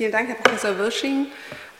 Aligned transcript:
Vielen 0.00 0.12
Dank, 0.12 0.28
Herr 0.30 0.36
Professor 0.36 0.78
Wirsching, 0.78 1.26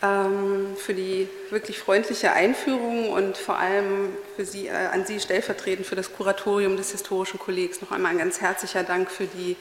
ähm, 0.03 0.77
für 0.77 0.93
die 0.93 1.27
wirklich 1.49 1.79
freundliche 1.79 2.33
Einführung 2.33 3.09
und 3.09 3.39
vor 3.39 3.57
allem 3.57 4.11
Sie, 4.37 4.67
äh, 4.67 4.73
an 4.73 5.07
Sie 5.07 5.21
stellvertretend 5.21 5.87
für 5.87 5.97
das 5.97 6.13
Kuratorium 6.13 6.77
des 6.77 6.93
Historischen 6.93 7.41
Kollegs 7.41 7.81
noch 7.81 7.93
einmal 7.93 8.13
ein 8.13 8.19
ganz 8.19 8.43
herzlicher 8.43 8.83
Dank 8.83 9.11
für 9.11 9.25
die 9.25 9.57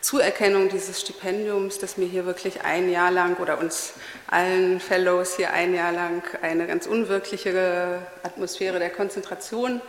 Zuerkennung 0.00 0.70
dieses 0.70 0.98
Stipendiums, 1.02 1.78
das 1.78 1.98
mir 1.98 2.06
hier 2.06 2.24
wirklich 2.24 2.62
ein 2.62 2.90
Jahr 2.90 3.10
lang 3.10 3.36
oder 3.36 3.58
uns 3.58 3.92
allen 4.28 4.80
Fellows 4.80 5.36
hier 5.36 5.52
ein 5.52 5.74
Jahr 5.74 5.92
lang 5.92 6.22
eine 6.40 6.66
ganz 6.66 6.86
unwirkliche 6.86 8.00
Atmosphäre 8.22 8.78
der 8.78 8.88
Konzentration 8.88 9.82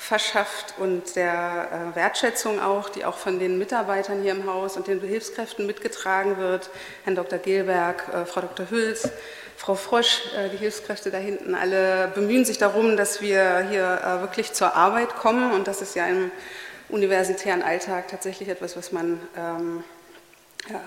verschafft 0.00 0.74
und 0.78 1.16
der 1.16 1.90
äh, 1.92 1.96
Wertschätzung 1.96 2.60
auch, 2.60 2.88
die 2.88 3.04
auch 3.04 3.18
von 3.18 3.40
den 3.40 3.58
Mitarbeitern 3.58 4.22
hier 4.22 4.30
im 4.30 4.46
Haus 4.46 4.76
und 4.76 4.86
den 4.86 5.00
Hilfskräften 5.00 5.66
mitgetragen 5.66 6.38
wird. 6.38 6.70
Herrn 7.02 7.16
Dr. 7.16 7.38
Gilberg, 7.38 8.08
äh, 8.14 8.24
Frau 8.24 8.40
Dr. 8.40 8.70
Hüls, 8.70 9.10
Frau 9.56 9.74
Frosch, 9.74 10.22
äh, 10.36 10.50
die 10.50 10.56
Hilfskräfte 10.56 11.10
da 11.10 11.18
hinten, 11.18 11.56
alle 11.56 12.12
bemühen 12.14 12.44
sich 12.44 12.58
darum, 12.58 12.96
dass 12.96 13.20
wir 13.20 13.66
hier 13.70 14.20
wirklich 14.20 14.52
zur 14.52 14.76
Arbeit 14.76 15.16
kommen 15.16 15.52
und 15.52 15.66
das 15.66 15.82
ist 15.82 15.96
ja 15.96 16.06
im 16.06 16.30
universitären 16.88 17.62
Alltag 17.62 18.06
tatsächlich 18.08 18.48
etwas, 18.48 18.76
was 18.76 18.92
man 18.92 19.20
ähm, 19.36 19.84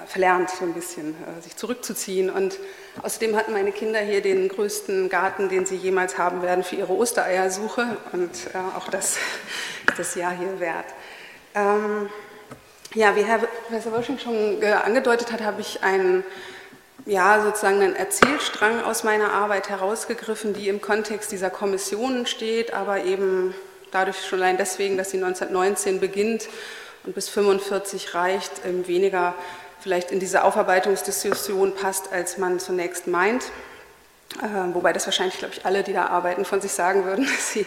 verlernt, 0.06 0.50
so 0.50 0.66
ein 0.66 0.74
bisschen 0.74 1.16
äh, 1.16 1.42
sich 1.42 1.56
zurückzuziehen. 1.56 2.30
Und 2.30 2.58
außerdem 3.02 3.36
hatten 3.36 3.54
meine 3.54 3.72
Kinder 3.72 4.00
hier 4.00 4.22
den 4.22 4.48
größten 4.48 5.10
Garten, 5.10 5.50
den 5.50 5.66
sie 5.66 5.76
jemals 5.76 6.18
haben 6.18 6.42
werden 6.42 6.64
für 6.64 6.76
ihre 6.76 6.94
Ostereiersuche. 6.94 7.98
Und 8.12 8.32
äh, 8.54 8.78
auch 8.78 8.90
das 8.90 9.18
ist 9.90 10.00
das 10.00 10.16
Jahr 10.16 10.32
hier 10.32 10.60
wert. 10.60 10.86
Ähm, 11.56 12.10
ja, 12.94 13.16
wie 13.16 13.24
Herr 13.24 13.40
Professor 13.40 13.94
Wösching 13.94 14.20
schon 14.20 14.62
äh, 14.62 14.72
angedeutet 14.72 15.32
hat, 15.32 15.42
habe 15.42 15.62
ich 15.62 15.82
einen, 15.82 16.24
ja, 17.06 17.42
sozusagen 17.42 17.82
einen 17.82 17.96
Erzählstrang 17.96 18.84
aus 18.84 19.04
meiner 19.04 19.34
Arbeit 19.34 19.70
herausgegriffen, 19.70 20.54
die 20.54 20.68
im 20.68 20.82
Kontext 20.82 21.32
dieser 21.32 21.50
Kommissionen 21.50 22.26
steht, 22.28 22.74
aber 22.74 23.04
eben 23.04 23.56
dadurch 23.92 24.26
schon 24.28 24.42
allein 24.42 24.58
deswegen, 24.58 24.98
dass 24.98 25.12
sie 25.12 25.18
1919 25.18 26.00
beginnt 26.00 26.48
und 27.04 27.16
bis 27.16 27.28
1945 27.30 28.14
reicht, 28.14 28.52
weniger 28.88 29.36
vielleicht 29.80 30.12
in 30.12 30.20
diese 30.20 30.44
Aufarbeitungsdiskussion 30.44 31.76
passt, 31.76 32.12
als 32.12 32.38
man 32.38 32.60
zunächst 32.60 33.08
meint. 33.08 33.44
Äh, 34.42 34.74
wobei 34.74 34.94
das 34.94 35.06
wahrscheinlich, 35.06 35.38
glaube 35.40 35.56
ich, 35.56 35.66
alle, 35.66 35.84
die 35.84 35.94
da 35.94 36.08
arbeiten, 36.08 36.46
von 36.46 36.62
sich 36.62 36.72
sagen 36.72 37.06
würden, 37.06 37.26
dass 37.36 37.54
sie 37.54 37.66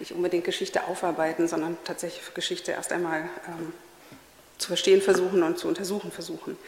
nicht 0.00 0.12
unbedingt 0.12 0.44
Geschichte 0.44 0.84
aufarbeiten, 0.84 1.48
sondern 1.48 1.78
tatsächlich 1.84 2.34
Geschichte 2.34 2.72
erst 2.72 2.92
einmal 2.92 3.20
ähm, 3.48 3.72
zu 4.58 4.68
verstehen 4.68 5.00
versuchen 5.00 5.42
und 5.42 5.58
zu 5.58 5.68
untersuchen 5.68 6.10
versuchen. 6.10 6.58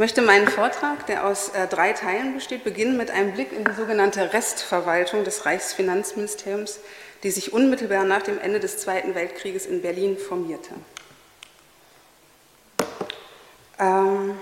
Möchte 0.00 0.22
meinen 0.22 0.48
Vortrag, 0.48 1.04
der 1.06 1.26
aus 1.26 1.50
äh, 1.50 1.66
drei 1.66 1.92
Teilen 1.92 2.32
besteht, 2.32 2.64
beginnen 2.64 2.96
mit 2.96 3.10
einem 3.10 3.32
Blick 3.32 3.52
in 3.52 3.66
die 3.66 3.72
sogenannte 3.72 4.32
Restverwaltung 4.32 5.24
des 5.24 5.44
Reichsfinanzministeriums, 5.44 6.80
die 7.22 7.30
sich 7.30 7.52
unmittelbar 7.52 8.04
nach 8.04 8.22
dem 8.22 8.40
Ende 8.40 8.60
des 8.60 8.78
Zweiten 8.78 9.14
Weltkrieges 9.14 9.66
in 9.66 9.82
Berlin 9.82 10.16
formierte. 10.16 10.70
Ähm, 13.78 14.38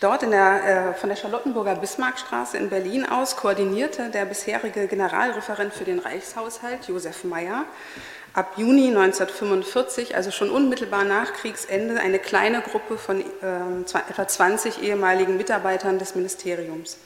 dort 0.00 0.22
der, 0.22 0.90
äh, 0.90 0.94
von 0.94 1.08
der 1.08 1.16
Charlottenburger 1.16 1.76
Bismarckstraße 1.76 2.58
in 2.58 2.68
Berlin 2.68 3.06
aus 3.06 3.36
koordinierte 3.36 4.10
der 4.10 4.26
bisherige 4.26 4.86
Generalreferent 4.88 5.72
für 5.72 5.84
den 5.84 6.00
Reichshaushalt, 6.00 6.86
Josef 6.86 7.24
Meyer, 7.24 7.64
ab 8.32 8.54
Juni 8.56 8.88
1945, 8.88 10.14
also 10.16 10.30
schon 10.30 10.50
unmittelbar 10.50 11.04
nach 11.04 11.32
Kriegsende, 11.32 12.00
eine 12.00 12.18
kleine 12.18 12.60
Gruppe 12.60 12.98
von 12.98 13.20
äh, 13.20 14.00
etwa 14.08 14.28
20 14.28 14.82
ehemaligen 14.82 15.36
Mitarbeitern 15.36 15.98
des 15.98 16.14
Ministeriums. 16.14 16.98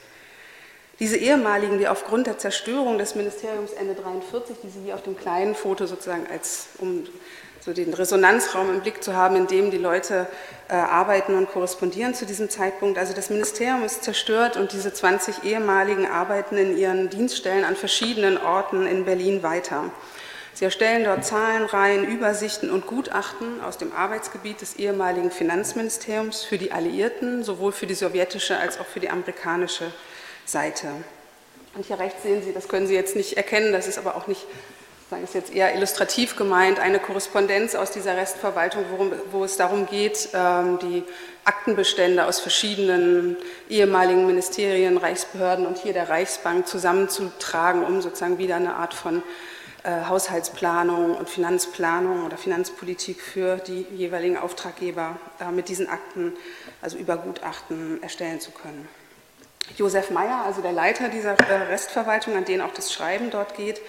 Diese 1.00 1.16
ehemaligen, 1.16 1.78
die 1.78 1.88
aufgrund 1.88 2.28
der 2.28 2.38
Zerstörung 2.38 2.98
des 2.98 3.16
Ministeriums 3.16 3.72
Ende 3.72 3.96
1943, 3.96 4.56
die 4.62 4.68
Sie 4.68 4.80
hier 4.84 4.94
auf 4.94 5.02
dem 5.02 5.16
kleinen 5.16 5.56
Foto 5.56 5.86
sozusagen 5.86 6.26
als, 6.30 6.68
um 6.78 7.04
so 7.60 7.72
den 7.72 7.94
Resonanzraum 7.94 8.70
im 8.70 8.80
Blick 8.80 9.02
zu 9.02 9.14
haben, 9.14 9.34
in 9.34 9.46
dem 9.46 9.70
die 9.70 9.78
Leute 9.78 10.26
äh, 10.68 10.74
arbeiten 10.74 11.34
und 11.34 11.50
korrespondieren 11.50 12.14
zu 12.14 12.26
diesem 12.26 12.48
Zeitpunkt. 12.50 12.98
Also 12.98 13.14
das 13.14 13.30
Ministerium 13.30 13.82
ist 13.82 14.04
zerstört 14.04 14.56
und 14.56 14.72
diese 14.72 14.92
20 14.92 15.44
ehemaligen 15.44 16.06
arbeiten 16.06 16.58
in 16.58 16.76
ihren 16.76 17.08
Dienststellen 17.08 17.64
an 17.64 17.74
verschiedenen 17.74 18.36
Orten 18.36 18.86
in 18.86 19.04
Berlin 19.04 19.42
weiter. 19.42 19.91
Sie 20.54 20.65
erstellen 20.65 21.03
dort 21.03 21.25
Zahlenreihen, 21.25 22.04
Übersichten 22.04 22.70
und 22.70 22.87
Gutachten 22.87 23.60
aus 23.60 23.76
dem 23.76 23.92
Arbeitsgebiet 23.92 24.60
des 24.60 24.76
ehemaligen 24.76 25.32
Finanzministeriums 25.32 26.44
für 26.44 26.59
die 26.59 26.70
Alliierten, 26.70 27.42
sowohl 27.42 27.72
für 27.72 27.88
die 27.88 27.94
sowjetische 27.94 28.56
als 28.56 28.78
auch 28.78 28.87
für 28.87 29.00
die 29.00 29.10
amerikanische 29.10 29.91
Seite. 30.44 30.87
Und 31.75 31.84
hier 31.87 31.98
rechts 31.98 32.22
sehen 32.22 32.41
Sie, 32.44 32.53
das 32.53 32.69
können 32.69 32.87
Sie 32.87 32.94
jetzt 32.94 33.16
nicht 33.16 33.37
erkennen, 33.37 33.72
das 33.72 33.88
ist 33.88 33.98
aber 33.98 34.15
auch 34.15 34.28
nicht, 34.28 34.47
das 35.10 35.22
ist 35.22 35.34
jetzt 35.34 35.53
eher 35.53 35.75
illustrativ 35.75 36.37
gemeint, 36.37 36.78
eine 36.78 37.00
Korrespondenz 37.00 37.75
aus 37.75 37.91
dieser 37.91 38.16
Restverwaltung, 38.16 38.84
worum, 38.92 39.10
wo 39.32 39.42
es 39.42 39.56
darum 39.56 39.86
geht, 39.86 40.28
ähm, 40.34 40.78
die 40.81 41.03
Aktenbestände 41.44 42.26
aus 42.26 42.38
verschiedenen 42.38 43.36
ehemaligen 43.69 44.25
Ministerien, 44.28 44.98
Reichsbehörden 44.98 45.66
und 45.66 45.78
hier 45.78 45.94
der 45.94 46.09
Reichsbank 46.09 46.69
zusammenzutragen, 46.69 47.82
um 47.82 48.00
sozusagen 48.00 48.38
wieder 48.38 48.54
eine 48.54 48.76
Art 48.76 48.94
von 48.94 49.25
äh, 49.84 50.06
Haushaltsplanung 50.06 51.15
und 51.15 51.28
Finanzplanung 51.28 52.25
oder 52.25 52.37
Finanzpolitik 52.37 53.21
für 53.21 53.56
die 53.59 53.87
jeweiligen 53.95 54.39
Auftraggeber 54.39 55.19
äh, 55.41 55.53
mit 55.53 55.69
diesen 55.69 55.89
Akten, 55.89 56.33
also 56.81 56.97
über 56.97 57.19
Gutachten 57.19 58.03
erstellen 58.03 58.41
zu 58.41 58.50
können. 58.50 58.89
Josef 59.77 60.11
Meyer, 60.11 60.43
also 60.45 60.62
der 60.62 60.72
Leiter 60.72 61.09
dieser 61.09 61.39
äh, 61.39 61.55
Restverwaltung, 61.69 62.34
an 62.34 62.45
den 62.45 62.61
auch 62.61 62.72
das 62.72 62.93
Schreiben 62.93 63.31
dort 63.31 63.56
geht, 63.56 63.81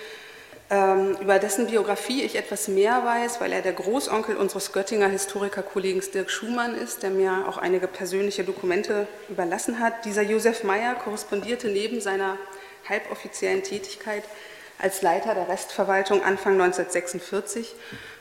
ähm, 0.70 1.16
über 1.22 1.40
dessen 1.40 1.68
Biografie 1.68 2.24
ich 2.24 2.36
etwas 2.36 2.68
mehr 2.68 3.06
weiß, 3.06 3.40
weil 3.40 3.54
er 3.54 3.62
der 3.62 3.74
Großonkel 3.74 4.36
unseres 4.36 4.74
Göttinger 4.74 5.08
Historikerkollegen 5.08 6.02
Dirk 6.14 6.32
Schumann 6.32 6.76
ist, 6.76 7.04
der 7.04 7.12
mir 7.12 7.46
auch 7.48 7.58
einige 7.58 7.88
persönliche 7.88 8.44
Dokumente 8.44 9.08
überlassen 9.30 9.80
hat. 9.80 10.06
Dieser 10.06 10.24
Josef 10.24 10.64
Meyer 10.64 10.96
korrespondierte 10.96 11.68
neben 11.68 12.02
seiner 12.02 12.38
halboffiziellen 12.90 13.64
Tätigkeit 13.64 14.24
als 14.80 15.02
Leiter 15.02 15.34
der 15.36 15.48
Restverwaltung 15.48 16.24
Anfang 16.24 16.54
1946 16.54 17.76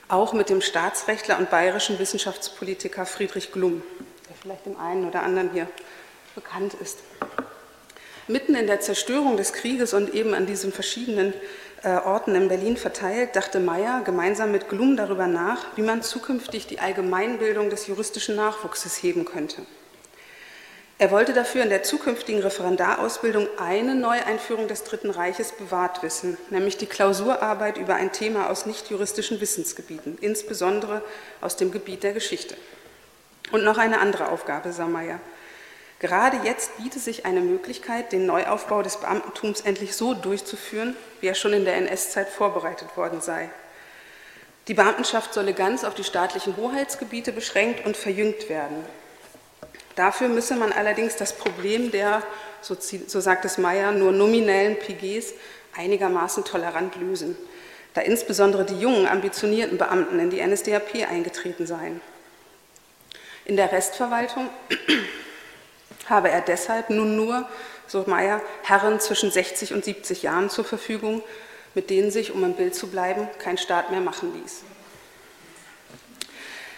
auch 0.09 0.33
mit 0.33 0.51
dem 0.51 0.61
Staatsrechtler 0.61 1.39
und 1.39 1.51
bayerischen 1.51 1.99
Wissenschaftspolitiker 1.99 3.07
Friedrich 3.07 3.53
Glum, 3.53 3.83
der 4.29 4.37
vielleicht 4.41 4.67
dem 4.67 4.79
einen 4.79 5.09
oder 5.09 5.23
anderen 5.23 5.51
hier 5.53 5.67
bekannt 6.35 6.75
ist. 6.75 6.99
Mitten 8.27 8.55
in 8.55 8.67
der 8.67 8.81
Zerstörung 8.81 9.37
des 9.37 9.53
Krieges 9.53 9.93
und 9.93 10.15
eben 10.15 10.35
an 10.35 10.47
diesen 10.47 10.73
verschiedenen 10.73 11.35
äh, 11.83 11.97
Orten 11.97 12.35
in 12.35 12.49
Berlin 12.49 12.77
verteilt, 12.77 13.37
dachte 13.37 13.61
Meyer 13.61 14.03
gemeinsam 14.03 14.51
mit 14.51 14.69
Glum 14.69 14.97
darüber 14.97 15.27
nach, 15.27 15.77
wie 15.77 15.83
man 15.83 16.03
zukünftig 16.03 16.67
die 16.67 16.81
Allgemeinbildung 16.81 17.69
des 17.69 17.87
juristischen 17.87 18.37
Nachwuchses 18.37 19.03
heben 19.03 19.27
könnte. 19.27 19.63
Er 20.97 21.11
wollte 21.11 21.33
dafür 21.33 21.65
in 21.65 21.71
der 21.71 21.83
zukünftigen 21.83 22.41
Referendarausbildung 22.41 23.49
eine 23.59 23.97
Neueinführung 23.97 24.69
des 24.69 24.85
Dritten 24.85 25.11
Reiches 25.11 25.51
bewahrt 25.51 26.05
wissen, 26.05 26.39
nämlich 26.51 26.77
die 26.77 26.87
Klausurarbeit 26.87 27.79
über 27.79 27.97
ein 27.97 28.13
Thema 28.13 28.49
aus 28.49 28.65
nicht-juristischen 28.65 29.41
Wissensgebieten, 29.41 30.17
insbesondere 30.21 31.03
aus 31.41 31.57
dem 31.57 31.73
Gebiet 31.73 32.05
der 32.05 32.13
Geschichte. 32.13 32.57
Und 33.51 33.65
noch 33.65 33.77
eine 33.77 33.99
andere 33.99 34.29
Aufgabe, 34.29 34.73
sah 34.73 34.87
Meyer. 34.87 35.19
Gerade 35.99 36.39
jetzt 36.45 36.77
biete 36.77 37.01
sich 37.01 37.27
eine 37.27 37.41
Möglichkeit, 37.41 38.13
den 38.13 38.27
Neuaufbau 38.27 38.83
des 38.83 38.99
Beamtentums 38.99 39.63
endlich 39.63 39.97
so 39.97 40.15
durchzuführen, 40.15 40.97
wie 41.21 41.27
er 41.27 41.35
schon 41.35 41.55
in 41.55 41.65
der 41.65 41.77
NS-Zeit 41.77 42.29
vorbereitet 42.29 42.97
worden 42.97 43.21
sei. 43.21 43.51
Die 44.69 44.75
Beamtenschaft 44.75 45.35
solle 45.35 45.55
ganz 45.55 45.83
auf 45.83 45.95
die 45.95 46.05
staatlichen 46.05 46.57
Hoheitsgebiete 46.57 47.33
beschränkt 47.33 47.85
und 47.85 47.97
verjüngt 47.97 48.49
werden. 48.49 48.85
Dafür 49.97 50.29
müsse 50.29 50.57
man 50.57 50.73
allerdings 50.73 51.17
das 51.17 51.37
Problem 51.37 51.91
der, 51.91 52.23
so, 52.61 52.77
so 52.81 53.21
sagt 53.21 53.45
es 53.45 53.59
Meyer, 53.59 53.93
nur 53.93 54.13
nominellen 54.13 54.77
PGs 54.79 55.35
einigermaßen 55.77 56.45
tolerant 56.45 56.97
lösen, 56.97 57.37
da 57.95 58.01
insbesondere 58.01 58.65
die 58.65 58.79
jungen, 58.79 59.07
ambitionierten 59.07 59.79
Beamten 59.79 60.19
in 60.19 60.31
die 60.31 60.45
NSDAP 60.45 61.09
eingetreten 61.09 61.67
seien. 61.67 62.01
In 63.45 63.57
der 63.57 63.71
Restverwaltung 63.71 64.49
habe 66.07 66.31
er 66.31 66.41
deshalb 66.41 66.91
nun 66.91 67.17
nur, 67.17 67.49
so 67.87 68.05
Meyer, 68.07 68.41
Herren 68.63 68.99
zwischen 68.99 69.31
60 69.31 69.75
und 69.75 69.85
70 69.85 70.23
Jahren 70.23 70.51
zur 70.51 70.65
Verfügung, 70.65 71.23
mit 71.75 71.91
denen 71.91 72.11
sich, 72.11 72.33
um 72.33 72.43
im 72.45 72.55
Bild 72.55 72.75
zu 72.75 72.89
bleiben, 72.89 73.29
kein 73.39 73.59
Staat 73.59 73.91
mehr 73.91 74.01
machen 74.01 74.33
ließ. 74.41 74.63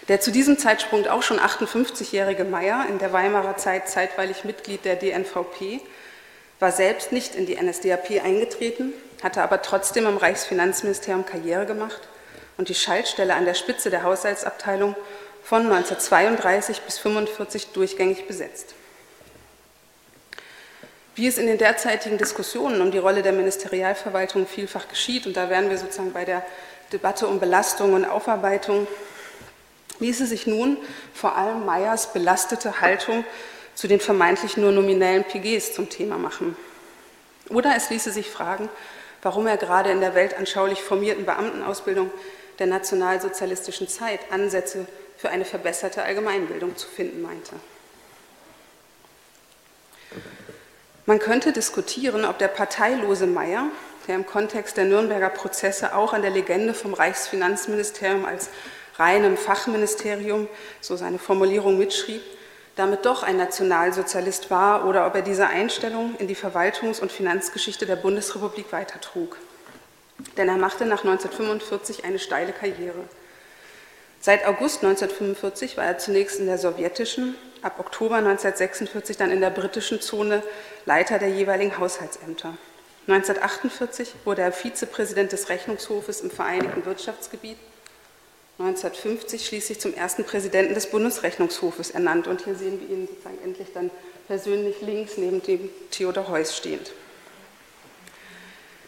Der 0.09 0.21
zu 0.21 0.31
diesem 0.31 0.57
Zeitpunkt 0.57 1.09
auch 1.09 1.23
schon 1.23 1.41
58-jährige 1.41 2.45
Meyer, 2.45 2.87
in 2.89 2.99
der 2.99 3.13
Weimarer 3.13 3.57
Zeit 3.57 3.89
zeitweilig 3.89 4.45
Mitglied 4.45 4.85
der 4.85 4.97
DNVP, 4.97 5.81
war 6.61 6.71
selbst 6.71 7.11
nicht 7.11 7.35
in 7.35 7.47
die 7.47 7.61
NSDAP 7.61 8.23
eingetreten, 8.25 8.93
hatte 9.23 9.43
aber 9.43 9.63
trotzdem 9.63 10.07
am 10.07 10.17
Reichsfinanzministerium 10.17 11.27
Karriere 11.27 11.67
gemacht 11.67 12.01
und 12.57 12.69
die 12.69 12.75
Schaltstelle 12.75 13.35
an 13.35 13.45
der 13.45 13.55
Spitze 13.55 13.91
der 13.91 14.05
Haushaltsabteilung 14.05 14.95
von 15.43 15.63
1932 15.63 16.83
bis 16.83 16.99
1945 16.99 17.73
durchgängig 17.73 18.27
besetzt. 18.27 18.75
Wie 21.15 21.27
es 21.27 21.39
in 21.39 21.47
den 21.47 21.59
derzeitigen 21.59 22.19
Diskussionen 22.19 22.81
um 22.81 22.91
die 22.91 22.99
Rolle 22.99 23.23
der 23.23 23.33
Ministerialverwaltung 23.33 24.47
vielfach 24.47 24.89
geschieht, 24.89 25.27
und 25.27 25.37
da 25.37 25.51
wären 25.51 25.71
wir 25.71 25.79
sozusagen 25.79 26.13
bei 26.13 26.25
der 26.25 26.45
Debatte 26.93 27.27
um 27.27 27.41
Belastung 27.41 27.95
und 27.95 28.05
Aufarbeitung, 28.05 28.87
ließe 30.01 30.27
sich 30.27 30.47
nun 30.47 30.77
vor 31.13 31.37
allem 31.37 31.65
Meyers 31.65 32.13
belastete 32.13 32.81
Haltung 32.81 33.25
zu 33.75 33.89
den 33.89 34.01
vermeintlich 34.01 34.57
nur 34.57 34.73
nominellen 34.73 35.25
PGs 35.25 35.75
zum 35.75 35.89
Thema 35.89 36.19
machen. 36.19 36.57
Oder 37.51 37.75
es 37.77 37.91
ließe 37.91 38.11
sich 38.11 38.31
fragen, 38.31 38.69
warum 39.23 39.47
er 39.47 39.57
gerade 39.57 39.91
in 39.91 40.01
der 40.01 40.15
weltanschaulich 40.15 40.83
formierten 40.83 41.27
Beamtenausbildung 41.27 42.11
der 42.59 42.67
nationalsozialistischen 42.67 43.89
Zeit 43.89 44.21
Ansätze 44.31 44.87
für 45.17 45.29
eine 45.31 45.45
verbesserte 45.45 46.03
Allgemeinbildung 46.03 46.77
zu 46.77 46.89
finden 46.89 47.23
meinte. 47.23 47.55
Man 51.07 51.19
könnte 51.19 51.53
diskutieren, 51.53 52.25
ob 52.25 52.39
der 52.39 52.49
parteilose 52.49 53.27
Meyer, 53.27 53.67
der 54.09 54.17
im 54.17 54.27
Kontext 54.27 54.77
der 54.77 54.87
Nürnberger 54.87 55.31
Prozesse 55.31 55.95
auch 55.95 56.13
an 56.13 56.23
der 56.23 56.33
Legende 56.33 56.75
vom 56.75 56.95
Reichsfinanzministerium 56.95 58.25
als 58.25 58.49
reinem 58.99 59.37
Fachministerium, 59.37 60.49
so 60.81 60.97
seine 60.97 61.19
Formulierung 61.19 61.79
mitschrieb, 61.79 62.23
damit 62.77 63.07
doch 63.07 63.23
ein 63.23 63.37
Nationalsozialist 63.37 64.51
war 64.51 64.87
oder 64.87 65.07
ob 65.07 65.15
er 65.15 65.23
diese 65.23 65.47
Einstellung 65.47 66.15
in 66.19 66.29
die 66.29 66.37
Verwaltungs- 66.37 67.01
und 67.01 67.11
Finanzgeschichte 67.11 67.87
der 67.87 67.97
Bundesrepublik 67.97 68.73
weitertrug. 68.73 69.37
Denn 70.37 70.49
er 70.49 70.57
machte 70.57 70.85
nach 70.85 71.05
1945 71.05 72.05
eine 72.05 72.19
steile 72.19 72.53
Karriere. 72.53 73.05
Seit 74.21 74.47
August 74.47 74.83
1945 74.83 75.77
war 75.77 75.85
er 75.85 75.99
zunächst 75.99 76.41
in 76.41 76.47
der 76.47 76.59
sowjetischen, 76.59 77.37
ab 77.63 77.79
Oktober 77.79 78.17
1946 78.17 79.17
dann 79.17 79.31
in 79.31 79.41
der 79.41 79.51
britischen 79.51 80.01
Zone 80.01 80.43
Leiter 80.85 81.19
der 81.19 81.29
jeweiligen 81.29 81.79
Haushaltsämter. 81.79 82.57
1948 83.09 84.15
wurde 84.25 84.43
er 84.43 84.53
Vizepräsident 84.53 85.33
des 85.33 85.49
Rechnungshofes 85.49 86.23
im 86.23 86.31
Vereinigten 86.31 86.85
Wirtschaftsgebiet 86.85 87.59
1950 88.59 89.47
schließlich 89.47 89.81
zum 89.81 89.93
ersten 89.95 90.25
Präsidenten 90.25 90.75
des 90.75 90.91
Bundesrechnungshofes 90.91 91.91
ernannt. 91.91 92.27
Und 92.27 92.45
hier 92.45 92.55
sehen 92.55 92.81
wir 92.81 92.89
ihn 92.89 93.07
sozusagen 93.07 93.39
endlich 93.45 93.69
dann 93.75 93.91
persönlich 94.27 94.81
links 94.81 95.19
neben 95.19 95.43
dem 95.43 95.69
Theodor 95.91 96.29
Heuss 96.29 96.57
stehend. 96.57 96.93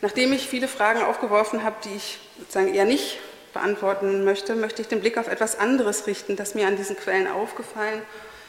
Nachdem 0.00 0.32
ich 0.32 0.48
viele 0.48 0.68
Fragen 0.68 1.02
aufgeworfen 1.02 1.64
habe, 1.64 1.76
die 1.84 1.96
ich 1.96 2.18
sozusagen 2.38 2.72
eher 2.72 2.84
nicht 2.84 3.18
beantworten 3.52 4.24
möchte, 4.24 4.54
möchte 4.54 4.80
ich 4.80 4.88
den 4.88 5.00
Blick 5.00 5.18
auf 5.18 5.28
etwas 5.28 5.58
anderes 5.58 6.06
richten, 6.06 6.36
das 6.36 6.54
mir 6.54 6.66
an 6.66 6.76
diesen 6.76 6.96
Quellen 6.96 7.26
aufgefallen 7.26 8.02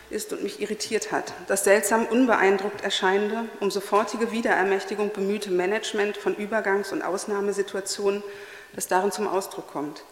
ist 0.09 0.31
und 0.31 0.43
mich 0.43 0.61
irritiert 0.61 1.11
hat. 1.11 1.33
Das 1.47 1.63
seltsam 1.63 2.05
unbeeindruckt 2.05 2.83
erscheinende, 2.83 3.45
um 3.59 3.71
sofortige 3.71 4.31
Wiederermächtigung 4.31 5.11
bemühte 5.11 5.51
Management 5.51 6.17
von 6.17 6.35
Übergangs- 6.35 6.91
und 6.91 7.01
Ausnahmesituationen, 7.01 8.23
das 8.73 8.87
darin 8.87 9.11
zum 9.11 9.27
Ausdruck 9.27 9.67
kommt. 9.67 10.03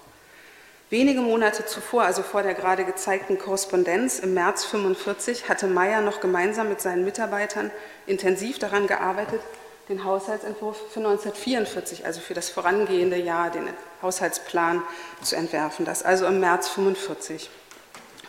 Wenige 0.89 1.19
Monate 1.19 1.65
zuvor, 1.65 2.03
also 2.03 2.23
vor 2.23 2.43
der 2.43 2.53
gerade 2.53 2.85
gezeigten 2.85 3.37
Korrespondenz 3.37 4.19
im 4.19 4.33
März 4.33 4.63
1945, 4.63 5.49
hatte 5.49 5.67
Meyer 5.67 5.99
noch 5.99 6.21
gemeinsam 6.21 6.69
mit 6.69 6.79
seinen 6.79 7.03
Mitarbeitern 7.03 7.71
intensiv 8.05 8.57
daran 8.57 8.87
gearbeitet, 8.87 9.41
den 9.89 10.05
Haushaltsentwurf 10.05 10.77
für 10.77 10.99
1944, 10.99 12.05
also 12.05 12.21
für 12.21 12.33
das 12.33 12.49
vorangehende 12.49 13.17
Jahr, 13.17 13.49
den 13.49 13.67
Haushaltsplan 14.01 14.81
zu 15.21 15.35
entwerfen. 15.35 15.83
Das 15.83 16.03
also 16.03 16.25
im 16.25 16.39
März 16.39 16.69
1945, 16.69 17.49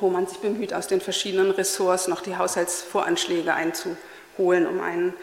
wo 0.01 0.11
man 0.11 0.27
sich 0.27 0.39
bemüht, 0.39 0.75
aus 0.75 0.89
den 0.89 1.01
verschiedenen 1.01 1.53
Ressorts 1.53 2.09
noch 2.09 2.23
die 2.23 2.37
Haushaltsvoranschläge 2.37 3.55
einzuholen, 3.55 4.67
um 4.67 4.81
einen 4.81 5.15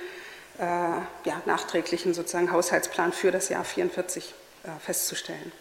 äh, 0.58 0.64
ja, 0.64 1.42
nachträglichen 1.46 2.14
sozusagen 2.14 2.54
Haushaltsplan 2.54 3.12
für 3.12 3.32
das 3.32 3.50
Jahr 3.50 3.66
1944 3.66 4.34
äh, 4.64 4.70
festzustellen 4.80 5.52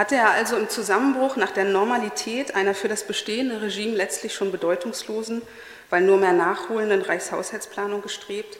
hatte 0.00 0.16
er 0.16 0.30
also 0.30 0.56
im 0.56 0.70
Zusammenbruch 0.70 1.36
nach 1.36 1.50
der 1.50 1.66
Normalität 1.66 2.54
einer 2.54 2.74
für 2.74 2.88
das 2.88 3.06
bestehende 3.06 3.60
Regime 3.60 3.94
letztlich 3.94 4.32
schon 4.32 4.50
bedeutungslosen, 4.50 5.42
weil 5.90 6.00
nur 6.00 6.16
mehr 6.16 6.32
nachholenden 6.32 7.02
Reichshaushaltsplanung 7.02 8.00
gestrebt, 8.00 8.58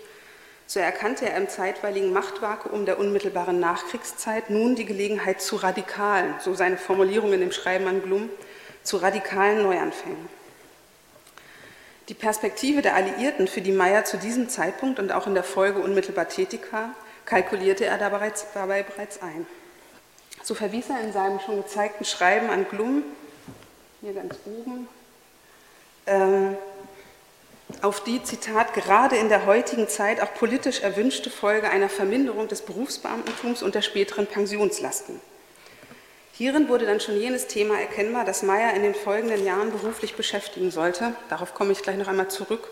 so 0.67 0.81
erkannte 0.81 1.27
er 1.27 1.39
im 1.39 1.49
zeitweiligen 1.49 2.13
Machtvakuum 2.13 2.85
der 2.85 2.99
unmittelbaren 2.99 3.59
Nachkriegszeit 3.59 4.51
nun 4.51 4.75
die 4.75 4.85
Gelegenheit 4.85 5.41
zu 5.41 5.57
radikalen, 5.57 6.35
so 6.41 6.53
seine 6.53 6.77
Formulierung 6.77 7.33
in 7.33 7.41
dem 7.41 7.53
Schreiben 7.53 7.87
an 7.87 8.03
Glum, 8.03 8.29
zu 8.83 8.99
radikalen 8.99 9.63
Neuanfängen. 9.63 10.29
Die 12.11 12.15
Perspektive 12.15 12.83
der 12.83 12.95
Alliierten, 12.95 13.49
für 13.49 13.63
die 13.63 13.73
Meyer 13.73 14.05
zu 14.05 14.19
diesem 14.19 14.51
Zeitpunkt 14.51 14.99
und 14.99 15.11
auch 15.11 15.27
in 15.27 15.33
der 15.33 15.45
Folge 15.45 15.79
unmittelbar 15.79 16.29
tätig 16.29 16.71
war, 16.71 16.91
kalkulierte 17.25 17.87
er 17.87 17.97
dabei 17.97 18.83
bereits 18.83 19.23
ein. 19.23 19.47
So 20.43 20.55
verwies 20.55 20.89
er 20.89 21.01
in 21.01 21.13
seinem 21.13 21.41
schon 21.41 21.63
gezeigten 21.63 22.05
Schreiben 22.05 22.51
an 22.51 22.67
Glum, 22.69 23.03
hier 24.01 24.15
ganz 24.15 24.37
oben, 24.47 24.89
ähm, 26.07 26.57
auf 27.83 28.03
die, 28.03 28.23
Zitat, 28.23 28.75
gerade 28.75 29.17
in 29.17 29.29
der 29.29 29.47
heutigen 29.47 29.89
Zeit 29.89 30.21
auch 30.21 30.35
politisch 30.35 30.81
erwünschte 30.81 31.31
Folge 31.31 31.71
einer 31.71 31.89
Verminderung 31.89 32.49
des 32.49 32.63
Berufsbeamtentums 32.63 33.63
und 33.63 33.75
der 33.75 33.83
späteren 33.83 34.27
Pensionslasten. 34.27 35.21
Hierin 36.33 36.69
wurde 36.69 36.87
dann 36.87 37.01
schon 37.01 37.21
jenes 37.21 37.47
Thema 37.47 37.79
erkennbar, 37.79 38.25
das 38.25 38.43
Meyer 38.43 38.73
in 38.75 38.83
den 38.83 38.95
folgenden 38.95 39.45
Jahren 39.45 39.71
beruflich 39.71 40.15
beschäftigen 40.15 40.71
sollte. 40.71 41.15
Darauf 41.29 41.55
komme 41.55 41.73
ich 41.73 41.83
gleich 41.83 41.97
noch 41.97 42.09
einmal 42.09 42.29
zurück 42.29 42.69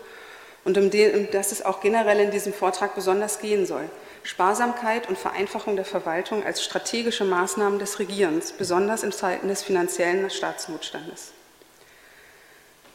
und 0.65 0.77
um, 0.77 0.89
das 1.31 1.51
es 1.51 1.63
auch 1.63 1.79
generell 1.79 2.19
in 2.19 2.31
diesem 2.31 2.51
Vortrag 2.51 2.95
besonders 2.95 3.39
gehen 3.39 3.65
soll. 3.65 3.89
Sparsamkeit 4.23 5.07
und 5.07 5.17
Vereinfachung 5.17 5.75
der 5.75 5.85
Verwaltung 5.85 6.45
als 6.45 6.63
strategische 6.63 7.25
Maßnahmen 7.25 7.79
des 7.79 7.99
Regierens, 7.99 8.51
besonders 8.51 9.03
in 9.03 9.11
Zeiten 9.11 9.47
des 9.47 9.63
finanziellen 9.63 10.29
Staatsnotstandes. 10.29 11.31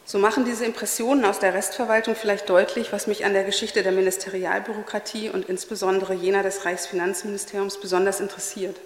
So 0.07 0.19
machen 0.19 0.45
diese 0.45 0.65
Impressionen 0.65 1.25
aus 1.25 1.39
der 1.39 1.55
Restverwaltung 1.55 2.15
vielleicht 2.15 2.47
deutlich, 2.47 2.93
was 2.93 3.07
mich 3.07 3.25
an 3.25 3.33
der 3.33 3.43
Geschichte 3.43 3.81
der 3.81 3.91
Ministerialbürokratie 3.91 5.31
und 5.31 5.49
insbesondere 5.49 6.13
jener 6.13 6.43
des 6.43 6.63
Reichsfinanzministeriums 6.63 7.79
besonders 7.79 8.19
interessiert. 8.19 8.79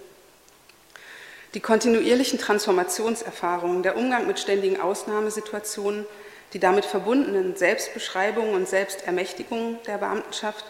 Die 1.52 1.60
kontinuierlichen 1.60 2.38
Transformationserfahrungen, 2.38 3.82
der 3.82 3.98
Umgang 3.98 4.26
mit 4.26 4.38
ständigen 4.38 4.80
Ausnahmesituationen, 4.80 6.06
die 6.54 6.58
damit 6.58 6.86
verbundenen 6.86 7.54
Selbstbeschreibungen 7.54 8.54
und 8.54 8.66
Selbstermächtigungen 8.66 9.78
der 9.86 9.98
Beamtenschaft 9.98 10.64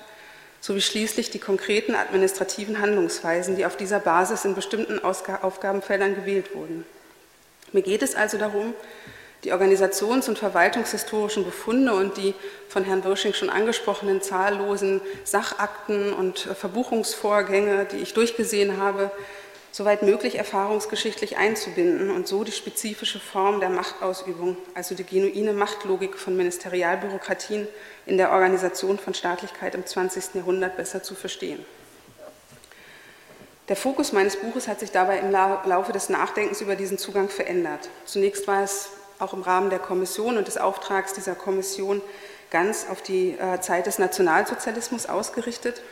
sowie 0.60 0.80
schließlich 0.80 1.30
die 1.30 1.38
konkreten 1.38 1.94
administrativen 1.94 2.80
Handlungsweisen, 2.80 3.56
die 3.56 3.66
auf 3.66 3.76
dieser 3.76 3.98
Basis 3.98 4.44
in 4.44 4.54
bestimmten 4.54 4.98
Aufgabenfeldern 5.02 6.14
gewählt 6.14 6.54
wurden. 6.54 6.84
Mir 7.72 7.82
geht 7.82 8.02
es 8.02 8.14
also 8.14 8.36
darum, 8.36 8.74
die 9.44 9.52
organisations- 9.52 10.28
und 10.28 10.38
verwaltungshistorischen 10.38 11.44
Befunde 11.44 11.94
und 11.94 12.16
die 12.18 12.34
von 12.68 12.84
Herrn 12.84 13.04
Wirsching 13.04 13.32
schon 13.32 13.48
angesprochenen 13.48 14.20
zahllosen 14.20 15.00
Sachakten 15.24 16.12
und 16.12 16.38
Verbuchungsvorgänge, 16.40 17.86
die 17.86 17.98
ich 17.98 18.12
durchgesehen 18.12 18.76
habe, 18.76 19.10
soweit 19.72 20.02
möglich 20.02 20.36
erfahrungsgeschichtlich 20.36 21.36
einzubinden 21.36 22.10
und 22.10 22.26
so 22.26 22.44
die 22.44 22.52
spezifische 22.52 23.20
Form 23.20 23.60
der 23.60 23.70
Machtausübung, 23.70 24.56
also 24.74 24.94
die 24.94 25.04
genuine 25.04 25.52
Machtlogik 25.52 26.18
von 26.18 26.36
Ministerialbürokratien 26.36 27.68
in 28.06 28.16
der 28.16 28.32
Organisation 28.32 28.98
von 28.98 29.14
Staatlichkeit 29.14 29.74
im 29.74 29.86
20. 29.86 30.34
Jahrhundert 30.34 30.76
besser 30.76 31.02
zu 31.02 31.14
verstehen. 31.14 31.64
Der 33.68 33.76
Fokus 33.76 34.12
meines 34.12 34.34
Buches 34.34 34.66
hat 34.66 34.80
sich 34.80 34.90
dabei 34.90 35.18
im 35.18 35.30
Laufe 35.30 35.92
des 35.92 36.08
Nachdenkens 36.08 36.60
über 36.60 36.74
diesen 36.74 36.98
Zugang 36.98 37.28
verändert. 37.28 37.88
Zunächst 38.04 38.48
war 38.48 38.64
es 38.64 38.88
auch 39.20 39.32
im 39.32 39.42
Rahmen 39.42 39.70
der 39.70 39.78
Kommission 39.78 40.36
und 40.36 40.48
des 40.48 40.56
Auftrags 40.56 41.12
dieser 41.12 41.36
Kommission 41.36 42.02
ganz 42.50 42.86
auf 42.90 43.00
die 43.00 43.38
äh, 43.38 43.60
Zeit 43.60 43.86
des 43.86 44.00
Nationalsozialismus 44.00 45.06
ausgerichtet, 45.06 45.82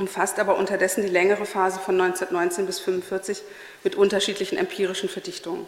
umfasst 0.00 0.38
aber 0.38 0.56
unterdessen 0.56 1.02
die 1.02 1.08
längere 1.08 1.46
Phase 1.46 1.78
von 1.78 2.00
1919 2.00 2.66
bis 2.66 2.78
1945 2.80 3.42
mit 3.84 3.94
unterschiedlichen 3.94 4.58
empirischen 4.58 5.08
Verdichtungen. 5.08 5.66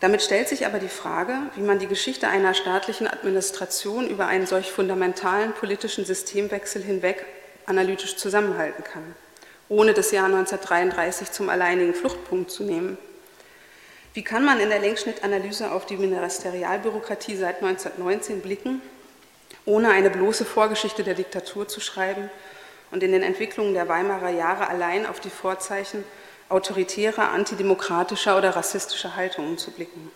Damit 0.00 0.22
stellt 0.22 0.48
sich 0.48 0.66
aber 0.66 0.78
die 0.78 0.88
Frage, 0.88 1.34
wie 1.56 1.62
man 1.62 1.78
die 1.78 1.86
Geschichte 1.86 2.28
einer 2.28 2.54
staatlichen 2.54 3.08
Administration 3.08 4.08
über 4.08 4.26
einen 4.26 4.46
solch 4.46 4.70
fundamentalen 4.70 5.52
politischen 5.52 6.04
Systemwechsel 6.04 6.82
hinweg 6.82 7.24
analytisch 7.64 8.16
zusammenhalten 8.16 8.84
kann, 8.84 9.14
ohne 9.68 9.94
das 9.94 10.12
Jahr 10.12 10.26
1933 10.26 11.32
zum 11.32 11.48
alleinigen 11.48 11.94
Fluchtpunkt 11.94 12.50
zu 12.50 12.62
nehmen. 12.62 12.98
Wie 14.12 14.22
kann 14.22 14.44
man 14.44 14.60
in 14.60 14.68
der 14.68 14.78
Längsschnittanalyse 14.78 15.72
auf 15.72 15.86
die 15.86 15.96
Ministerialbürokratie 15.96 17.36
seit 17.36 17.56
1919 17.62 18.40
blicken, 18.40 18.82
ohne 19.64 19.90
eine 19.90 20.10
bloße 20.10 20.44
Vorgeschichte 20.44 21.02
der 21.04 21.14
Diktatur 21.14 21.68
zu 21.68 21.80
schreiben 21.80 22.30
und 22.96 23.02
in 23.02 23.12
den 23.12 23.22
Entwicklungen 23.22 23.74
der 23.74 23.88
Weimarer 23.88 24.30
Jahre 24.30 24.70
allein 24.70 25.04
auf 25.04 25.20
die 25.20 25.28
Vorzeichen 25.28 26.02
autoritärer, 26.48 27.28
antidemokratischer 27.28 28.38
oder 28.38 28.56
rassistischer 28.56 29.16
Haltungen 29.16 29.58
zu 29.58 29.70
blicken. 29.70 30.10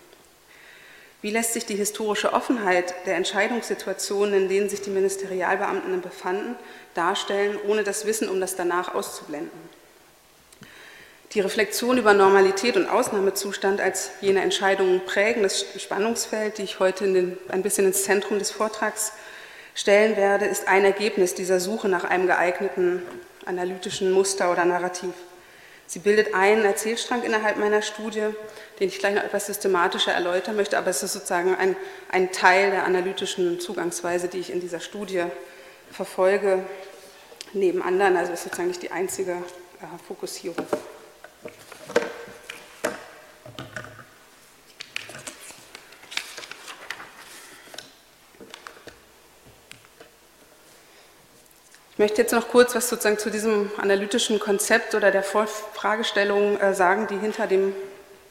Wie 1.21 1.31
lässt 1.31 1.53
sich 1.53 1.67
die 1.67 1.75
historische 1.75 2.33
Offenheit 2.33 2.95
der 3.05 3.17
Entscheidungssituationen, 3.17 4.35
in 4.35 4.49
denen 4.49 4.71
sich 4.71 4.81
die 4.81 4.89
Ministerialbeamten 4.89 6.01
befanden, 6.01 6.57
darstellen, 6.95 7.59
ohne 7.69 7.85
das 7.85 8.07
Wissen 8.07 8.31
um 8.31 8.41
das 8.41 8.57
danach 8.57 8.95
auszublenden? 8.95 9.51
Die 11.35 11.41
Reflexion 11.41 11.99
über 11.99 12.15
Normalität 12.15 12.79
und 12.79 12.89
Ausnahmezustand 12.89 13.83
als 13.83 14.13
jene 14.23 14.41
Entscheidungen 14.41 15.05
prägendes 15.05 15.67
Spannungsfeld, 15.77 16.57
die 16.57 16.63
ich 16.63 16.81
heute 16.81 17.13
den, 17.13 17.37
ein 17.49 17.63
bisschen 17.63 17.85
ins 17.85 18.05
Zentrum 18.05 18.39
des 18.39 18.51
Vortrags 18.51 19.13
stellen 19.81 20.17
werde, 20.17 20.45
ist 20.45 20.69
ein 20.69 20.85
Ergebnis 20.85 21.35
dieser 21.35 21.59
Suche 21.59 21.89
nach 21.89 22.05
einem 22.05 22.27
geeigneten 22.27 23.03
analytischen 23.47 24.13
Muster 24.13 24.53
oder 24.53 24.67
Narrativ. 24.67 25.15
Sie 25.87 25.99
bildet 25.99 26.35
einen 26.35 26.65
Erzählstrang 26.65 27.23
innerhalb 27.23 27.57
meiner 27.57 27.83
Studie, 27.83 28.27
den 28.79 28.89
ich 28.89 28.99
gleich 28.99 29.15
noch 29.15 29.25
etwas 29.25 29.47
systematischer 29.47 30.13
erläutern 30.13 30.55
möchte, 30.55 30.79
aber 30.79 30.91
es 30.91 31.03
ist 31.03 31.15
sozusagen 31.15 31.55
ein, 31.57 31.75
ein 32.13 32.31
Teil 32.31 32.71
der 32.71 32.85
analytischen 32.85 33.59
Zugangsweise, 33.59 34.29
die 34.29 34.39
ich 34.39 34.53
in 34.53 34.61
dieser 34.61 34.81
Studie 34.81 35.25
verfolge, 35.91 36.63
neben 37.55 37.83
anderen, 37.83 38.17
also 38.17 38.33
ist 38.33 38.45
sozusagen 38.45 38.69
nicht 38.69 38.83
die 38.83 38.93
einzige 38.93 39.33
äh, 39.33 40.07
Fokussierung. 40.07 40.67
Möchte 52.01 52.23
jetzt 52.23 52.33
noch 52.33 52.49
kurz 52.49 52.75
was 52.75 52.89
sozusagen 52.89 53.19
zu 53.19 53.31
diesem 53.31 53.71
analytischen 53.77 54.41
Konzept 54.41 54.95
oder 54.95 55.11
der 55.11 55.23
Fragestellung 55.23 56.59
äh, 56.59 56.73
sagen, 56.73 57.07
die 57.11 57.19
hinter 57.19 57.47
dem, 57.47 57.75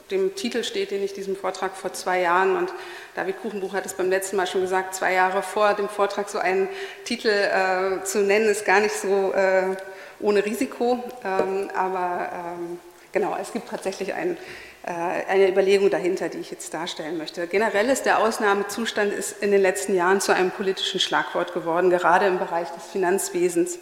dem 0.10 0.34
Titel 0.34 0.64
steht, 0.64 0.90
den 0.90 1.04
ich 1.04 1.14
diesem 1.14 1.36
Vortrag 1.36 1.78
vor 1.78 1.94
zwei 1.94 2.20
Jahren 2.20 2.58
und 2.58 2.74
David 3.14 3.40
Kuchenbuch 3.44 3.74
hat 3.74 3.86
es 3.86 3.94
beim 3.94 4.10
letzten 4.10 4.38
Mal 4.38 4.48
schon 4.48 4.62
gesagt, 4.62 4.96
zwei 4.96 5.14
Jahre 5.14 5.44
vor 5.44 5.76
dem 5.76 5.88
Vortrag 5.88 6.30
so 6.30 6.40
einen 6.40 6.68
Titel 7.04 7.28
äh, 7.28 8.04
zu 8.04 8.22
nennen, 8.22 8.50
ist 8.50 8.66
gar 8.66 8.80
nicht 8.80 8.96
so 8.96 9.34
äh, 9.34 9.76
ohne 10.20 10.44
Risiko. 10.44 11.04
Ähm, 11.24 11.70
aber 11.76 12.30
ähm, 12.34 12.80
genau, 13.12 13.38
es 13.40 13.54
gibt 13.54 13.70
tatsächlich 13.70 14.16
einen 14.16 14.36
eine 14.84 15.50
Überlegung 15.50 15.90
dahinter, 15.90 16.30
die 16.30 16.40
ich 16.40 16.52
jetzt 16.52 16.74
darstellen 16.74 17.18
möchte. 17.18 17.48
Generell 17.48 17.90
ist 17.90 18.06
der 18.06 18.20
Ausnahmezustand 18.20 19.14
ist 19.14 19.44
in 19.44 19.52
den 19.52 19.62
letzten 19.62 19.94
Jahren 19.94 20.22
zu 20.22 20.34
einem 20.34 20.52
politischen 20.52 21.00
Schlagwort 21.00 21.54
geworden, 21.54 21.90
gerade 21.90 22.28
im 22.28 22.40
Bereich 22.40 22.70
des 22.72 22.86
Finanzwesens. 22.86 23.80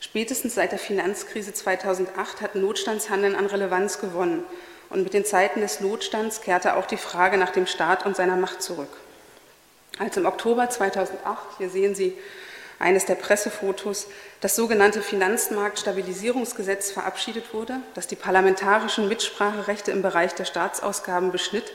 Spätestens 0.00 0.54
seit 0.54 0.72
der 0.72 0.78
Finanzkrise 0.78 1.54
2008 1.54 2.40
hat 2.40 2.54
Notstandshandeln 2.54 3.34
an 3.34 3.46
Relevanz 3.46 4.00
gewonnen. 4.00 4.44
Und 4.90 5.02
mit 5.02 5.14
den 5.14 5.24
Zeiten 5.24 5.60
des 5.60 5.80
Notstands 5.80 6.42
kehrte 6.42 6.76
auch 6.76 6.86
die 6.86 6.96
Frage 6.96 7.38
nach 7.38 7.50
dem 7.50 7.66
Staat 7.66 8.04
und 8.06 8.14
seiner 8.14 8.36
Macht 8.36 8.62
zurück. 8.62 8.90
Als 9.98 10.16
im 10.16 10.26
Oktober 10.26 10.68
2008, 10.68 11.58
hier 11.58 11.70
sehen 11.70 11.94
Sie 11.94 12.16
eines 12.78 13.06
der 13.06 13.14
Pressefotos, 13.14 14.06
das 14.40 14.56
sogenannte 14.56 15.00
Finanzmarktstabilisierungsgesetz 15.00 16.90
verabschiedet 16.90 17.54
wurde, 17.54 17.80
das 17.94 18.06
die 18.06 18.16
parlamentarischen 18.16 19.08
Mitspracherechte 19.08 19.90
im 19.90 20.02
Bereich 20.02 20.34
der 20.34 20.44
Staatsausgaben 20.44 21.32
beschnitt, 21.32 21.72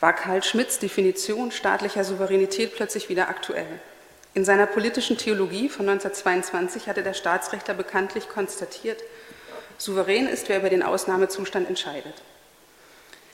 war 0.00 0.12
Karl 0.12 0.42
Schmidts 0.42 0.78
Definition 0.78 1.50
staatlicher 1.50 2.04
Souveränität 2.04 2.74
plötzlich 2.76 3.08
wieder 3.08 3.28
aktuell. 3.28 3.80
In 4.34 4.44
seiner 4.44 4.66
politischen 4.66 5.16
Theologie 5.16 5.70
von 5.70 5.88
1922 5.88 6.88
hatte 6.88 7.02
der 7.02 7.14
Staatsrechter 7.14 7.72
bekanntlich 7.72 8.28
konstatiert, 8.28 9.02
souverän 9.78 10.28
ist, 10.28 10.50
wer 10.50 10.58
über 10.58 10.68
den 10.68 10.82
Ausnahmezustand 10.82 11.68
entscheidet. 11.68 12.14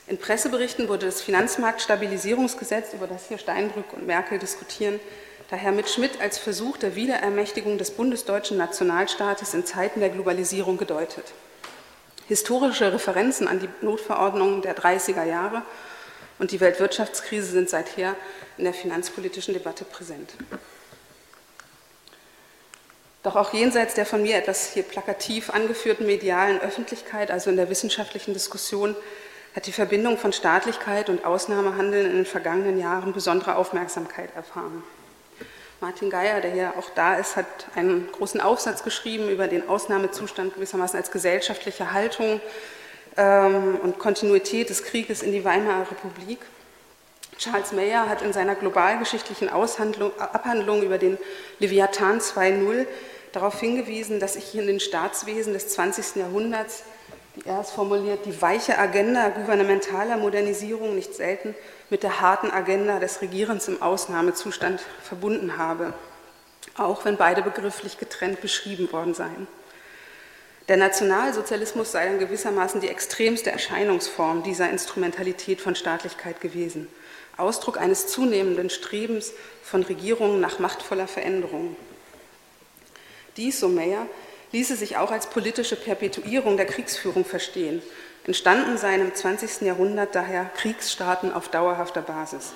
In 0.06 0.18
Presseberichten 0.18 0.88
wurde 0.88 1.06
das 1.06 1.20
Finanzmarktstabilisierungsgesetz, 1.20 2.92
über 2.92 3.08
das 3.08 3.26
hier 3.26 3.38
Steinbrück 3.38 3.92
und 3.92 4.06
Merkel 4.06 4.38
diskutieren, 4.38 5.00
daher 5.52 5.70
mit 5.70 5.90
Schmidt 5.90 6.18
als 6.18 6.38
Versuch 6.38 6.78
der 6.78 6.96
Wiederermächtigung 6.96 7.76
des 7.76 7.90
bundesdeutschen 7.90 8.56
Nationalstaates 8.56 9.52
in 9.52 9.66
Zeiten 9.66 10.00
der 10.00 10.08
Globalisierung 10.08 10.78
gedeutet. 10.78 11.26
Historische 12.26 12.90
Referenzen 12.90 13.46
an 13.46 13.60
die 13.60 13.68
Notverordnungen 13.82 14.62
der 14.62 14.74
30er 14.74 15.24
Jahre 15.24 15.60
und 16.38 16.52
die 16.52 16.60
Weltwirtschaftskrise 16.60 17.48
sind 17.48 17.68
seither 17.68 18.16
in 18.56 18.64
der 18.64 18.72
finanzpolitischen 18.72 19.52
Debatte 19.52 19.84
präsent. 19.84 20.30
Doch 23.22 23.36
auch 23.36 23.52
jenseits 23.52 23.92
der 23.92 24.06
von 24.06 24.22
mir 24.22 24.36
etwas 24.38 24.72
hier 24.72 24.84
plakativ 24.84 25.50
angeführten 25.50 26.06
medialen 26.06 26.62
Öffentlichkeit, 26.62 27.30
also 27.30 27.50
in 27.50 27.56
der 27.56 27.68
wissenschaftlichen 27.68 28.32
Diskussion, 28.32 28.96
hat 29.54 29.66
die 29.66 29.72
Verbindung 29.72 30.16
von 30.16 30.32
Staatlichkeit 30.32 31.10
und 31.10 31.26
Ausnahmehandeln 31.26 32.06
in 32.06 32.16
den 32.16 32.26
vergangenen 32.26 32.80
Jahren 32.80 33.12
besondere 33.12 33.56
Aufmerksamkeit 33.56 34.34
erfahren. 34.34 34.82
Martin 35.82 36.10
Geier, 36.10 36.40
der 36.40 36.52
hier 36.52 36.74
auch 36.78 36.90
da 36.94 37.16
ist, 37.16 37.34
hat 37.34 37.44
einen 37.74 38.08
großen 38.12 38.40
Aufsatz 38.40 38.84
geschrieben 38.84 39.28
über 39.28 39.48
den 39.48 39.68
Ausnahmezustand 39.68 40.54
gewissermaßen 40.54 40.96
als 40.96 41.10
gesellschaftliche 41.10 41.92
Haltung 41.92 42.40
ähm, 43.16 43.80
und 43.82 43.98
Kontinuität 43.98 44.70
des 44.70 44.84
Krieges 44.84 45.24
in 45.24 45.32
die 45.32 45.44
Weimarer 45.44 45.90
Republik. 45.90 46.38
Charles 47.36 47.72
Mayer 47.72 48.08
hat 48.08 48.22
in 48.22 48.32
seiner 48.32 48.54
globalgeschichtlichen 48.54 49.48
Abhandlung 49.48 50.84
über 50.84 50.98
den 50.98 51.18
Leviathan 51.58 52.20
2.0 52.20 52.86
darauf 53.32 53.58
hingewiesen, 53.58 54.20
dass 54.20 54.34
sich 54.34 54.54
in 54.54 54.68
den 54.68 54.78
Staatswesen 54.78 55.52
des 55.52 55.66
20. 55.70 56.14
Jahrhunderts 56.14 56.84
wie 57.34 57.48
er 57.48 57.60
es 57.60 57.70
formuliert, 57.70 58.26
die 58.26 58.42
weiche 58.42 58.78
Agenda 58.78 59.30
gouvernementaler 59.30 60.16
Modernisierung 60.16 60.94
nicht 60.94 61.14
selten 61.14 61.54
mit 61.88 62.02
der 62.02 62.20
harten 62.20 62.50
Agenda 62.50 62.98
des 62.98 63.22
Regierens 63.22 63.68
im 63.68 63.80
Ausnahmezustand 63.80 64.80
verbunden 65.02 65.56
habe, 65.56 65.94
auch 66.76 67.04
wenn 67.04 67.16
beide 67.16 67.42
begrifflich 67.42 67.98
getrennt 67.98 68.40
beschrieben 68.40 68.92
worden 68.92 69.14
seien. 69.14 69.46
Der 70.68 70.76
Nationalsozialismus 70.76 71.90
sei 71.90 72.06
dann 72.06 72.18
gewissermaßen 72.18 72.80
die 72.80 72.88
extremste 72.88 73.50
Erscheinungsform 73.50 74.42
dieser 74.42 74.70
Instrumentalität 74.70 75.60
von 75.60 75.74
Staatlichkeit 75.74 76.40
gewesen, 76.40 76.86
Ausdruck 77.36 77.78
eines 77.78 78.08
zunehmenden 78.08 78.70
Strebens 78.70 79.32
von 79.62 79.82
Regierungen 79.82 80.40
nach 80.40 80.58
machtvoller 80.58 81.08
Veränderung. 81.08 81.76
Dies, 83.36 83.58
so 83.58 83.68
Meyer, 83.68 84.06
ließe 84.52 84.76
sich 84.76 84.96
auch 84.96 85.10
als 85.10 85.26
politische 85.26 85.76
Perpetuierung 85.76 86.56
der 86.56 86.66
Kriegsführung 86.66 87.24
verstehen. 87.24 87.82
Entstanden 88.24 88.78
seien 88.78 89.00
im 89.00 89.14
20. 89.14 89.62
Jahrhundert 89.62 90.14
daher 90.14 90.44
Kriegsstaaten 90.56 91.32
auf 91.32 91.48
dauerhafter 91.48 92.02
Basis. 92.02 92.52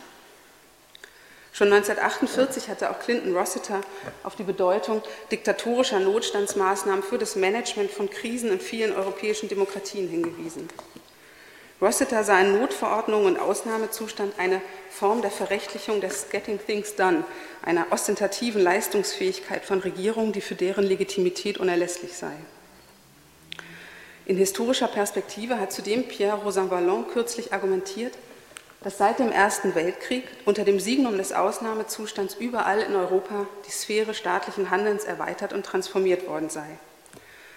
Schon 1.53 1.73
1948 1.73 2.69
hatte 2.69 2.91
auch 2.91 3.01
Clinton 3.01 3.35
Rossiter 3.35 3.81
auf 4.23 4.37
die 4.37 4.43
Bedeutung 4.43 5.03
diktatorischer 5.31 6.01
Notstandsmaßnahmen 6.01 7.03
für 7.03 7.17
das 7.17 7.35
Management 7.35 7.91
von 7.91 8.11
Krisen 8.11 8.51
in 8.51 8.61
vielen 8.61 8.95
europäischen 8.95 9.49
Demokratien 9.49 10.07
hingewiesen. 10.07 10.69
Rossiter 11.81 12.25
sah 12.25 12.41
in 12.41 12.59
Notverordnung 12.59 13.27
und 13.27 13.39
Ausnahmezustand 13.39 14.39
eine 14.39 14.63
Form 14.91 15.21
der 15.21 15.31
Verrechtlichung 15.31 16.01
des 16.01 16.31
Getting 16.31 16.59
Things 16.59 16.97
Done, 16.97 17.25
einer 17.63 17.87
ostentativen 17.91 18.63
Leistungsfähigkeit 18.63 19.65
von 19.65 19.81
Regierungen, 19.81 20.33
die 20.33 20.41
für 20.41 20.55
deren 20.55 20.85
Legitimität 20.85 21.59
unerlässlich 21.59 22.15
sei. 22.15 22.33
In 24.25 24.39
historischer 24.39 24.89
Perspektive 24.89 25.61
hat 25.61 25.71
zudem 25.71 26.05
Pierre 26.05 26.39
Rosan 26.39 26.71
Vallon 26.71 27.07
kürzlich 27.09 27.53
argumentiert, 27.53 28.15
dass 28.83 28.97
seit 28.97 29.19
dem 29.19 29.31
Ersten 29.31 29.75
Weltkrieg 29.75 30.25
unter 30.47 30.65
dem 30.65 30.81
Signum 30.81 31.19
des 31.19 31.33
Ausnahmezustands 31.33 32.37
überall 32.37 32.81
in 32.81 32.97
Europa 32.97 33.47
die 33.67 33.71
Sphäre 33.71 34.15
staatlichen 34.15 34.71
Handelns 34.71 35.05
erweitert 35.05 35.53
und 35.53 35.67
transformiert 35.67 36.27
worden 36.27 36.49
sei. 36.49 36.67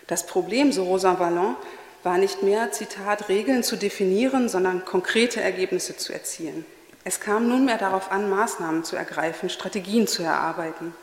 Das 0.08 0.26
Problem, 0.26 0.72
so 0.72 0.84
Rosan 0.84 1.20
Vallon, 1.20 1.56
war 2.04 2.18
nicht 2.18 2.44
mehr, 2.44 2.72
Zitat, 2.72 3.30
Regeln 3.30 3.64
zu 3.64 3.76
definieren, 3.76 4.50
sondern 4.50 4.86
konkrete 4.86 5.42
Ergebnisse 5.42 5.98
zu 5.98 6.14
erzielen. 6.14 6.66
Es 7.04 7.20
kam 7.20 7.48
nunmehr 7.48 7.78
darauf 7.78 8.12
an, 8.12 8.30
Maßnahmen 8.30 8.84
zu 8.84 8.96
ergreifen, 8.96 9.50
Strategien 9.50 10.08
zu 10.08 10.24
erarbeiten. 10.24 10.94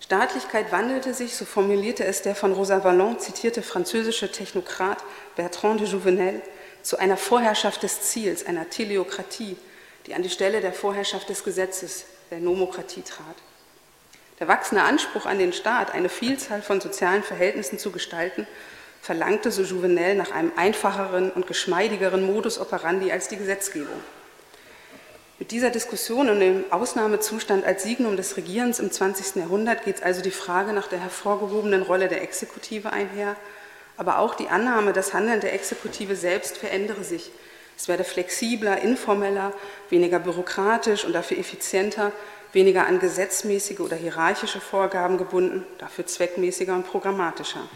Staatlichkeit 0.00 0.72
wandelte 0.72 1.14
sich, 1.14 1.36
so 1.36 1.44
formulierte 1.44 2.04
es 2.04 2.22
der 2.22 2.34
von 2.34 2.52
Rosa 2.52 2.82
Vallon 2.82 3.18
zitierte 3.18 3.62
französische 3.62 4.32
Technokrat 4.32 4.98
Bertrand 5.36 5.80
de 5.80 5.88
Jouvenel, 5.88 6.42
zu 6.82 6.98
einer 6.98 7.18
Vorherrschaft 7.18 7.82
des 7.82 8.00
Ziels, 8.02 8.46
einer 8.46 8.70
Teleokratie, 8.70 9.56
die 10.06 10.14
an 10.14 10.22
die 10.22 10.30
Stelle 10.30 10.62
der 10.62 10.72
Vorherrschaft 10.72 11.28
des 11.28 11.44
Gesetzes, 11.44 12.06
der 12.30 12.38
Nomokratie 12.38 13.02
trat. 13.02 13.36
Der 14.38 14.48
wachsende 14.48 14.82
Anspruch 14.82 15.26
an 15.26 15.38
den 15.38 15.52
Staat, 15.52 15.92
eine 15.92 16.08
Vielzahl 16.08 16.62
von 16.62 16.80
sozialen 16.80 17.22
Verhältnissen 17.22 17.78
zu 17.78 17.92
gestalten, 17.92 18.46
verlangte 19.00 19.50
so 19.50 19.62
Jouvenel 19.62 20.14
nach 20.14 20.30
einem 20.30 20.52
einfacheren 20.56 21.30
und 21.30 21.46
geschmeidigeren 21.46 22.24
Modus 22.24 22.58
operandi 22.58 23.10
als 23.12 23.28
die 23.28 23.36
Gesetzgebung. 23.36 24.00
Mit 25.38 25.52
dieser 25.52 25.70
Diskussion 25.70 26.28
und 26.28 26.40
dem 26.40 26.64
Ausnahmezustand 26.70 27.64
als 27.64 27.82
Signum 27.82 28.18
des 28.18 28.36
Regierens 28.36 28.78
im 28.78 28.90
20. 28.90 29.36
Jahrhundert 29.36 29.84
geht 29.86 30.02
also 30.02 30.20
die 30.20 30.30
Frage 30.30 30.74
nach 30.74 30.86
der 30.86 31.00
hervorgehobenen 31.00 31.80
Rolle 31.80 32.08
der 32.08 32.22
Exekutive 32.22 32.92
einher, 32.92 33.36
aber 33.96 34.18
auch 34.18 34.34
die 34.34 34.48
Annahme, 34.48 34.92
das 34.92 35.14
Handeln 35.14 35.40
der 35.40 35.54
Exekutive 35.54 36.14
selbst 36.14 36.58
verändere 36.58 37.04
sich. 37.04 37.30
Es 37.74 37.88
werde 37.88 38.04
flexibler, 38.04 38.82
informeller, 38.82 39.54
weniger 39.88 40.18
bürokratisch 40.18 41.06
und 41.06 41.14
dafür 41.14 41.38
effizienter, 41.38 42.12
weniger 42.52 42.86
an 42.86 43.00
gesetzmäßige 43.00 43.80
oder 43.80 43.96
hierarchische 43.96 44.60
Vorgaben 44.60 45.16
gebunden, 45.16 45.64
dafür 45.78 46.04
zweckmäßiger 46.04 46.74
und 46.74 46.86
programmatischer. 46.86 47.66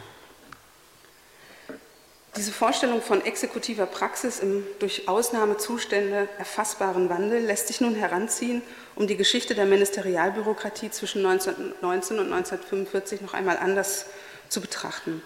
Diese 2.36 2.50
Vorstellung 2.50 3.00
von 3.00 3.24
exekutiver 3.24 3.86
Praxis 3.86 4.40
im 4.40 4.66
durch 4.80 5.06
Ausnahmezustände 5.06 6.28
erfassbaren 6.36 7.08
Wandel 7.08 7.40
lässt 7.40 7.68
sich 7.68 7.80
nun 7.80 7.94
heranziehen, 7.94 8.60
um 8.96 9.06
die 9.06 9.16
Geschichte 9.16 9.54
der 9.54 9.66
Ministerialbürokratie 9.66 10.90
zwischen 10.90 11.24
1919 11.24 12.18
und 12.18 12.32
1945 12.32 13.20
noch 13.20 13.34
einmal 13.34 13.56
anders 13.56 14.06
zu 14.48 14.60
betrachten. 14.60 15.22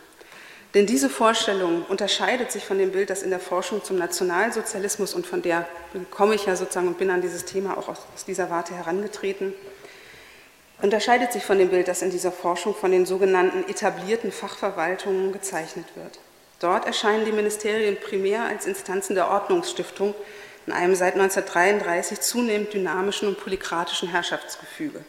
Denn 0.74 0.84
diese 0.84 1.08
Vorstellung 1.08 1.86
unterscheidet 1.86 2.52
sich 2.52 2.66
von 2.66 2.76
dem 2.76 2.92
Bild, 2.92 3.08
das 3.08 3.22
in 3.22 3.30
der 3.30 3.40
Forschung 3.40 3.82
zum 3.82 3.96
Nationalsozialismus 3.96 5.14
und 5.14 5.26
von 5.26 5.40
der 5.40 5.66
komme 6.10 6.34
ich 6.34 6.44
ja 6.44 6.56
sozusagen 6.56 6.88
und 6.88 6.98
bin 6.98 7.08
an 7.08 7.22
dieses 7.22 7.46
Thema 7.46 7.78
auch 7.78 7.88
aus 7.88 8.26
dieser 8.26 8.50
Warte 8.50 8.74
herangetreten, 8.74 9.54
unterscheidet 10.82 11.32
sich 11.32 11.42
von 11.42 11.58
dem 11.58 11.70
Bild, 11.70 11.88
das 11.88 12.02
in 12.02 12.10
dieser 12.10 12.32
Forschung 12.32 12.74
von 12.74 12.90
den 12.90 13.06
sogenannten 13.06 13.66
etablierten 13.66 14.30
Fachverwaltungen 14.30 15.32
gezeichnet 15.32 15.86
wird. 15.94 16.18
Dort 16.60 16.86
erscheinen 16.86 17.24
die 17.24 17.32
Ministerien 17.32 17.98
primär 18.00 18.44
als 18.44 18.66
Instanzen 18.66 19.14
der 19.14 19.30
Ordnungsstiftung 19.30 20.14
in 20.66 20.72
einem 20.72 20.94
seit 20.94 21.14
1933 21.14 22.20
zunehmend 22.20 22.72
dynamischen 22.72 23.28
und 23.28 23.40
polykratischen 23.40 24.08
Herrschaftsgefüge. 24.08 25.04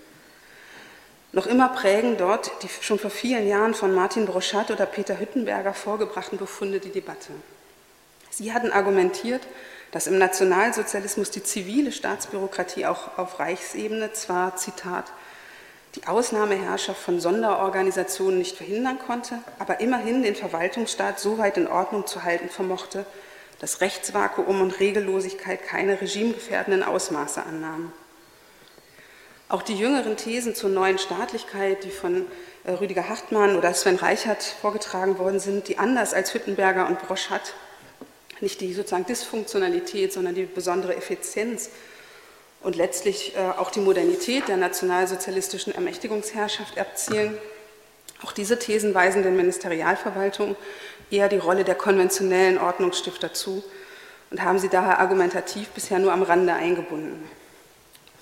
Noch 1.32 1.46
immer 1.46 1.70
prägen 1.70 2.18
dort 2.18 2.52
die 2.64 2.70
schon 2.82 2.98
vor 2.98 3.12
vielen 3.12 3.48
Jahren 3.48 3.74
von 3.74 3.94
Martin 3.94 4.26
Broschat 4.26 4.72
oder 4.72 4.86
Peter 4.86 5.20
Hüttenberger 5.20 5.74
vorgebrachten 5.74 6.38
Befunde 6.38 6.80
die 6.80 6.92
Debatte. 6.92 7.32
Sie 8.30 8.54
hatten 8.54 8.72
argumentiert, 8.72 9.42
dass 9.92 10.08
im 10.08 10.18
Nationalsozialismus 10.18 11.32
die 11.32 11.44
zivile 11.44 11.92
Staatsbürokratie 11.92 12.86
auch 12.86 13.18
auf 13.18 13.40
Reichsebene 13.40 14.14
zwar, 14.14 14.56
Zitat, 14.56 15.06
die 15.96 16.06
Ausnahmeherrschaft 16.06 17.02
von 17.02 17.20
Sonderorganisationen 17.20 18.38
nicht 18.38 18.58
verhindern 18.58 19.00
konnte, 19.00 19.40
aber 19.58 19.80
immerhin 19.80 20.22
den 20.22 20.36
Verwaltungsstaat 20.36 21.20
so 21.20 21.38
weit 21.38 21.58
in 21.58 21.68
Ordnung 21.68 22.06
zu 22.06 22.24
halten 22.24 22.50
vermochte, 22.50 23.06
dass 23.60 23.82
Rechtsvakuum 23.82 24.62
und 24.62 24.80
Regellosigkeit 24.80 25.64
keine 25.64 26.00
regimegefährdenden 26.00 26.84
Ausmaße 26.84 27.44
annahmen. 27.44 27.92
Auch 29.50 29.64
die 29.64 29.76
jüngeren 29.76 30.16
Thesen 30.16 30.54
zur 30.54 30.70
neuen 30.70 31.00
Staatlichkeit, 31.00 31.84
die 31.84 31.90
von 31.90 32.28
äh, 32.66 32.72
Rüdiger 32.72 33.10
Hartmann 33.10 33.58
oder 33.58 33.74
Sven 33.74 33.96
Reichert 33.96 34.44
vorgetragen 34.44 35.18
worden 35.18 35.40
sind, 35.40 35.68
die 35.68 35.80
anders 35.80 36.14
als 36.14 36.34
Hüttenberger 36.34 36.88
und 36.88 37.00
Broschat 37.00 37.56
nicht 38.42 38.62
die 38.62 38.74
sozusagen 38.74 39.06
Dysfunktionalität, 39.06 40.14
sondern 40.14 40.36
die 40.36 40.44
besondere 40.44 40.96
Effizienz 40.96 41.72
und 42.62 42.76
letztlich 42.76 43.36
äh, 43.36 43.40
auch 43.58 43.72
die 43.72 43.80
Modernität 43.80 44.48
der 44.48 44.58
nationalsozialistischen 44.58 45.74
Ermächtigungsherrschaft 45.74 46.78
erzielen. 46.78 47.38
Auch 48.24 48.34
diese 48.34 48.60
Thesen 48.60 48.94
weisen 48.94 49.24
den 49.24 49.38
Ministerialverwaltungen 49.38 50.56
eher 51.10 51.30
die 51.30 51.38
Rolle 51.38 51.64
der 51.64 51.76
konventionellen 51.76 52.58
Ordnungsstifter 52.58 53.34
zu 53.34 53.64
und 54.30 54.44
haben 54.44 54.60
sie 54.60 54.70
daher 54.70 55.00
argumentativ 55.00 55.70
bisher 55.70 56.00
nur 56.00 56.12
am 56.12 56.22
Rande 56.24 56.54
eingebunden. 56.54 57.24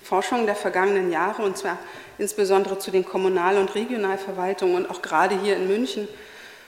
Forschungen 0.02 0.46
der 0.46 0.54
vergangenen 0.54 1.12
Jahre, 1.12 1.42
und 1.42 1.58
zwar 1.58 1.78
insbesondere 2.16 2.78
zu 2.78 2.90
den 2.90 3.04
Kommunal- 3.04 3.58
und 3.58 3.74
Regionalverwaltungen 3.74 4.76
und 4.76 4.90
auch 4.90 5.02
gerade 5.02 5.38
hier 5.38 5.56
in 5.56 5.68
München 5.68 6.08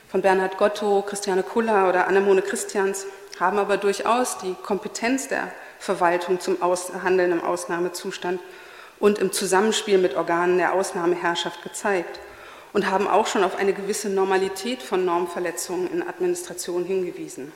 von 0.09 0.21
Bernhard 0.21 0.57
Gotto, 0.57 1.01
Christiane 1.01 1.41
Kuller 1.41 1.89
oder 1.89 2.07
Annemone 2.07 2.41
Christians, 2.41 3.07
haben 3.39 3.57
aber 3.57 3.77
durchaus 3.77 4.37
die 4.39 4.53
Kompetenz 4.61 5.27
der 5.27 5.51
Verwaltung 5.81 6.39
zum 6.39 6.57
Handeln 6.61 7.31
im 7.31 7.43
Ausnahmezustand 7.43 8.39
und 8.99 9.17
im 9.17 9.31
Zusammenspiel 9.31 9.97
mit 9.97 10.15
Organen 10.15 10.59
der 10.59 10.73
Ausnahmeherrschaft 10.73 11.63
gezeigt 11.63 12.19
und 12.71 12.89
haben 12.89 13.07
auch 13.07 13.25
schon 13.25 13.43
auf 13.43 13.57
eine 13.57 13.73
gewisse 13.73 14.07
Normalität 14.07 14.83
von 14.83 15.03
Normverletzungen 15.03 15.91
in 15.91 16.07
Administration 16.07 16.85
hingewiesen. 16.85 17.51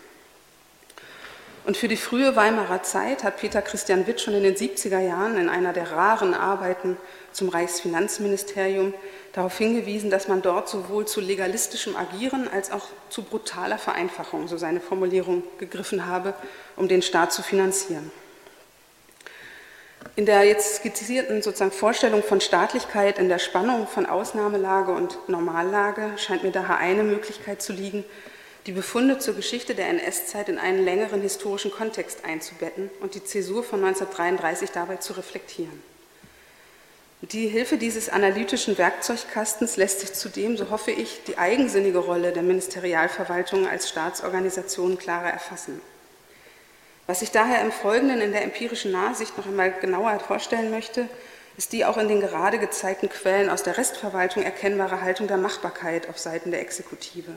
Und 1.65 1.77
für 1.77 1.87
die 1.87 1.97
frühe 1.97 2.35
Weimarer 2.35 2.81
Zeit 2.81 3.23
hat 3.23 3.37
Peter 3.37 3.61
Christian 3.61 4.05
Witt 4.07 4.21
schon 4.21 4.33
in 4.33 4.43
den 4.43 4.55
70er 4.55 4.99
Jahren 4.99 5.37
in 5.37 5.49
einer 5.49 5.73
der 5.73 5.91
raren 5.91 6.33
Arbeiten 6.33 6.97
zum 7.31 7.49
Reichsfinanzministerium 7.49 8.93
darauf 9.33 9.57
hingewiesen, 9.57 10.09
dass 10.09 10.27
man 10.27 10.41
dort 10.41 10.69
sowohl 10.69 11.05
zu 11.05 11.21
legalistischem 11.21 11.95
Agieren 11.95 12.47
als 12.47 12.71
auch 12.71 12.87
zu 13.09 13.23
brutaler 13.23 13.77
Vereinfachung, 13.79 14.47
so 14.47 14.57
seine 14.57 14.79
Formulierung, 14.79 15.43
gegriffen 15.57 16.05
habe, 16.05 16.33
um 16.75 16.87
den 16.87 17.01
Staat 17.01 17.33
zu 17.33 17.41
finanzieren. 17.41 18.11
In 20.15 20.25
der 20.25 20.43
jetzt 20.43 20.77
skizzierten 20.77 21.41
sozusagen 21.41 21.71
Vorstellung 21.71 22.23
von 22.23 22.39
Staatlichkeit 22.39 23.19
in 23.19 23.27
der 23.27 23.39
Spannung 23.39 23.85
von 23.85 24.05
Ausnahmelage 24.05 24.93
und 24.93 25.17
Normallage 25.27 26.13
scheint 26.17 26.43
mir 26.43 26.51
daher 26.51 26.77
eine 26.77 27.03
Möglichkeit 27.03 27.61
zu 27.61 27.73
liegen, 27.73 28.05
die 28.65 28.71
Befunde 28.71 29.19
zur 29.19 29.35
Geschichte 29.35 29.75
der 29.75 29.89
NS-Zeit 29.89 30.49
in 30.49 30.57
einen 30.57 30.83
längeren 30.83 31.21
historischen 31.21 31.69
Kontext 31.69 32.23
einzubetten 32.23 32.89
und 33.01 33.13
die 33.13 33.23
Zäsur 33.23 33.63
von 33.63 33.83
1933 33.83 34.71
dabei 34.71 34.95
zu 34.97 35.13
reflektieren. 35.13 35.83
Die 37.21 37.47
Hilfe 37.47 37.77
dieses 37.77 38.09
analytischen 38.09 38.77
Werkzeugkastens 38.77 39.77
lässt 39.77 39.99
sich 39.99 40.13
zudem, 40.13 40.57
so 40.57 40.69
hoffe 40.69 40.91
ich, 40.91 41.21
die 41.27 41.37
eigensinnige 41.37 41.99
Rolle 41.99 42.31
der 42.31 42.43
Ministerialverwaltung 42.43 43.67
als 43.67 43.89
Staatsorganisation 43.89 44.97
klarer 44.97 45.29
erfassen. 45.29 45.81
Was 47.07 47.21
ich 47.21 47.31
daher 47.31 47.61
im 47.61 47.71
Folgenden 47.71 48.19
in 48.19 48.31
der 48.31 48.43
empirischen 48.43 48.91
Nachsicht 48.91 49.37
noch 49.37 49.45
einmal 49.45 49.71
genauer 49.71 50.19
vorstellen 50.19 50.71
möchte, 50.71 51.07
ist 51.57 51.71
die 51.71 51.85
auch 51.85 51.97
in 51.97 52.07
den 52.07 52.19
gerade 52.19 52.57
gezeigten 52.57 53.09
Quellen 53.09 53.49
aus 53.49 53.63
der 53.63 53.77
Restverwaltung 53.77 54.43
erkennbare 54.43 55.01
Haltung 55.01 55.27
der 55.27 55.37
Machbarkeit 55.37 56.09
auf 56.09 56.17
Seiten 56.17 56.51
der 56.51 56.61
Exekutive. 56.61 57.31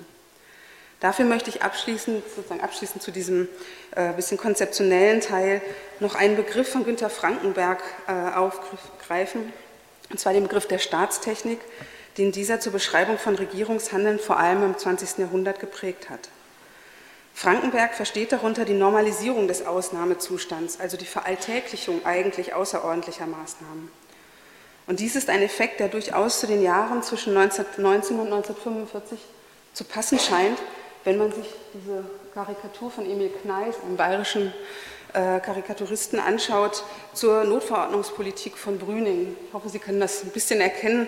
Dafür 1.00 1.26
möchte 1.26 1.50
ich 1.50 1.62
abschließend, 1.62 2.24
sozusagen 2.34 2.60
abschließend 2.60 3.02
zu 3.02 3.12
diesem 3.12 3.46
äh, 3.94 4.12
bisschen 4.14 4.38
konzeptionellen 4.38 5.20
Teil 5.20 5.60
noch 6.00 6.16
einen 6.16 6.34
Begriff 6.34 6.72
von 6.72 6.84
Günter 6.84 7.10
Frankenberg 7.10 7.80
äh, 8.08 8.36
aufgreifen, 8.36 9.52
und 10.10 10.18
zwar 10.18 10.32
den 10.32 10.44
Begriff 10.44 10.66
der 10.66 10.78
Staatstechnik, 10.78 11.60
den 12.16 12.32
dieser 12.32 12.58
zur 12.58 12.72
Beschreibung 12.72 13.18
von 13.18 13.36
Regierungshandeln 13.36 14.18
vor 14.18 14.38
allem 14.38 14.64
im 14.64 14.76
20. 14.76 15.18
Jahrhundert 15.18 15.60
geprägt 15.60 16.10
hat. 16.10 16.30
Frankenberg 17.38 17.94
versteht 17.94 18.32
darunter 18.32 18.64
die 18.64 18.72
Normalisierung 18.72 19.46
des 19.46 19.64
Ausnahmezustands, 19.64 20.80
also 20.80 20.96
die 20.96 21.04
Veralltäglichung 21.04 22.04
eigentlich 22.04 22.52
außerordentlicher 22.52 23.26
Maßnahmen. 23.26 23.92
Und 24.88 24.98
dies 24.98 25.14
ist 25.14 25.30
ein 25.30 25.40
Effekt, 25.40 25.78
der 25.78 25.86
durchaus 25.86 26.40
zu 26.40 26.48
den 26.48 26.60
Jahren 26.60 27.00
zwischen 27.04 27.36
1919 27.36 28.18
und 28.18 28.26
1945 28.26 29.20
zu 29.72 29.84
passen 29.84 30.18
scheint, 30.18 30.58
wenn 31.04 31.16
man 31.16 31.30
sich 31.30 31.46
diese 31.74 32.04
Karikatur 32.34 32.90
von 32.90 33.08
Emil 33.08 33.30
Kneis, 33.42 33.76
einem 33.84 33.96
bayerischen 33.96 34.52
äh, 35.12 35.38
Karikaturisten 35.38 36.18
anschaut 36.18 36.82
zur 37.12 37.44
Notverordnungspolitik 37.44 38.58
von 38.58 38.80
Brüning. 38.80 39.36
Ich 39.46 39.54
hoffe, 39.54 39.68
Sie 39.68 39.78
können 39.78 40.00
das 40.00 40.24
ein 40.24 40.30
bisschen 40.30 40.60
erkennen, 40.60 41.06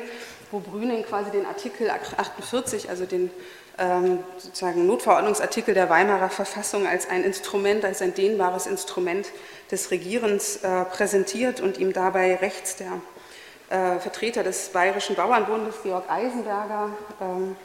wo 0.52 0.60
Brüning 0.60 1.02
quasi 1.02 1.32
den 1.32 1.44
Artikel 1.46 1.90
48, 1.90 2.88
also 2.88 3.04
den 3.04 3.32
sozusagen 4.36 4.86
Notverordnungsartikel 4.86 5.72
der 5.74 5.88
Weimarer 5.88 6.28
Verfassung 6.28 6.86
als 6.86 7.08
ein 7.08 7.24
Instrument, 7.24 7.84
als 7.84 8.02
ein 8.02 8.14
dehnbares 8.14 8.66
Instrument 8.66 9.28
des 9.70 9.90
Regierens 9.90 10.56
äh, 10.56 10.84
präsentiert 10.84 11.60
und 11.60 11.78
ihm 11.78 11.92
dabei 11.92 12.36
rechts 12.36 12.76
der 12.76 12.92
äh, 13.70 13.98
Vertreter 13.98 14.42
des 14.42 14.68
Bayerischen 14.68 15.16
Bauernbundes, 15.16 15.76
Georg 15.82 16.04
Eisenberger, 16.10 16.90
ähm, 17.20 17.56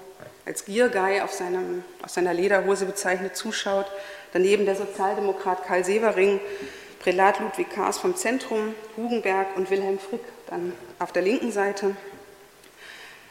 als 0.46 0.64
Giergei 0.66 1.24
auf, 1.24 1.34
seinem, 1.34 1.84
auf 2.04 2.12
seiner 2.12 2.34
Lederhose 2.34 2.86
bezeichnet 2.86 3.36
zuschaut, 3.36 3.88
Daneben 4.36 4.66
der 4.66 4.76
Sozialdemokrat 4.76 5.66
Karl 5.66 5.86
Severing 5.86 6.42
Prälat 7.00 7.40
Ludwig 7.40 7.70
Kaas 7.70 7.98
vom 7.98 8.18
Zentrum, 8.18 8.76
Hugenberg 8.98 9.56
und 9.56 9.70
Wilhelm 9.72 9.98
Frick 9.98 10.20
dann 10.50 10.74
auf 11.00 11.14
der 11.14 11.22
linken 11.22 11.54
Seite. 11.54 11.96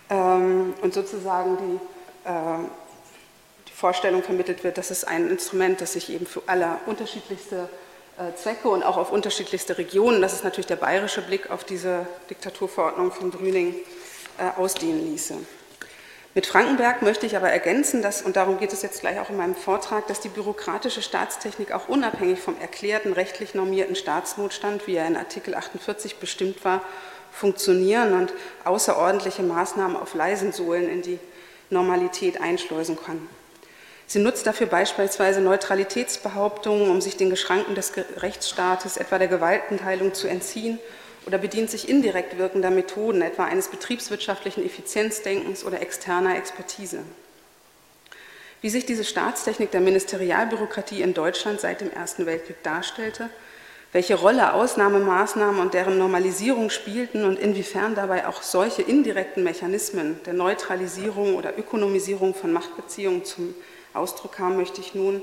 Ähm, 0.09 0.73
und 0.81 0.95
sozusagen 0.95 1.59
die, 1.59 1.94
die 2.27 3.73
Vorstellung 3.73 4.23
vermittelt 4.23 4.65
wird, 4.65 4.79
dass 4.79 4.91
es 4.91 5.05
ein 5.05 5.29
Instrument, 5.29 5.81
das 5.81 5.93
sich 5.93 6.11
eben 6.11 6.27
für 6.27 6.43
alle 6.47 6.79
unterschiedlichste 6.87 7.69
äh, 8.17 8.35
Zwecke 8.37 8.69
und 8.69 8.83
auch 8.85 8.97
auf 8.97 9.11
unterschiedlichste 9.11 9.77
Regionen, 9.77 10.23
das 10.23 10.35
ist 10.35 10.45
natürlich 10.45 10.67
der 10.67 10.77
bayerische 10.77 11.21
Blick 11.21 11.51
auf 11.51 11.65
diese 11.65 12.07
Diktaturverordnung 12.31 13.11
von 13.11 13.31
Brüning, 13.31 13.75
äh, 14.39 14.59
ausdehnen 14.59 15.13
ließe. 15.13 15.35
Mit 16.35 16.47
Frankenberg 16.47 17.03
möchte 17.03 17.27
ich 17.27 17.37
aber 17.37 17.51
ergänzen, 17.51 18.03
dass, 18.03 18.23
und 18.23 18.37
darum 18.37 18.59
geht 18.59 18.73
es 18.73 18.83
jetzt 18.83 19.01
gleich 19.01 19.21
auch 19.21 19.31
in 19.31 19.37
meinem 19.37 19.55
Vortrag, 19.55 20.09
dass 20.09 20.19
die 20.19 20.29
bürokratische 20.29 21.03
Staatstechnik 21.03 21.71
auch 21.71 21.89
unabhängig 21.89 22.41
vom 22.41 22.61
erklärten 22.61 23.13
rechtlich 23.13 23.55
normierten 23.55 23.95
Staatsnotstand, 23.95 24.89
wie 24.89 24.97
er 24.97 25.07
in 25.07 25.17
Artikel 25.17 25.55
48 25.55 26.17
bestimmt 26.17 26.65
war, 26.65 26.83
funktionieren 27.31 28.15
und 28.15 28.33
außerordentliche 28.65 29.43
Maßnahmen 29.43 29.97
auf 29.97 30.15
leisen 30.15 30.53
Sohlen 30.53 30.89
in 30.89 31.03
die 31.03 31.21
Normalität 31.75 32.41
einschleusen 32.41 32.97
kann. 32.97 33.29
Sie 34.07 34.19
nutzt 34.19 34.47
dafür 34.47 34.67
beispielsweise 34.67 35.41
Neutralitätsbehauptungen, 35.41 36.89
um 36.89 37.01
sich 37.01 37.17
den 37.17 37.31
Geschranken 37.31 37.75
des 37.75 37.93
Rechtsstaates, 38.17 38.97
etwa 38.97 39.19
der 39.19 39.29
Gewaltenteilung, 39.29 40.15
zu 40.15 40.29
entziehen 40.29 40.79
oder 41.27 41.39
bedient 41.39 41.71
sich 41.71 41.89
indirekt 41.89 42.39
wirkender 42.39 42.71
Methoden, 42.71 43.23
etwa 43.23 43.45
eines 43.45 43.69
betriebswirtschaftlichen 43.69 44.65
Effizienzdenkens 44.65 45.65
oder 45.65 45.81
externer 45.81 46.37
Expertise. 46.37 47.01
Wie 48.61 48.71
sich 48.71 48.87
diese 48.87 49.05
Staatstechnik 49.05 49.71
der 49.71 49.81
Ministerialbürokratie 49.81 51.03
in 51.03 51.13
Deutschland 51.13 51.61
seit 51.61 51.81
dem 51.81 51.91
Ersten 51.91 52.27
Weltkrieg 52.27 52.63
darstellte, 52.63 53.29
welche 53.95 54.17
Rolle 54.17 54.55
Ausnahmemaßnahmen 54.55 55.61
und 55.61 55.73
deren 55.73 55.99
Normalisierung 55.99 56.69
spielten 56.69 57.25
und 57.25 57.39
inwiefern 57.39 57.95
dabei 57.95 58.27
auch 58.27 58.43
solche 58.43 58.83
indirekten 58.83 59.45
Mechanismen 59.45 60.21
der 60.27 60.33
Neutralisierung 60.33 61.37
oder 61.37 61.57
Ökonomisierung 61.57 62.35
von 62.35 62.53
Machtbeziehungen 62.53 63.25
zum 63.25 63.55
Ausdruck 63.93 64.33
kamen, 64.33 64.57
möchte 64.57 64.81
ich 64.81 64.97
nun 64.97 65.23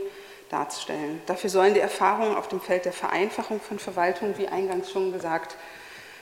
darstellen. 0.50 1.22
Dafür 1.26 1.50
sollen 1.50 1.74
die 1.74 1.82
Erfahrungen 1.82 2.38
auf 2.38 2.48
dem 2.48 2.62
Feld 2.62 2.86
der 2.86 2.94
Vereinfachung 2.94 3.60
von 3.60 3.78
Verwaltung, 3.78 4.36
wie 4.38 4.48
eingangs 4.48 4.90
schon 4.90 5.12
gesagt, 5.12 5.58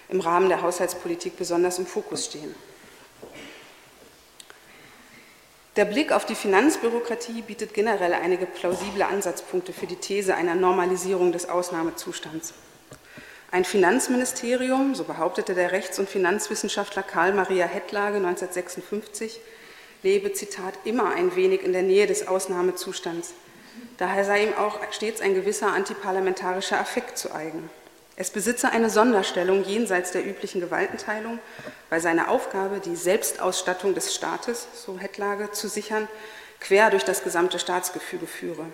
im 0.09 0.19
Rahmen 0.19 0.49
der 0.49 0.63
Haushaltspolitik 0.63 1.37
besonders 1.37 1.77
im 1.77 1.85
Fokus 1.85 2.25
stehen. 2.25 2.55
Der 5.79 5.85
Blick 5.85 6.11
auf 6.11 6.25
die 6.25 6.35
Finanzbürokratie 6.35 7.41
bietet 7.41 7.73
generell 7.73 8.13
einige 8.13 8.45
plausible 8.45 9.05
Ansatzpunkte 9.05 9.71
für 9.71 9.87
die 9.87 9.95
These 9.95 10.35
einer 10.35 10.53
Normalisierung 10.53 11.31
des 11.31 11.47
Ausnahmezustands. 11.47 12.53
Ein 13.49 13.63
Finanzministerium, 13.63 14.93
so 14.93 15.05
behauptete 15.05 15.55
der 15.55 15.71
Rechts- 15.71 15.97
und 15.97 16.09
Finanzwissenschaftler 16.09 17.01
Karl 17.01 17.31
Maria 17.31 17.65
Hettlage 17.65 18.17
1956, 18.17 19.39
lebe, 20.03 20.33
Zitat, 20.33 20.73
immer 20.83 21.15
ein 21.15 21.37
wenig 21.37 21.63
in 21.63 21.71
der 21.71 21.83
Nähe 21.83 22.07
des 22.07 22.27
Ausnahmezustands. 22.27 23.33
Daher 23.95 24.25
sei 24.25 24.43
ihm 24.43 24.55
auch 24.55 24.79
stets 24.91 25.21
ein 25.21 25.33
gewisser 25.33 25.67
antiparlamentarischer 25.67 26.77
Affekt 26.77 27.17
zu 27.17 27.33
eigen. 27.33 27.69
Es 28.19 28.31
besitze 28.31 28.69
eine 28.69 28.89
Sonderstellung 28.89 29.63
jenseits 29.63 30.11
der 30.11 30.25
üblichen 30.25 30.59
Gewaltenteilung, 30.59 31.39
weil 31.89 32.01
seine 32.01 32.27
Aufgabe, 32.27 32.81
die 32.81 32.97
Selbstausstattung 32.97 33.95
des 33.95 34.13
Staates, 34.13 34.67
so 34.75 34.99
Hettlage, 34.99 35.51
zu 35.53 35.69
sichern, 35.69 36.05
quer 36.59 36.89
durch 36.89 37.05
das 37.05 37.23
gesamte 37.23 37.59
Staatsgefüge 37.59 38.27
führe. 38.27 38.65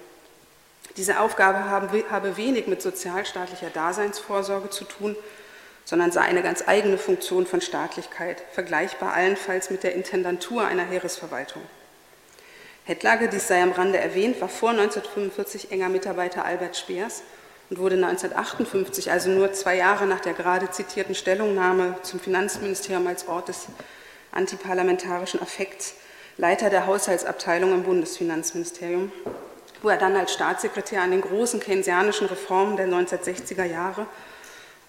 Diese 0.98 1.20
Aufgabe 1.20 1.70
habe 1.70 2.38
wenig 2.38 2.66
mit 2.66 2.82
sozialstaatlicher 2.82 3.70
Daseinsvorsorge 3.70 4.72
zu 4.72 4.84
tun, 4.84 5.16
sondern 5.84 6.12
sei 6.12 6.22
eine 6.22 6.42
ganz 6.42 6.68
eigene 6.68 6.98
Funktion 6.98 7.46
von 7.46 7.62
Staatlichkeit, 7.62 8.42
vergleichbar 8.52 9.14
allenfalls 9.14 9.70
mit 9.70 9.84
der 9.84 9.94
Intendantur 9.94 10.66
einer 10.66 10.86
Heeresverwaltung. 10.86 11.62
Hettlage, 12.86 13.30
dies 13.30 13.48
sei 13.48 13.62
am 13.62 13.74
Rande 13.74 14.00
erwähnt, 14.00 14.42
war 14.42 14.50
vor 14.50 14.72
1945 14.72 15.72
enger 15.72 15.90
Mitarbeiter 15.90 16.46
Albert 16.46 16.76
Speers 16.76 17.22
und 17.70 17.80
wurde 17.80 17.96
1958, 17.96 19.12
also 19.12 19.30
nur 19.30 19.54
zwei 19.54 19.78
Jahre 19.78 20.06
nach 20.06 20.20
der 20.20 20.34
gerade 20.34 20.70
zitierten 20.70 21.16
Stellungnahme 21.16 21.96
zum 22.04 22.20
Finanzministerium 22.20 23.08
als 23.08 23.28
Ort 23.28 23.48
des 23.48 23.68
antiparlamentarischen 24.32 25.42
Affekts, 25.42 25.96
Leiter 26.38 26.70
der 26.70 26.86
Haushaltsabteilung 26.86 27.74
im 27.74 27.84
Bundesfinanzministerium, 27.84 29.12
wo 29.82 29.90
er 29.90 29.98
dann 29.98 30.16
als 30.16 30.34
Staatssekretär 30.34 31.02
an 31.02 31.12
den 31.12 31.22
großen 31.22 31.60
keynesianischen 31.60 32.28
Reformen 32.28 32.76
der 32.76 32.88
1960er 32.88 33.64
Jahre 33.64 34.06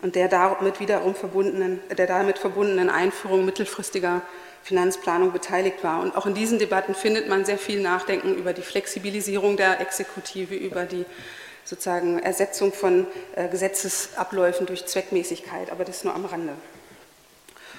und 0.02 0.14
der 0.16 0.28
damit 0.28 0.80
wiederum 0.80 1.14
verbundenen, 1.14 1.80
der 1.96 2.06
damit 2.06 2.38
verbundenen 2.38 2.90
Einführung 2.90 3.44
mittelfristiger 3.44 4.22
Finanzplanung 4.62 5.32
beteiligt 5.32 5.84
war. 5.84 6.00
Und 6.02 6.16
auch 6.16 6.26
in 6.26 6.34
diesen 6.34 6.58
Debatten 6.58 6.94
findet 6.94 7.28
man 7.28 7.44
sehr 7.44 7.58
viel 7.58 7.80
Nachdenken 7.80 8.34
über 8.34 8.52
die 8.52 8.62
Flexibilisierung 8.62 9.56
der 9.56 9.80
Exekutive, 9.80 10.56
über 10.56 10.82
die 10.84 11.04
sozusagen 11.66 12.18
Ersetzung 12.20 12.72
von 12.72 13.06
äh, 13.34 13.48
Gesetzesabläufen 13.48 14.66
durch 14.66 14.86
Zweckmäßigkeit, 14.86 15.70
aber 15.70 15.84
das 15.84 16.04
nur 16.04 16.14
am 16.14 16.24
Rande. 16.24 16.54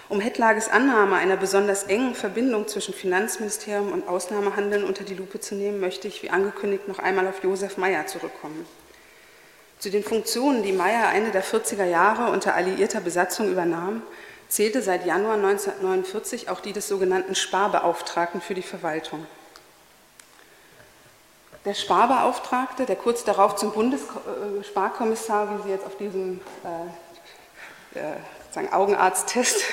Um 0.10 0.22
Hettlages 0.22 0.70
Annahme 0.70 1.16
einer 1.16 1.36
besonders 1.36 1.84
engen 1.84 2.16
Verbindung 2.16 2.68
zwischen 2.68 2.94
Finanzministerium 2.94 3.92
und 3.92 4.08
Ausnahmehandeln 4.08 4.84
unter 4.84 5.04
die 5.04 5.16
Lupe 5.16 5.40
zu 5.40 5.56
nehmen, 5.56 5.80
möchte 5.80 6.08
ich, 6.08 6.24
wie 6.24 6.30
angekündigt, 6.30 6.88
noch 6.88 7.00
einmal 7.00 7.28
auf 7.28 7.44
Josef 7.44 7.78
Meyer 7.78 8.06
zurückkommen. 8.08 8.66
Zu 9.80 9.90
den 9.90 10.04
Funktionen, 10.04 10.64
die 10.64 10.72
Meyer 10.72 11.14
Ende 11.14 11.32
der 11.32 11.44
40er 11.44 11.86
Jahre 11.86 12.32
unter 12.32 12.56
alliierter 12.56 13.02
Besatzung 13.02 13.52
übernahm, 13.52 14.02
zählte 14.48 14.82
seit 14.82 15.06
Januar 15.06 15.36
1949 15.36 16.50
auch 16.50 16.62
die 16.62 16.74
des 16.74 16.88
sogenannten 16.88 17.36
Sparbeauftragten 17.36 18.42
für 18.42 18.54
die 18.54 18.62
Verwaltung. 18.62 19.26
Der 21.68 21.74
Sparbeauftragte, 21.74 22.86
der 22.86 22.96
kurz 22.96 23.26
darauf 23.26 23.58
zum 23.58 23.74
Bundessparkommissar, 23.74 25.50
wie 25.50 25.64
Sie 25.64 25.70
jetzt 25.70 25.86
auf 25.86 25.98
diesem 25.98 26.40
äh, 27.94 28.00
äh, 28.00 28.72
Augenarzttest, 28.72 29.66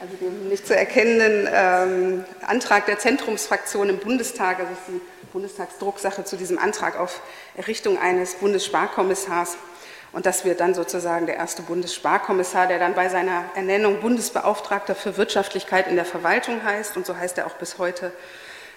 also 0.00 0.16
dem 0.20 0.48
nicht 0.48 0.66
zu 0.66 0.76
erkennenden 0.76 1.48
ähm, 1.48 2.24
Antrag 2.44 2.86
der 2.86 2.98
Zentrumsfraktion 2.98 3.88
im 3.90 3.98
Bundestag, 3.98 4.58
also 4.58 4.72
die 4.88 5.00
Bundestagsdrucksache 5.32 6.24
zu 6.24 6.36
diesem 6.36 6.58
Antrag 6.58 6.98
auf 6.98 7.20
Errichtung 7.56 7.96
eines 7.96 8.34
Bundessparkommissars. 8.34 9.56
Und 10.12 10.26
das 10.26 10.44
wird 10.44 10.58
dann 10.58 10.74
sozusagen 10.74 11.26
der 11.26 11.36
erste 11.36 11.62
Bundessparkommissar, 11.62 12.66
der 12.66 12.80
dann 12.80 12.94
bei 12.94 13.08
seiner 13.08 13.44
Ernennung 13.54 14.00
Bundesbeauftragter 14.00 14.96
für 14.96 15.16
Wirtschaftlichkeit 15.16 15.86
in 15.86 15.94
der 15.94 16.06
Verwaltung 16.06 16.64
heißt. 16.64 16.96
Und 16.96 17.06
so 17.06 17.16
heißt 17.16 17.38
er 17.38 17.46
auch 17.46 17.54
bis 17.54 17.78
heute 17.78 18.10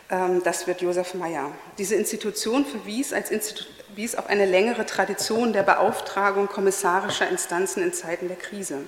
das 0.09 0.65
wird 0.65 0.81
Josef 0.81 1.13
Meyer. 1.13 1.51
Diese 1.77 1.95
Institution 1.95 2.65
verwies, 2.65 3.13
als 3.13 3.29
Institu 3.29 3.63
wies 3.95 4.15
auf 4.15 4.27
eine 4.27 4.45
längere 4.45 4.85
Tradition 4.85 5.53
der 5.53 5.63
Beauftragung 5.63 6.47
kommissarischer 6.47 7.27
Instanzen 7.27 7.83
in 7.83 7.93
Zeiten 7.93 8.27
der 8.27 8.37
Krise. 8.37 8.83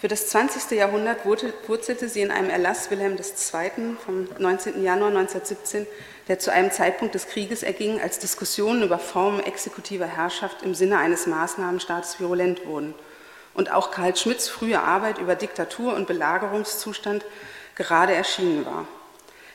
Für 0.00 0.08
das 0.08 0.28
20. 0.28 0.78
Jahrhundert 0.78 1.26
wurzelte 1.26 2.08
sie 2.08 2.20
in 2.20 2.30
einem 2.30 2.50
Erlass 2.50 2.90
Wilhelm 2.90 3.16
II. 3.16 3.96
vom 4.04 4.28
19. 4.38 4.82
Januar 4.82 5.08
1917, 5.08 5.86
der 6.28 6.38
zu 6.38 6.52
einem 6.52 6.70
Zeitpunkt 6.70 7.16
des 7.16 7.26
Krieges 7.26 7.64
erging, 7.64 8.00
als 8.00 8.20
Diskussionen 8.20 8.84
über 8.84 8.98
Formen 8.98 9.40
exekutiver 9.40 10.06
Herrschaft 10.06 10.62
im 10.62 10.74
Sinne 10.74 10.98
eines 10.98 11.26
Maßnahmenstaates 11.26 12.20
virulent 12.20 12.64
wurden. 12.66 12.94
Und 13.54 13.72
auch 13.72 13.90
Karl 13.90 14.14
Schmidts 14.14 14.48
frühe 14.48 14.80
Arbeit 14.80 15.18
über 15.18 15.34
Diktatur 15.34 15.94
und 15.94 16.06
Belagerungszustand 16.06 17.24
gerade 17.74 18.14
erschienen 18.14 18.64
war. 18.64 18.86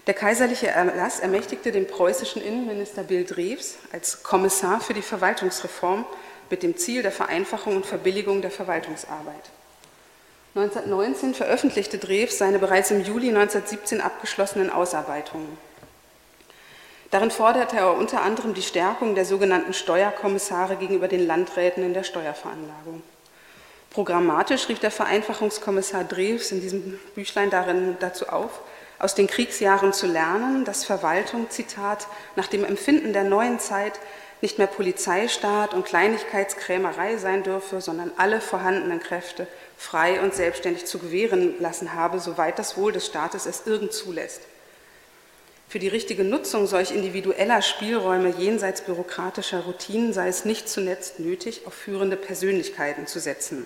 Der 0.06 0.14
kaiserliche 0.14 0.68
Erlass 0.68 1.22
ermächtigte 1.22 1.72
den 1.72 1.88
preußischen 1.88 2.42
Innenminister 2.42 3.04
Bill 3.04 3.24
Drews 3.24 3.76
als 3.94 4.22
Kommissar 4.22 4.82
für 4.82 4.94
die 4.94 5.02
Verwaltungsreform 5.02 6.06
mit 6.50 6.62
dem 6.62 6.76
Ziel 6.76 7.04
der 7.04 7.12
Vereinfachung 7.14 7.78
und 7.78 7.86
Verbilligung 7.86 8.42
der 8.42 8.52
Verwaltungsarbeit. 8.52 9.50
1919 10.56 11.34
veröffentlichte 11.34 11.98
Drews 11.98 12.38
seine 12.38 12.60
bereits 12.60 12.92
im 12.92 13.02
Juli 13.02 13.30
1917 13.30 14.02
abgeschlossenen 14.02 14.70
Ausarbeitungen. 14.70 15.58
Darin 17.10 17.32
forderte 17.32 17.78
er 17.78 17.96
unter 17.96 18.24
anderem 18.24 18.54
die 18.54 18.62
Stärkung 18.62 19.16
der 19.16 19.24
sogenannten 19.24 19.74
Steuerkommissare 19.74 20.76
gegenüber 20.76 21.08
den 21.08 21.26
Landräten 21.26 21.84
in 21.84 21.94
der 21.94 22.04
Steuerveranlagung. 22.04 23.02
Programmatisch 23.90 24.68
rief 24.68 24.80
der 24.80 24.92
Vereinfachungskommissar 24.92 26.04
Drews 26.04 26.52
in 26.52 26.62
diesem 26.62 27.00
Büchlein 27.16 27.50
darin 27.50 27.96
dazu 28.00 28.28
auf, 28.28 28.60
aus 29.00 29.16
den 29.16 29.28
Kriegsjahren 29.28 29.94
zu 29.94 30.08
lernen, 30.08 30.66
dass 30.66 30.86
Verwaltung, 30.86 31.50
Zitat, 31.50 32.08
nach 32.36 32.48
dem 32.48 32.64
Empfinden 32.64 33.14
der 33.14 33.24
neuen 33.24 33.60
Zeit 33.60 34.00
nicht 34.42 34.58
mehr 34.58 34.68
Polizeistaat 34.68 35.74
und 35.74 35.86
Kleinigkeitskrämerei 35.86 37.18
sein 37.18 37.44
dürfe, 37.44 37.80
sondern 37.80 38.12
alle 38.18 38.42
vorhandenen 38.42 39.00
Kräfte 39.00 39.48
frei 39.78 40.22
und 40.22 40.34
selbstständig 40.34 40.86
zu 40.86 41.00
gewähren 41.00 41.56
lassen 41.60 41.94
habe, 41.94 42.20
soweit 42.20 42.60
das 42.60 42.78
Wohl 42.78 42.92
des 42.92 43.06
Staates 43.06 43.46
es 43.46 43.66
irgend 43.66 43.94
zulässt. 43.94 44.42
Für 45.70 45.80
die 45.80 45.88
richtige 45.88 46.24
Nutzung 46.24 46.68
solch 46.68 46.92
individueller 46.92 47.62
Spielräume 47.62 48.30
jenseits 48.38 48.82
bürokratischer 48.82 49.62
Routinen 49.62 50.14
sei 50.14 50.28
es 50.28 50.46
nicht 50.46 50.70
zuletzt 50.70 51.20
nötig, 51.20 51.62
auf 51.66 51.74
führende 51.74 52.16
Persönlichkeiten 52.16 53.08
zu 53.08 53.20
setzen. 53.20 53.66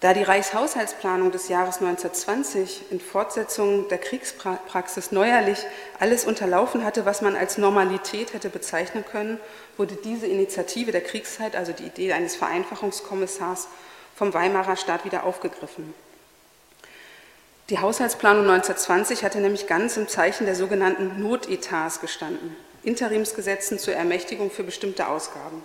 Da 0.00 0.14
die 0.14 0.22
Reichshaushaltsplanung 0.22 1.32
des 1.32 1.48
Jahres 1.48 1.78
1920 1.78 2.92
in 2.92 3.00
Fortsetzung 3.00 3.88
der 3.88 3.98
Kriegspraxis 3.98 5.10
neuerlich 5.10 5.58
alles 5.98 6.24
unterlaufen 6.24 6.84
hatte, 6.84 7.04
was 7.04 7.20
man 7.20 7.34
als 7.34 7.58
Normalität 7.58 8.32
hätte 8.32 8.48
bezeichnen 8.48 9.04
können, 9.04 9.40
wurde 9.76 9.96
diese 9.96 10.28
Initiative 10.28 10.92
der 10.92 11.00
Kriegszeit, 11.00 11.56
also 11.56 11.72
die 11.72 11.86
Idee 11.86 12.12
eines 12.12 12.36
Vereinfachungskommissars, 12.36 13.66
vom 14.14 14.32
Weimarer 14.34 14.76
Staat 14.76 15.04
wieder 15.04 15.24
aufgegriffen. 15.24 15.92
Die 17.68 17.80
Haushaltsplanung 17.80 18.48
1920 18.48 19.24
hatte 19.24 19.40
nämlich 19.40 19.66
ganz 19.66 19.96
im 19.96 20.06
Zeichen 20.06 20.46
der 20.46 20.54
sogenannten 20.54 21.20
Notetats 21.20 22.00
gestanden, 22.00 22.56
Interimsgesetzen 22.84 23.80
zur 23.80 23.94
Ermächtigung 23.94 24.52
für 24.52 24.62
bestimmte 24.62 25.08
Ausgaben. 25.08 25.62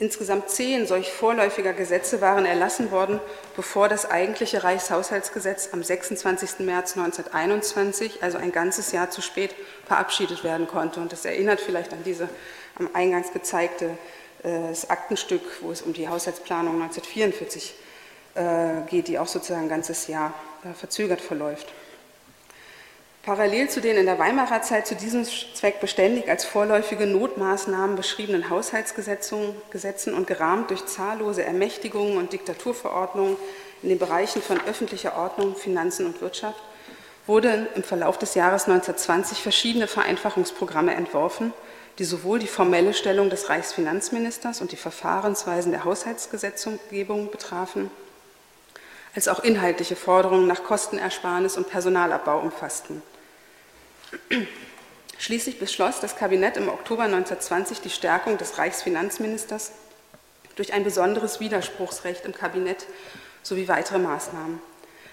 Insgesamt 0.00 0.48
zehn 0.48 0.86
solch 0.86 1.12
vorläufiger 1.12 1.74
Gesetze 1.74 2.22
waren 2.22 2.46
erlassen 2.46 2.90
worden, 2.90 3.20
bevor 3.54 3.86
das 3.86 4.10
eigentliche 4.10 4.64
Reichshaushaltsgesetz 4.64 5.68
am 5.72 5.82
26. 5.82 6.60
März 6.60 6.96
1921, 6.96 8.22
also 8.22 8.38
ein 8.38 8.50
ganzes 8.50 8.92
Jahr 8.92 9.10
zu 9.10 9.20
spät, 9.20 9.54
verabschiedet 9.84 10.42
werden 10.42 10.66
konnte. 10.66 11.00
Und 11.00 11.12
das 11.12 11.26
erinnert 11.26 11.60
vielleicht 11.60 11.92
an 11.92 12.02
diese 12.02 12.30
am 12.76 12.88
Eingangs 12.94 13.34
gezeigte 13.34 13.98
äh, 14.42 14.68
das 14.70 14.88
Aktenstück, 14.88 15.42
wo 15.60 15.70
es 15.70 15.82
um 15.82 15.92
die 15.92 16.08
Haushaltsplanung 16.08 16.80
1944 16.80 17.74
äh, 18.36 18.80
geht, 18.88 19.06
die 19.06 19.18
auch 19.18 19.26
sozusagen 19.26 19.64
ein 19.64 19.68
ganzes 19.68 20.06
Jahr 20.06 20.32
äh, 20.64 20.72
verzögert 20.72 21.20
verläuft. 21.20 21.74
Parallel 23.22 23.68
zu 23.68 23.82
den 23.82 23.98
in 23.98 24.06
der 24.06 24.18
Weimarer 24.18 24.62
Zeit 24.62 24.86
zu 24.86 24.94
diesem 24.94 25.24
Zweck 25.26 25.78
beständig 25.80 26.30
als 26.30 26.46
vorläufige 26.46 27.06
Notmaßnahmen 27.06 27.94
beschriebenen 27.94 28.48
Haushaltsgesetzen 28.48 30.14
und 30.14 30.26
gerahmt 30.26 30.70
durch 30.70 30.86
zahllose 30.86 31.44
Ermächtigungen 31.44 32.16
und 32.16 32.32
Diktaturverordnungen 32.32 33.36
in 33.82 33.90
den 33.90 33.98
Bereichen 33.98 34.40
von 34.40 34.58
öffentlicher 34.66 35.18
Ordnung, 35.18 35.54
Finanzen 35.54 36.06
und 36.06 36.22
Wirtschaft 36.22 36.60
wurden 37.26 37.68
im 37.74 37.82
Verlauf 37.82 38.18
des 38.18 38.34
Jahres 38.34 38.64
1920 38.64 39.42
verschiedene 39.42 39.86
Vereinfachungsprogramme 39.86 40.94
entworfen, 40.94 41.52
die 41.98 42.04
sowohl 42.04 42.38
die 42.38 42.46
formelle 42.46 42.94
Stellung 42.94 43.28
des 43.28 43.50
Reichsfinanzministers 43.50 44.62
und 44.62 44.72
die 44.72 44.76
Verfahrensweisen 44.76 45.72
der 45.72 45.84
Haushaltsgesetzgebung 45.84 47.30
betrafen, 47.30 47.90
als 49.14 49.28
auch 49.28 49.40
inhaltliche 49.40 49.94
Forderungen 49.94 50.46
nach 50.46 50.64
Kostenersparnis 50.64 51.58
und 51.58 51.68
Personalabbau 51.68 52.40
umfassten. 52.40 53.02
Schließlich 55.18 55.58
beschloss 55.58 56.00
das 56.00 56.16
Kabinett 56.16 56.56
im 56.56 56.68
Oktober 56.68 57.02
1920 57.02 57.80
die 57.80 57.90
Stärkung 57.90 58.38
des 58.38 58.58
Reichsfinanzministers 58.58 59.72
durch 60.56 60.72
ein 60.72 60.84
besonderes 60.84 61.40
Widerspruchsrecht 61.40 62.24
im 62.24 62.32
Kabinett 62.32 62.86
sowie 63.42 63.68
weitere 63.68 63.98
Maßnahmen. 63.98 64.60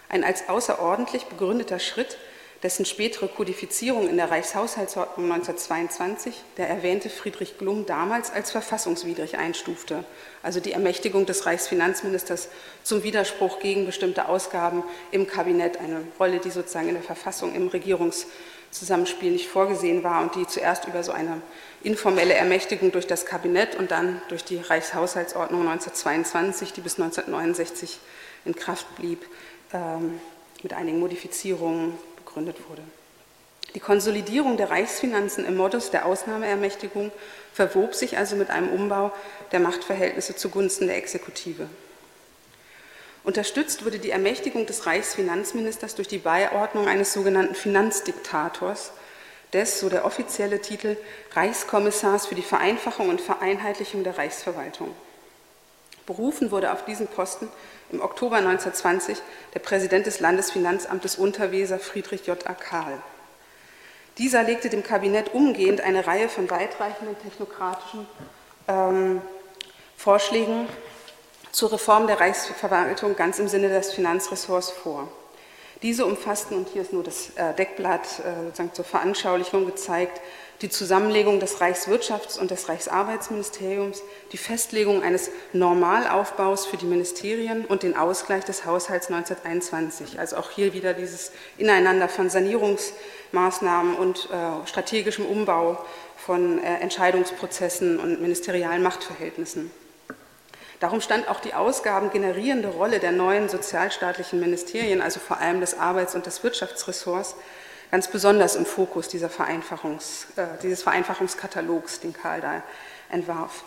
Ein 0.09 0.23
als 0.23 0.47
außerordentlich 0.47 1.25
begründeter 1.25 1.79
Schritt, 1.79 2.17
dessen 2.63 2.85
spätere 2.85 3.27
Kodifizierung 3.27 4.09
in 4.09 4.17
der 4.17 4.31
Reichshaushaltsordnung 4.31 5.31
1922 5.31 6.33
der 6.57 6.67
erwähnte 6.69 7.09
Friedrich 7.09 7.57
Glum 7.57 7.85
damals 7.85 8.31
als 8.31 8.51
verfassungswidrig 8.51 9.37
einstufte, 9.37 10.03
also 10.41 10.59
die 10.59 10.71
Ermächtigung 10.71 11.25
des 11.25 11.45
Reichsfinanzministers 11.45 12.49
zum 12.83 13.03
Widerspruch 13.03 13.59
gegen 13.59 13.85
bestimmte 13.85 14.27
Ausgaben 14.27 14.83
im 15.11 15.27
Kabinett, 15.27 15.77
eine 15.77 16.01
Rolle, 16.19 16.39
die 16.39 16.49
sozusagen 16.49 16.87
in 16.87 16.95
der 16.95 17.03
Verfassung 17.03 17.53
im 17.53 17.67
Regierungszusammenspiel 18.67 19.31
nicht 19.31 19.47
vorgesehen 19.47 20.03
war 20.03 20.21
und 20.21 20.35
die 20.35 20.45
zuerst 20.45 20.87
über 20.87 21.03
so 21.03 21.11
eine 21.11 21.41
informelle 21.83 22.33
Ermächtigung 22.33 22.91
durch 22.91 23.07
das 23.07 23.25
Kabinett 23.25 23.75
und 23.75 23.91
dann 23.91 24.21
durch 24.29 24.43
die 24.43 24.57
Reichshaushaltsordnung 24.57 25.61
1922, 25.61 26.73
die 26.73 26.81
bis 26.81 26.99
1969 26.99 27.99
in 28.45 28.55
Kraft 28.55 28.95
blieb, 28.95 29.25
ähm, 29.73 30.19
mit 30.63 30.73
einigen 30.73 30.99
Modifizierungen 30.99 31.93
gegründet 32.17 32.57
wurde. 32.69 32.81
Die 33.73 33.79
Konsolidierung 33.79 34.57
der 34.57 34.69
Reichsfinanzen 34.69 35.45
im 35.45 35.55
Modus 35.55 35.91
der 35.91 36.05
Ausnahmeermächtigung 36.05 37.11
verwob 37.53 37.93
sich 37.93 38.17
also 38.17 38.35
mit 38.35 38.49
einem 38.49 38.69
Umbau 38.69 39.11
der 39.51 39.59
Machtverhältnisse 39.59 40.35
zugunsten 40.35 40.87
der 40.87 40.97
Exekutive. 40.97 41.67
Unterstützt 43.27 43.83
wurde 43.83 43.99
die 43.99 44.11
Ermächtigung 44.11 44.65
des 44.67 44.85
Reichsfinanzministers 44.85 45.95
durch 45.95 46.07
die 46.07 46.17
Beiordnung 46.17 46.87
eines 46.87 47.11
sogenannten 47.11 47.55
Finanzdiktators, 47.55 48.93
des, 49.51 49.81
so 49.81 49.89
der 49.89 50.05
offizielle 50.05 50.61
Titel, 50.61 50.95
Reichskommissars 51.33 52.27
für 52.27 52.35
die 52.35 52.41
Vereinfachung 52.41 53.09
und 53.09 53.19
Vereinheitlichung 53.19 54.05
der 54.05 54.17
Reichsverwaltung. 54.17 54.95
Berufen 56.05 56.51
wurde 56.51 56.71
auf 56.71 56.85
diesen 56.85 57.07
Posten 57.07 57.49
im 57.91 58.01
Oktober 58.01 58.37
1920 58.37 59.17
der 59.53 59.59
Präsident 59.59 60.05
des 60.05 60.21
Landesfinanzamtes 60.21 61.17
Unterweser 61.17 61.79
Friedrich 61.79 62.27
J. 62.27 62.47
A. 62.47 62.53
Kahl. 62.53 62.97
Dieser 64.19 64.43
legte 64.43 64.69
dem 64.69 64.83
Kabinett 64.83 65.33
umgehend 65.33 65.81
eine 65.81 66.07
Reihe 66.07 66.29
von 66.29 66.49
weitreichenden 66.49 67.19
technokratischen 67.19 68.07
ähm, 68.69 69.21
Vorschlägen 69.97 70.69
zur 71.57 71.71
Reform 71.71 72.05
der 72.05 72.19
Reichsverwaltung 72.19 73.15
ganz 73.15 73.39
im 73.39 73.47
Sinne 73.47 73.69
des 73.69 73.91
Finanzressorts 73.91 74.69
vor. 74.69 75.07
Diese 75.81 76.05
umfassten, 76.05 76.55
und 76.55 76.69
hier 76.69 76.83
ist 76.83 76.93
nur 76.93 77.01
das 77.01 77.31
äh, 77.35 77.51
Deckblatt 77.55 78.19
äh, 78.19 78.45
sozusagen 78.45 78.73
zur 78.75 78.85
Veranschaulichung 78.85 79.65
gezeigt, 79.65 80.21
die 80.61 80.69
Zusammenlegung 80.69 81.39
des 81.39 81.59
Reichswirtschafts- 81.59 82.39
und 82.39 82.51
des 82.51 82.69
Reichsarbeitsministeriums, 82.69 84.03
die 84.33 84.37
Festlegung 84.37 85.01
eines 85.01 85.31
Normalaufbaus 85.51 86.67
für 86.67 86.77
die 86.77 86.85
Ministerien 86.85 87.65
und 87.65 87.81
den 87.81 87.97
Ausgleich 87.97 88.43
des 88.43 88.67
Haushalts 88.67 89.07
1921. 89.07 90.19
Also 90.19 90.37
auch 90.37 90.51
hier 90.51 90.73
wieder 90.73 90.93
dieses 90.93 91.31
Ineinander 91.57 92.07
von 92.07 92.29
Sanierungsmaßnahmen 92.29 93.95
und 93.95 94.29
äh, 94.29 94.67
strategischem 94.67 95.25
Umbau 95.25 95.83
von 96.17 96.61
Entscheidungsprozessen 96.61 97.99
und 97.99 98.21
ministerialen 98.21 98.83
Machtverhältnissen. 98.83 99.71
Darum 100.79 101.01
stand 101.01 101.27
auch 101.27 101.39
die 101.39 101.55
ausgabengenerierende 101.55 102.67
Rolle 102.67 102.99
der 102.99 103.11
neuen 103.11 103.49
sozialstaatlichen 103.49 104.39
Ministerien, 104.39 105.01
also 105.01 105.19
vor 105.19 105.39
allem 105.39 105.59
des 105.59 105.79
Arbeits- 105.79 106.13
und 106.13 106.27
des 106.27 106.43
Wirtschaftsressorts, 106.43 107.35
ganz 107.89 108.09
besonders 108.09 108.55
im 108.55 108.65
Fokus 108.65 109.07
Vereinfachungs, 109.07 110.27
äh, 110.35 110.45
dieses 110.61 110.83
Vereinfachungskatalogs, 110.83 111.99
den 112.01 112.13
Karl 112.13 112.41
da 112.41 112.63
entwarf. 113.09 113.63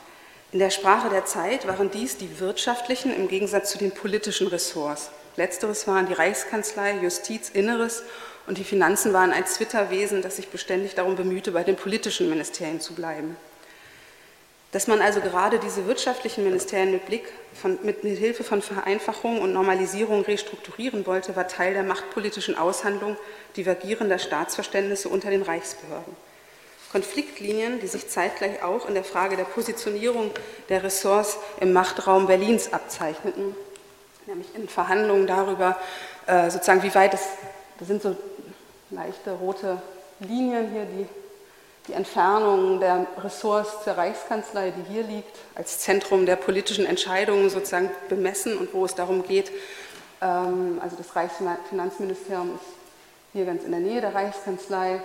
In 0.53 0.59
der 0.59 0.71
Sprache 0.71 1.11
der 1.11 1.25
Zeit 1.25 1.67
waren 1.67 1.91
dies 1.91 2.17
die 2.17 2.39
wirtschaftlichen 2.39 3.15
im 3.15 3.29
Gegensatz 3.29 3.71
zu 3.71 3.79
den 3.79 3.93
politischen 3.93 4.47
Ressorts. 4.49 5.11
Letzteres 5.37 5.87
waren 5.87 6.07
die 6.07 6.13
Reichskanzlei, 6.13 6.99
Justiz, 7.03 7.51
Inneres 7.51 8.03
und 8.47 8.59
die 8.59 8.65
Finanzen 8.65 9.13
waren 9.13 9.33
ein 9.33 9.47
Zwitterwesen, 9.47 10.23
das 10.23 10.37
sich 10.37 10.49
beständig 10.49 10.95
darum 10.95 11.17
bemühte, 11.17 11.53
bei 11.53 11.63
den 11.63 11.77
politischen 11.77 12.29
Ministerien 12.29 12.81
zu 12.81 12.95
bleiben. 12.95 13.37
Dass 14.73 14.87
man 14.87 15.03
also 15.03 15.21
gerade 15.21 15.59
diese 15.59 15.87
wirtschaftlichen 15.87 16.45
Ministerien 16.45 16.93
mit 16.93 17.07
Blick 17.07 17.33
von, 17.55 17.79
mit, 17.83 18.05
mit 18.05 18.19
Hilfe 18.19 18.45
von 18.45 18.63
Vereinfachung 18.63 19.41
und 19.41 19.53
Normalisierung 19.53 20.23
restrukturieren 20.23 21.07
wollte, 21.07 21.35
war 21.35 21.49
Teil 21.49 21.75
der 21.75 21.83
machtpolitischen 21.83 22.57
Aushandlung 22.57 23.17
divergierender 23.57 24.19
Staatsverständnisse 24.19 25.09
unter 25.09 25.31
den 25.31 25.43
Reichsbehörden. 25.43 26.15
Konfliktlinien, 26.93 27.81
die 27.81 27.87
sich 27.89 28.09
zeitgleich 28.09 28.63
auch 28.63 28.87
in 28.87 28.95
der 28.95 29.05
Frage 29.05 29.37
der 29.37 29.45
Positionierung 29.45 30.31
der 30.69 30.85
Ressorts 30.85 31.39
im 31.61 31.73
Machtraum 31.73 32.27
Berlins 32.27 32.73
abzeichneten, 32.73 33.57
nämlich 34.27 34.49
in 34.55 34.69
Verhandlungen 34.69 35.27
darüber, 35.27 35.77
äh, 36.27 36.51
sozusagen, 36.51 36.83
wie 36.83 36.95
weit 36.95 37.15
es, 37.15 37.23
da 37.79 37.87
sind 37.87 38.03
so 38.03 38.17
leichte 38.91 39.33
rote 39.33 39.83
Linien 40.21 40.71
hier, 40.73 40.85
die 40.85 41.07
die 41.91 41.97
Entfernung 41.97 42.79
der 42.79 43.07
Ressorts 43.23 43.83
zur 43.83 43.95
Reichskanzlei, 43.95 44.71
die 44.71 44.93
hier 44.93 45.03
liegt, 45.03 45.37
als 45.57 45.81
Zentrum 45.81 46.25
der 46.25 46.37
politischen 46.37 46.87
Entscheidungen 46.87 47.51
sozusagen 47.51 47.91
bemessen 48.09 48.57
und 48.57 48.73
wo 48.73 48.85
es 48.85 48.95
darum 48.95 49.25
geht, 49.25 49.51
ähm, 50.23 50.81
also 50.83 50.97
das 50.97 51.17
Reichsfinanzministerium 51.17 52.55
ist 52.55 52.77
hier 53.33 53.45
ganz 53.45 53.65
in 53.65 53.73
der 53.73 53.81
Nähe 53.81 54.01
der 54.01 54.15
Reichskanzlei, 54.15 55.01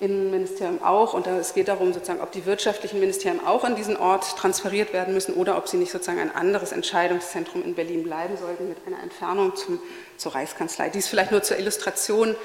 Innenministerium 0.00 0.80
auch. 0.82 1.12
Und 1.12 1.26
es 1.26 1.54
geht 1.54 1.66
darum, 1.66 1.92
sozusagen, 1.92 2.20
ob 2.20 2.30
die 2.30 2.46
wirtschaftlichen 2.46 3.00
Ministerien 3.00 3.44
auch 3.44 3.64
an 3.64 3.74
diesen 3.74 3.96
Ort 3.96 4.36
transferiert 4.36 4.92
werden 4.92 5.12
müssen 5.12 5.34
oder 5.34 5.58
ob 5.58 5.66
sie 5.66 5.76
nicht 5.76 5.90
sozusagen 5.90 6.20
ein 6.20 6.34
anderes 6.34 6.70
Entscheidungszentrum 6.70 7.64
in 7.64 7.74
Berlin 7.74 8.04
bleiben 8.04 8.36
sollten 8.36 8.68
mit 8.68 8.78
einer 8.86 9.02
Entfernung 9.02 9.56
zum, 9.56 9.80
zur 10.16 10.36
Reichskanzlei. 10.36 10.88
Dies 10.90 11.08
vielleicht 11.08 11.32
nur 11.32 11.42
zur 11.42 11.58
Illustration 11.58 12.36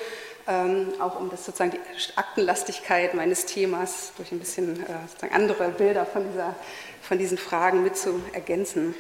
ähm, 0.48 0.94
auch 1.00 1.20
um 1.20 1.30
das 1.30 1.46
sozusagen 1.46 1.72
die 1.72 1.80
Aktenlastigkeit 2.18 3.14
meines 3.14 3.46
Themas 3.46 4.12
durch 4.18 4.32
ein 4.32 4.40
bisschen 4.40 4.82
äh, 4.84 4.88
sozusagen 5.08 5.34
andere 5.34 5.70
Bilder 5.70 6.06
von, 6.06 6.30
dieser, 6.30 6.56
von 7.02 7.18
diesen 7.18 7.38
Fragen 7.38 7.84
mit 7.84 7.96
zu 7.96 8.22
ergänzen. 8.34 8.96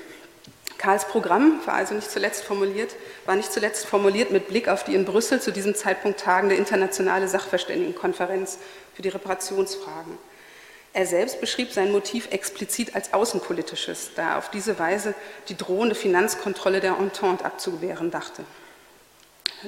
Karls 0.77 1.05
Programm 1.05 1.61
war 1.65 1.75
also 1.75 1.93
nicht 1.95 2.11
zuletzt 2.11 2.43
formuliert, 2.43 2.95
war 3.25 3.35
nicht 3.35 3.51
zuletzt 3.51 3.85
formuliert 3.85 4.31
mit 4.31 4.47
Blick 4.47 4.67
auf 4.67 4.83
die 4.83 4.95
in 4.95 5.05
Brüssel 5.05 5.41
zu 5.41 5.51
diesem 5.51 5.75
Zeitpunkt 5.75 6.19
tagende 6.19 6.55
internationale 6.55 7.27
Sachverständigenkonferenz 7.27 8.57
für 8.93 9.01
die 9.01 9.09
Reparationsfragen. 9.09 10.17
Er 10.95 11.07
selbst 11.07 11.41
beschrieb 11.41 11.71
sein 11.71 11.91
Motiv 11.91 12.27
explizit 12.31 12.95
als 12.95 13.13
außenpolitisches, 13.13 14.11
da 14.15 14.31
er 14.31 14.37
auf 14.37 14.51
diese 14.51 14.77
Weise 14.77 15.15
die 15.49 15.57
drohende 15.57 15.95
Finanzkontrolle 15.95 16.81
der 16.81 16.97
Entente 16.97 17.45
abzuwehren 17.45 18.11
dachte. 18.11 18.43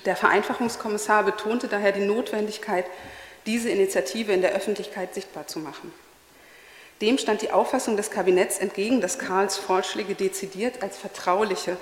Der 0.04 0.16
Vereinfachungskommissar 0.16 1.24
betonte 1.24 1.68
daher 1.68 1.94
die 1.94 2.06
Notwendigkeit, 2.06 2.86
diese 3.46 3.70
Initiative 3.70 4.34
in 4.34 4.42
der 4.42 4.54
Öffentlichkeit 4.54 5.14
sichtbar 5.14 5.48
zu 5.48 5.60
machen. 5.60 5.94
Dem 7.02 7.18
stand 7.18 7.42
die 7.42 7.52
Auffassung 7.52 7.98
des 7.98 8.10
Kabinetts 8.10 8.58
entgegen, 8.58 9.02
dass 9.02 9.20
Karls 9.20 9.58
Vorschläge 9.58 10.16
dezidiert 10.16 10.82
als 10.82 10.98
vertrauliche 10.98 11.78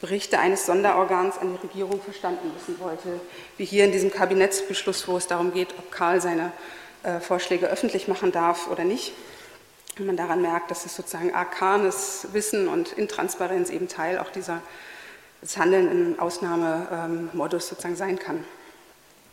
Berichte 0.00 0.38
eines 0.38 0.66
Sonderorgans 0.66 1.38
an 1.38 1.52
die 1.54 1.66
Regierung 1.66 2.00
verstanden 2.00 2.52
wissen 2.54 2.78
wollte, 2.78 3.20
wie 3.56 3.64
hier 3.64 3.84
in 3.84 3.92
diesem 3.92 4.12
Kabinettsbeschluss, 4.12 5.08
wo 5.08 5.16
es 5.16 5.26
darum 5.26 5.52
geht, 5.52 5.74
ob 5.78 5.90
Karl 5.90 6.20
seine 6.20 6.52
äh, 7.02 7.18
Vorschläge 7.18 7.66
öffentlich 7.66 8.08
machen 8.08 8.30
darf 8.30 8.68
oder 8.68 8.84
nicht. 8.84 9.12
Und 9.98 10.06
man 10.06 10.16
daran 10.16 10.40
merkt, 10.40 10.70
dass 10.70 10.86
es 10.86 10.94
sozusagen 10.94 11.34
arkanes 11.34 12.28
Wissen 12.32 12.68
und 12.68 12.92
Intransparenz 12.92 13.70
eben 13.70 13.88
Teil 13.88 14.18
auch 14.18 14.30
dieser 14.30 14.62
das 15.40 15.56
Handeln 15.56 15.90
in 15.90 16.18
Ausnahmemodus 16.18 17.68
sozusagen 17.68 17.96
sein 17.96 18.18
kann. 18.18 18.44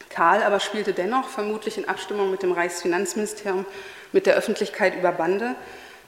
Karl 0.09 0.43
aber 0.43 0.59
spielte 0.59 0.93
dennoch, 0.93 1.27
vermutlich 1.27 1.77
in 1.77 1.89
Abstimmung 1.89 2.31
mit 2.31 2.41
dem 2.41 2.51
Reichsfinanzministerium, 2.51 3.65
mit 4.11 4.25
der 4.25 4.35
Öffentlichkeit 4.35 4.95
über 4.95 5.11
Bande 5.11 5.55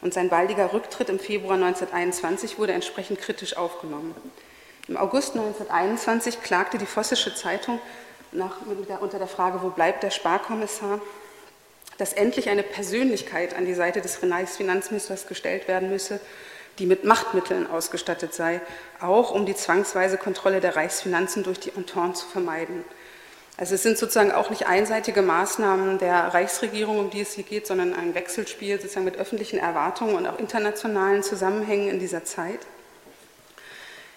und 0.01 0.13
sein 0.13 0.29
baldiger 0.29 0.71
Rücktritt 0.71 1.09
im 1.09 1.19
Februar 1.19 1.55
1921 1.55 2.57
wurde 2.57 2.73
entsprechend 2.73 3.19
kritisch 3.19 3.57
aufgenommen. 3.57 4.15
Im 4.87 4.95
August 4.95 5.35
1921 5.35 6.41
klagte 6.41 6.77
die 6.77 6.85
Vossische 6.85 7.35
Zeitung 7.35 7.79
nach, 8.31 8.57
unter 9.01 9.17
der 9.17 9.27
Frage, 9.27 9.61
wo 9.61 9.69
bleibt 9.69 10.03
der 10.03 10.11
Sparkommissar, 10.11 11.01
dass 11.97 12.13
endlich 12.13 12.49
eine 12.49 12.63
Persönlichkeit 12.63 13.55
an 13.55 13.65
die 13.65 13.73
Seite 13.73 14.01
des 14.01 14.21
Reichsfinanzministers 14.21 15.27
gestellt 15.27 15.67
werden 15.67 15.89
müsse, 15.89 16.19
die 16.79 16.85
mit 16.85 17.03
Machtmitteln 17.03 17.69
ausgestattet 17.69 18.33
sei, 18.33 18.61
auch 19.01 19.31
um 19.31 19.45
die 19.45 19.55
zwangsweise 19.55 20.17
Kontrolle 20.17 20.61
der 20.61 20.75
Reichsfinanzen 20.75 21.43
durch 21.43 21.59
die 21.59 21.69
Entente 21.69 22.13
zu 22.13 22.27
vermeiden. 22.27 22.83
Also 23.57 23.73
es 23.73 23.81
sind 23.81 23.97
sozusagen 23.97 24.31
auch 24.31 24.51
nicht 24.51 24.67
einseitige 24.67 25.23
Maßnahmen 25.23 25.97
der 25.97 26.33
Reichsregierung, 26.33 26.99
um 26.99 27.09
die 27.09 27.21
es 27.21 27.33
hier 27.33 27.43
geht, 27.43 27.65
sondern 27.65 27.95
ein 27.95 28.13
Wechselspiel 28.13 28.79
sozusagen 28.79 29.05
mit 29.05 29.17
öffentlichen 29.17 29.57
Erwartungen 29.57 30.15
und 30.15 30.27
auch 30.27 30.37
internationalen 30.37 31.23
Zusammenhängen 31.23 31.89
in 31.89 31.99
dieser 31.99 32.23
Zeit. 32.23 32.59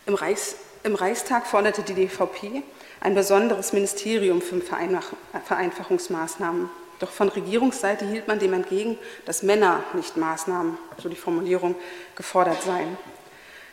Im, 0.04 0.14
Reichs, 0.14 0.56
im 0.82 0.94
Reichstag 0.94 1.46
forderte 1.46 1.82
die 1.82 1.94
DVP 1.94 2.62
ein 3.00 3.14
besonderes 3.14 3.72
Ministerium 3.72 4.42
für 4.42 4.60
Vereinfachungsmaßnahmen. 4.60 6.68
Doch 7.00 7.10
von 7.10 7.30
Regierungsseite 7.30 8.04
hielt 8.04 8.28
man 8.28 8.38
dem 8.38 8.52
entgegen, 8.52 8.98
dass 9.24 9.42
Männer 9.42 9.82
nicht 9.94 10.16
Maßnahmen, 10.16 10.78
so 11.02 11.08
die 11.08 11.16
Formulierung, 11.16 11.74
gefordert 12.14 12.62
seien. 12.62 12.96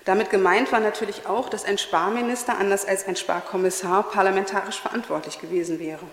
Damit 0.05 0.29
gemeint 0.29 0.71
war 0.71 0.79
natürlich 0.79 1.27
auch, 1.27 1.49
dass 1.49 1.65
ein 1.65 1.77
Sparminister 1.77 2.57
anders 2.57 2.85
als 2.85 3.05
ein 3.05 3.17
Sparkommissar 3.17 4.03
parlamentarisch 4.03 4.79
verantwortlich 4.79 5.39
gewesen 5.39 5.79
wäre. 5.79 6.05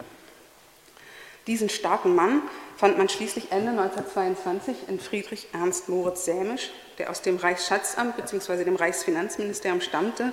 Diesen 1.47 1.69
starken 1.69 2.17
Mann 2.17 2.43
fand 2.77 2.99
man 2.99 3.09
schließlich 3.09 3.53
Ende 3.53 3.71
1922 3.71 4.89
in 4.89 4.99
Friedrich 4.99 5.47
Ernst 5.53 5.89
Moritz 5.89 6.25
Sämisch, 6.25 6.71
der 6.99 7.11
aus 7.11 7.23
dem 7.23 7.37
Reichsschatzamt 7.37 8.17
bzw. 8.17 8.65
dem 8.65 8.75
Reichsfinanzministerium 8.75 9.81
stammte, 9.81 10.33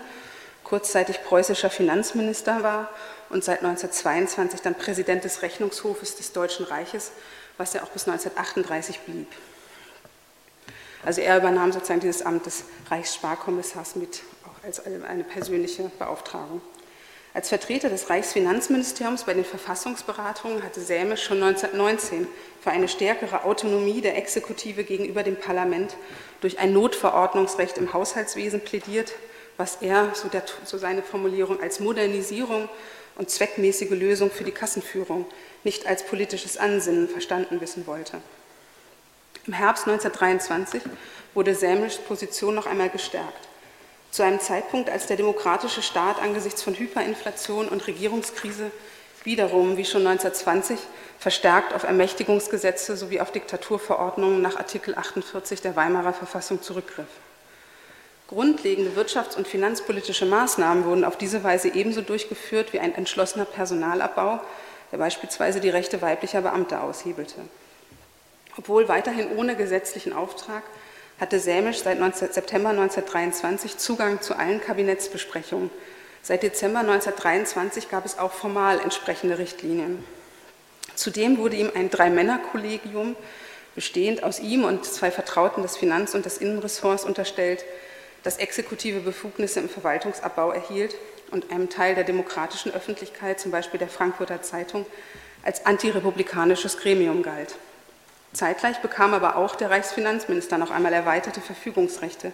kurzzeitig 0.63 1.23
preußischer 1.23 1.69
Finanzminister 1.69 2.63
war 2.63 2.89
und 3.29 3.43
seit 3.43 3.59
1922 3.59 4.61
dann 4.61 4.75
Präsident 4.75 5.23
des 5.23 5.41
Rechnungshofes 5.41 6.15
des 6.15 6.33
Deutschen 6.33 6.65
Reiches, 6.65 7.11
was 7.57 7.75
er 7.75 7.83
auch 7.83 7.89
bis 7.89 8.07
1938 8.07 8.99
blieb. 9.01 9.27
Also 11.03 11.21
er 11.21 11.37
übernahm 11.37 11.71
sozusagen 11.71 11.99
dieses 11.99 12.21
Amt 12.21 12.45
des 12.45 12.63
Reichssparkommissars 12.89 13.95
mit, 13.95 14.21
auch 14.45 14.63
als 14.63 14.85
eine 14.85 15.23
persönliche 15.23 15.91
Beauftragung. 15.97 16.61
Als 17.33 17.47
Vertreter 17.47 17.89
des 17.89 18.09
Reichsfinanzministeriums 18.09 19.23
bei 19.23 19.33
den 19.33 19.45
Verfassungsberatungen 19.45 20.63
hatte 20.63 20.81
Sämisch 20.81 21.23
schon 21.23 21.41
1919 21.41 22.27
für 22.59 22.71
eine 22.71 22.89
stärkere 22.89 23.45
Autonomie 23.45 24.01
der 24.01 24.17
Exekutive 24.17 24.83
gegenüber 24.83 25.23
dem 25.23 25.37
Parlament 25.37 25.95
durch 26.41 26.59
ein 26.59 26.73
Notverordnungsrecht 26.73 27.77
im 27.77 27.93
Haushaltswesen 27.93 28.59
plädiert, 28.59 29.13
was 29.61 29.77
er, 29.79 30.15
so, 30.15 30.27
der, 30.27 30.41
so 30.65 30.79
seine 30.79 31.03
Formulierung, 31.03 31.61
als 31.61 31.79
Modernisierung 31.79 32.67
und 33.15 33.29
zweckmäßige 33.29 33.91
Lösung 33.91 34.31
für 34.31 34.43
die 34.43 34.51
Kassenführung, 34.51 35.27
nicht 35.63 35.85
als 35.85 36.03
politisches 36.03 36.57
Ansinnen 36.57 37.07
verstanden 37.07 37.61
wissen 37.61 37.85
wollte. 37.85 38.17
Im 39.45 39.53
Herbst 39.53 39.87
1923 39.87 40.81
wurde 41.35 41.53
Sämischs 41.53 41.99
Position 41.99 42.55
noch 42.55 42.65
einmal 42.65 42.89
gestärkt. 42.89 43.49
Zu 44.09 44.23
einem 44.23 44.39
Zeitpunkt, 44.39 44.89
als 44.89 45.05
der 45.05 45.17
demokratische 45.17 45.83
Staat 45.83 46.19
angesichts 46.19 46.63
von 46.63 46.73
Hyperinflation 46.73 47.69
und 47.69 47.85
Regierungskrise 47.85 48.71
wiederum, 49.23 49.77
wie 49.77 49.85
schon 49.85 50.07
1920, 50.07 50.79
verstärkt 51.19 51.75
auf 51.75 51.83
Ermächtigungsgesetze 51.83 52.97
sowie 52.97 53.21
auf 53.21 53.31
Diktaturverordnungen 53.31 54.41
nach 54.41 54.55
Artikel 54.55 54.95
48 54.95 55.61
der 55.61 55.75
Weimarer 55.75 56.13
Verfassung 56.13 56.63
zurückgriff. 56.63 57.05
Grundlegende 58.31 58.91
wirtschafts- 58.91 59.35
und 59.35 59.45
finanzpolitische 59.45 60.25
Maßnahmen 60.25 60.85
wurden 60.85 61.03
auf 61.03 61.17
diese 61.17 61.43
Weise 61.43 61.67
ebenso 61.67 62.01
durchgeführt 62.01 62.71
wie 62.71 62.79
ein 62.79 62.95
entschlossener 62.95 63.43
Personalabbau, 63.43 64.39
der 64.93 64.97
beispielsweise 64.97 65.59
die 65.59 65.69
Rechte 65.69 66.01
weiblicher 66.01 66.41
Beamter 66.41 66.81
aushebelte. 66.81 67.35
Obwohl 68.57 68.87
weiterhin 68.87 69.35
ohne 69.35 69.57
gesetzlichen 69.57 70.13
Auftrag, 70.13 70.63
hatte 71.19 71.41
Sämisch 71.41 71.83
seit 71.83 71.99
19, 71.99 72.31
September 72.31 72.69
1923 72.69 73.77
Zugang 73.77 74.21
zu 74.21 74.37
allen 74.37 74.61
Kabinettsbesprechungen. 74.61 75.69
Seit 76.21 76.41
Dezember 76.41 76.79
1923 76.79 77.89
gab 77.89 78.05
es 78.05 78.17
auch 78.17 78.31
formal 78.31 78.79
entsprechende 78.79 79.39
Richtlinien. 79.39 80.05
Zudem 80.95 81.37
wurde 81.37 81.57
ihm 81.57 81.69
ein 81.75 81.89
Drei-Männer-Kollegium, 81.89 83.17
bestehend 83.75 84.23
aus 84.23 84.39
ihm 84.39 84.63
und 84.63 84.85
zwei 84.85 85.11
Vertrauten 85.11 85.63
des 85.63 85.75
Finanz- 85.75 86.15
und 86.15 86.25
des 86.25 86.37
Innenressorts, 86.37 87.03
unterstellt, 87.03 87.65
das 88.23 88.37
exekutive 88.37 88.99
Befugnisse 88.99 89.59
im 89.59 89.69
Verwaltungsabbau 89.69 90.51
erhielt 90.51 90.95
und 91.31 91.51
einem 91.51 91.69
Teil 91.69 91.95
der 91.95 92.03
demokratischen 92.03 92.73
Öffentlichkeit, 92.73 93.39
zum 93.39 93.51
Beispiel 93.51 93.79
der 93.79 93.87
Frankfurter 93.87 94.41
Zeitung, 94.41 94.85
als 95.43 95.65
antirepublikanisches 95.65 96.77
Gremium 96.77 97.23
galt. 97.23 97.55
Zeitgleich 98.33 98.79
bekam 98.79 99.13
aber 99.13 99.35
auch 99.35 99.55
der 99.55 99.71
Reichsfinanzminister 99.71 100.57
noch 100.57 100.71
einmal 100.71 100.93
erweiterte 100.93 101.41
Verfügungsrechte, 101.41 102.31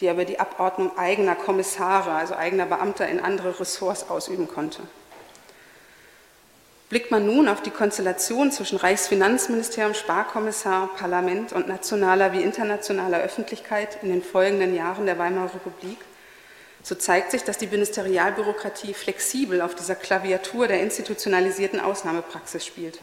die 0.00 0.06
er 0.06 0.14
über 0.14 0.24
die 0.24 0.40
Abordnung 0.40 0.96
eigener 0.96 1.34
Kommissare, 1.34 2.12
also 2.12 2.34
eigener 2.34 2.66
Beamter 2.66 3.06
in 3.08 3.20
andere 3.20 3.60
Ressorts 3.60 4.10
ausüben 4.10 4.48
konnte. 4.48 4.82
Blickt 6.88 7.10
man 7.10 7.26
nun 7.26 7.48
auf 7.48 7.60
die 7.60 7.70
Konstellation 7.70 8.50
zwischen 8.50 8.78
Reichsfinanzministerium, 8.78 9.92
Sparkommissar, 9.92 10.88
Parlament 10.96 11.52
und 11.52 11.68
nationaler 11.68 12.32
wie 12.32 12.42
internationaler 12.42 13.20
Öffentlichkeit 13.20 13.98
in 14.02 14.08
den 14.08 14.22
folgenden 14.22 14.74
Jahren 14.74 15.04
der 15.04 15.18
Weimarer 15.18 15.54
Republik, 15.54 15.98
so 16.82 16.94
zeigt 16.94 17.32
sich, 17.32 17.44
dass 17.44 17.58
die 17.58 17.66
Ministerialbürokratie 17.66 18.94
flexibel 18.94 19.60
auf 19.60 19.74
dieser 19.74 19.96
Klaviatur 19.96 20.66
der 20.66 20.80
institutionalisierten 20.80 21.80
Ausnahmepraxis 21.80 22.64
spielte. 22.64 23.00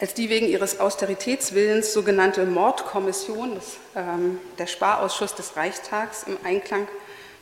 Als 0.00 0.14
die 0.14 0.28
wegen 0.28 0.48
ihres 0.48 0.80
Austeritätswillens 0.80 1.92
sogenannte 1.92 2.44
Mordkommission, 2.44 3.54
des, 3.54 3.76
ähm, 3.94 4.40
der 4.58 4.66
Sparausschuss 4.66 5.36
des 5.36 5.56
Reichstags, 5.56 6.24
im 6.24 6.36
Einklang 6.42 6.88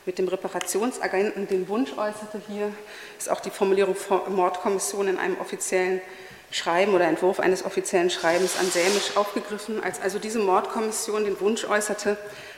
mit 0.05 0.17
dem 0.17 0.27
Reparationsagenten 0.27 1.47
den 1.47 1.67
Wunsch 1.67 1.91
äußerte. 1.97 2.41
Hier 2.47 2.73
ist 3.17 3.29
auch 3.29 3.39
die 3.39 3.51
Formulierung 3.51 3.95
Mordkommission 4.29 5.07
in 5.07 5.17
einem 5.17 5.39
offiziellen 5.39 6.01
Schreiben 6.49 6.93
oder 6.93 7.05
Entwurf 7.05 7.39
eines 7.39 7.63
offiziellen 7.63 8.09
Schreibens 8.09 8.57
an 8.57 8.69
Sämisch 8.69 9.15
aufgegriffen. 9.15 9.83
Als 9.83 10.01
also 10.01 10.19
diese 10.19 10.39
Mordkommission 10.39 11.23
den 11.23 11.39
Wunsch 11.39 11.65
äußerte, 11.65 12.17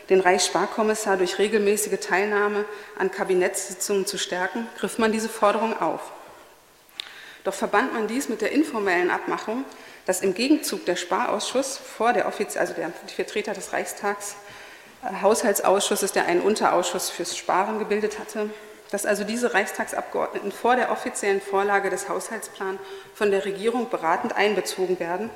den 0.10 0.20
Reichssparkommissar 0.20 1.18
durch 1.18 1.38
regelmäßige 1.38 2.00
Teilnahme 2.00 2.66
an 2.98 3.12
Kabinettssitzungen 3.12 4.06
zu 4.06 4.18
stärken, 4.18 4.68
griff 4.78 4.98
man 4.98 5.12
diese 5.12 5.30
Forderung 5.30 5.80
auf. 5.80 6.12
Doch 7.44 7.54
verband 7.54 7.94
man 7.94 8.08
dies 8.08 8.30
mit 8.30 8.42
der 8.42 8.52
informellen 8.52 9.12
Abmachung, 9.12 9.66
dass 10.06 10.22
im 10.22 10.34
Gegenzug 10.34 10.86
der 10.86 10.96
Sparausschuss 10.96 11.78
vor 11.78 12.14
der 12.14 12.28
Offiz 12.28 12.58
also 12.58 12.74
der 12.74 12.92
Vertreter 13.16 13.54
des 13.54 13.74
Reichstags 13.74 14.36
Haushaltsausschusses, 15.22 16.12
der 16.12 16.26
einen 16.26 16.42
Unterausschuss 16.42 17.10
fürs 17.10 17.38
Sparen 17.38 17.80
gebildet 17.80 18.20
hatte, 18.20 18.50
dass 18.92 19.06
also 19.06 19.24
diese 19.24 19.54
Reichstagsabgeordneten 19.54 20.52
vor 20.52 20.76
der 20.76 20.92
offiziellen 20.92 21.42
Vorlage 21.42 21.90
des 21.90 22.10
Haushaltsplans 22.10 22.80
von 23.16 23.32
der 23.32 23.44
Regierung 23.44 23.90
beratend 23.90 24.36
einbezogen 24.36 25.00
werden 25.00 25.30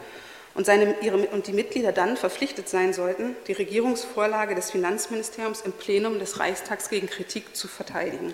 und, 0.53 0.65
seine, 0.65 0.95
ihre, 1.01 1.17
und 1.17 1.47
die 1.47 1.53
Mitglieder 1.53 1.91
dann 1.91 2.17
verpflichtet 2.17 2.69
sein 2.69 2.93
sollten, 2.93 3.35
die 3.47 3.53
Regierungsvorlage 3.53 4.55
des 4.55 4.71
Finanzministeriums 4.71 5.61
im 5.61 5.71
Plenum 5.71 6.19
des 6.19 6.39
Reichstags 6.39 6.89
gegen 6.89 7.07
Kritik 7.07 7.55
zu 7.55 7.67
verteidigen. 7.67 8.33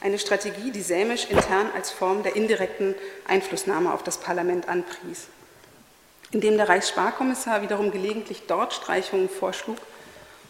Eine 0.00 0.18
Strategie, 0.18 0.70
die 0.70 0.82
Sämisch 0.82 1.26
intern 1.30 1.70
als 1.74 1.90
Form 1.90 2.22
der 2.22 2.36
indirekten 2.36 2.94
Einflussnahme 3.26 3.94
auf 3.94 4.02
das 4.02 4.18
Parlament 4.18 4.68
anpries. 4.68 5.28
Indem 6.30 6.56
der 6.56 6.68
Reichssparkommissar 6.68 7.62
wiederum 7.62 7.90
gelegentlich 7.90 8.42
dort 8.46 8.74
Streichungen 8.74 9.28
vorschlug, 9.28 9.78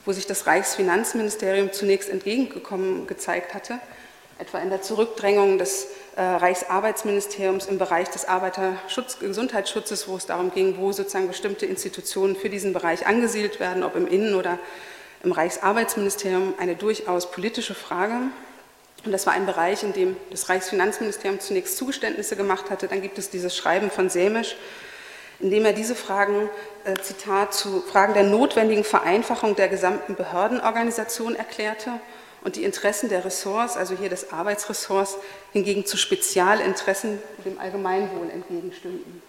wo 0.05 0.13
sich 0.13 0.27
das 0.27 0.47
Reichsfinanzministerium 0.47 1.73
zunächst 1.73 2.11
entgegengekommen 2.11 3.07
gezeigt 3.07 3.55
hatte, 3.55 3.79
etwa 4.39 4.59
in 4.59 4.71
der 4.71 4.83
Zurückdrängung 4.83 5.59
des 5.59 5.89
äh, 6.17 6.23
Reichsarbeitsministeriums 6.23 7.67
im 7.67 7.79
Bereich 7.79 8.09
des 8.11 8.27
Arbeiterschutz, 8.27 9.19
Gesundheitsschutzes, 9.19 10.09
wo 10.09 10.17
es 10.17 10.27
darum 10.27 10.53
ging, 10.53 10.77
wo 10.79 10.93
sozusagen 10.93 11.29
bestimmte 11.29 11.67
Institutionen 11.67 12.37
für 12.37 12.51
diesen 12.51 12.73
Bereich 12.73 13.07
angesiedelt 13.07 13.61
werden, 13.61 13.83
ob 13.83 13.97
im 13.97 14.07
Innen- 14.07 14.35
oder 14.35 14.59
im 15.23 15.33
Reichsarbeitsministerium, 15.33 16.55
eine 16.59 16.77
durchaus 16.77 17.31
politische 17.31 17.75
Frage. 17.75 18.15
Und 19.05 19.13
das 19.13 19.27
war 19.27 19.33
ein 19.33 19.47
Bereich, 19.47 19.83
in 19.83 19.93
dem 19.93 20.17
das 20.31 20.49
Reichsfinanzministerium 20.49 21.41
zunächst 21.41 21.77
Zugeständnisse 21.77 22.37
gemacht 22.37 22.71
hatte. 22.71 22.89
Dann 22.89 23.03
gibt 23.03 23.19
es 23.19 23.31
dieses 23.31 23.57
Schreiben 23.57 23.91
von 23.91 24.09
Sämisch, 24.11 24.57
in 25.41 25.51
dem 25.51 25.65
er 25.65 25.73
diese 25.73 25.95
Fragen, 25.95 26.49
äh, 26.85 26.95
Zitat, 27.03 27.55
zu 27.55 27.81
Fragen 27.81 28.15
der 28.15 28.25
notwendigen 28.25 28.85
Vereinfachung 28.85 29.57
der 29.57 29.69
gesamten 29.69 30.15
Behördenorganisation 30.15 31.35
erklärte 31.35 32.01
und 32.45 32.57
die 32.57 32.65
Interessen 32.65 33.09
der 33.09 33.25
Ressorts, 33.25 33.77
also 33.77 33.97
hier 33.97 34.11
des 34.11 34.33
Arbeitsressorts, 34.33 35.17
hingegen 35.53 35.87
zu 35.87 35.97
Spezialinteressen 35.97 37.19
dem 37.45 37.59
Allgemeinwohl 37.59 38.31
entgegenstünden. 38.31 39.23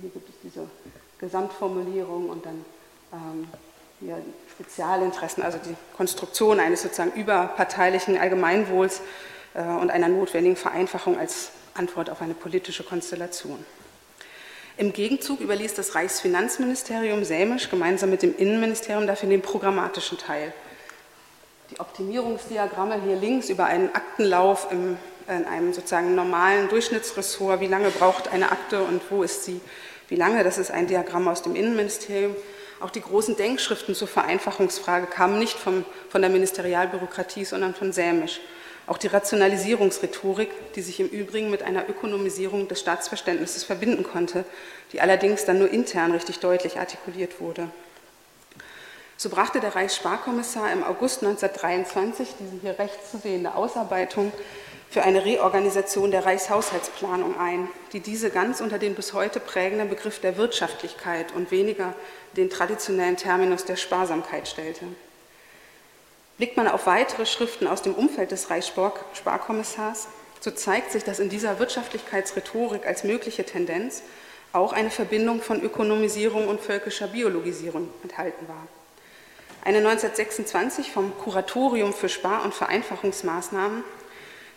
Hier 0.00 0.10
gibt 0.10 0.28
es 0.28 0.34
diese 0.42 0.68
Gesamtformulierung 1.18 2.28
und 2.28 2.44
dann 2.44 2.64
ähm, 3.12 3.48
hier 4.00 4.18
Spezialinteressen, 4.50 5.42
also 5.42 5.58
die 5.58 5.74
Konstruktion 5.96 6.60
eines 6.60 6.82
sozusagen 6.82 7.12
überparteilichen 7.12 8.18
Allgemeinwohls 8.18 9.00
äh, 9.54 9.62
und 9.62 9.90
einer 9.90 10.08
notwendigen 10.08 10.56
Vereinfachung 10.56 11.18
als 11.18 11.50
Antwort 11.74 12.10
auf 12.10 12.20
eine 12.20 12.34
politische 12.34 12.82
Konstellation. 12.82 13.64
Im 14.76 14.92
Gegenzug 14.92 15.40
überließ 15.40 15.74
das 15.74 15.94
Reichsfinanzministerium 15.94 17.24
Sämisch 17.24 17.68
gemeinsam 17.70 18.10
mit 18.10 18.22
dem 18.22 18.36
Innenministerium 18.36 19.06
dafür 19.06 19.28
den 19.28 19.42
programmatischen 19.42 20.18
Teil 20.18 20.52
die 21.72 21.80
Optimierungsdiagramme 21.80 23.00
hier 23.02 23.16
links 23.16 23.48
über 23.48 23.64
einen 23.64 23.94
Aktenlauf 23.94 24.68
im, 24.70 24.98
in 25.28 25.44
einem 25.46 25.72
sozusagen 25.72 26.14
normalen 26.14 26.68
Durchschnittsressort, 26.68 27.60
wie 27.60 27.66
lange 27.66 27.90
braucht 27.90 28.32
eine 28.32 28.52
Akte 28.52 28.82
und 28.82 29.00
wo 29.10 29.22
ist 29.22 29.44
sie, 29.44 29.60
wie 30.08 30.16
lange, 30.16 30.44
das 30.44 30.58
ist 30.58 30.70
ein 30.70 30.86
Diagramm 30.86 31.28
aus 31.28 31.42
dem 31.42 31.54
Innenministerium. 31.54 32.36
Auch 32.80 32.90
die 32.90 33.00
großen 33.00 33.36
Denkschriften 33.36 33.94
zur 33.94 34.08
Vereinfachungsfrage 34.08 35.06
kamen 35.06 35.38
nicht 35.38 35.58
vom, 35.58 35.84
von 36.10 36.20
der 36.20 36.30
Ministerialbürokratie, 36.30 37.44
sondern 37.44 37.74
von 37.74 37.92
Sämisch. 37.92 38.40
Auch 38.86 38.98
die 38.98 39.06
Rationalisierungsrhetorik, 39.06 40.50
die 40.74 40.82
sich 40.82 40.98
im 40.98 41.08
Übrigen 41.08 41.50
mit 41.50 41.62
einer 41.62 41.88
Ökonomisierung 41.88 42.68
des 42.68 42.80
Staatsverständnisses 42.80 43.64
verbinden 43.64 44.02
konnte, 44.02 44.44
die 44.92 45.00
allerdings 45.00 45.44
dann 45.44 45.58
nur 45.58 45.70
intern 45.70 46.12
richtig 46.12 46.40
deutlich 46.40 46.78
artikuliert 46.78 47.40
wurde. 47.40 47.68
So 49.16 49.28
brachte 49.28 49.60
der 49.60 49.76
Reichssparkommissar 49.76 50.72
im 50.72 50.82
August 50.82 51.22
1923 51.22 52.34
diese 52.40 52.60
hier 52.60 52.78
rechts 52.78 53.12
zu 53.12 53.18
sehende 53.18 53.54
Ausarbeitung 53.54 54.32
für 54.90 55.04
eine 55.04 55.24
Reorganisation 55.24 56.10
der 56.10 56.26
Reichshaushaltsplanung 56.26 57.38
ein, 57.38 57.68
die 57.92 58.00
diese 58.00 58.30
ganz 58.30 58.60
unter 58.60 58.78
den 58.78 58.96
bis 58.96 59.12
heute 59.12 59.38
prägenden 59.38 59.88
Begriff 59.88 60.20
der 60.20 60.36
Wirtschaftlichkeit 60.36 61.32
und 61.32 61.50
weniger 61.50 61.94
den 62.36 62.50
traditionellen 62.50 63.16
Terminus 63.16 63.64
der 63.64 63.76
Sparsamkeit 63.76 64.48
stellte. 64.48 64.86
Blickt 66.38 66.56
man 66.56 66.68
auf 66.68 66.86
weitere 66.86 67.26
Schriften 67.26 67.66
aus 67.66 67.82
dem 67.82 67.94
Umfeld 67.94 68.30
des 68.30 68.50
Reichssparkommissars, 68.50 70.08
so 70.40 70.50
zeigt 70.50 70.90
sich, 70.90 71.04
dass 71.04 71.20
in 71.20 71.28
dieser 71.28 71.58
Wirtschaftlichkeitsrhetorik 71.58 72.86
als 72.86 73.04
mögliche 73.04 73.44
Tendenz 73.44 74.02
auch 74.52 74.72
eine 74.72 74.90
Verbindung 74.90 75.40
von 75.40 75.62
Ökonomisierung 75.62 76.48
und 76.48 76.60
völkischer 76.60 77.06
Biologisierung 77.06 77.88
enthalten 78.02 78.48
war. 78.48 78.66
Eine 79.64 79.78
1926 79.78 80.90
vom 80.90 81.16
Kuratorium 81.18 81.92
für 81.92 82.08
Spar- 82.08 82.44
und 82.44 82.52
Vereinfachungsmaßnahmen, 82.52 83.84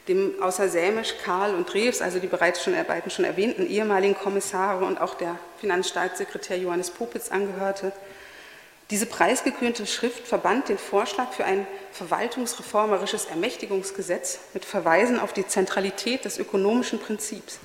dem 0.07 0.41
außer 0.41 0.67
Sämisch, 0.67 1.15
Karl 1.23 1.53
und 1.53 1.71
Drews, 1.71 2.01
also 2.01 2.19
die 2.19 2.28
bereits 2.28 2.63
schon, 2.63 2.73
schon 3.09 3.26
erwähnten 3.26 3.67
ehemaligen 3.67 4.15
Kommissare 4.15 4.86
und 4.86 4.99
auch 4.99 5.15
der 5.15 5.38
Finanzstaatssekretär 5.61 6.57
Johannes 6.57 6.89
Popitz 6.89 7.30
angehörte. 7.30 7.91
Diese 8.91 9.07
preisgekrönte 9.07 9.88
Schrift 9.88 10.27
verband 10.27 10.69
den 10.69 10.77
Vorschlag 10.77 11.33
für 11.33 11.43
ein 11.43 11.65
verwaltungsreformerisches 11.91 13.25
Ermächtigungsgesetz 13.25 14.39
mit 14.53 14.63
Verweisen 14.63 15.19
auf 15.19 15.33
die 15.33 15.47
Zentralität 15.47 16.23
des 16.23 16.38
ökonomischen 16.38 16.99
Prinzips, 16.99 17.59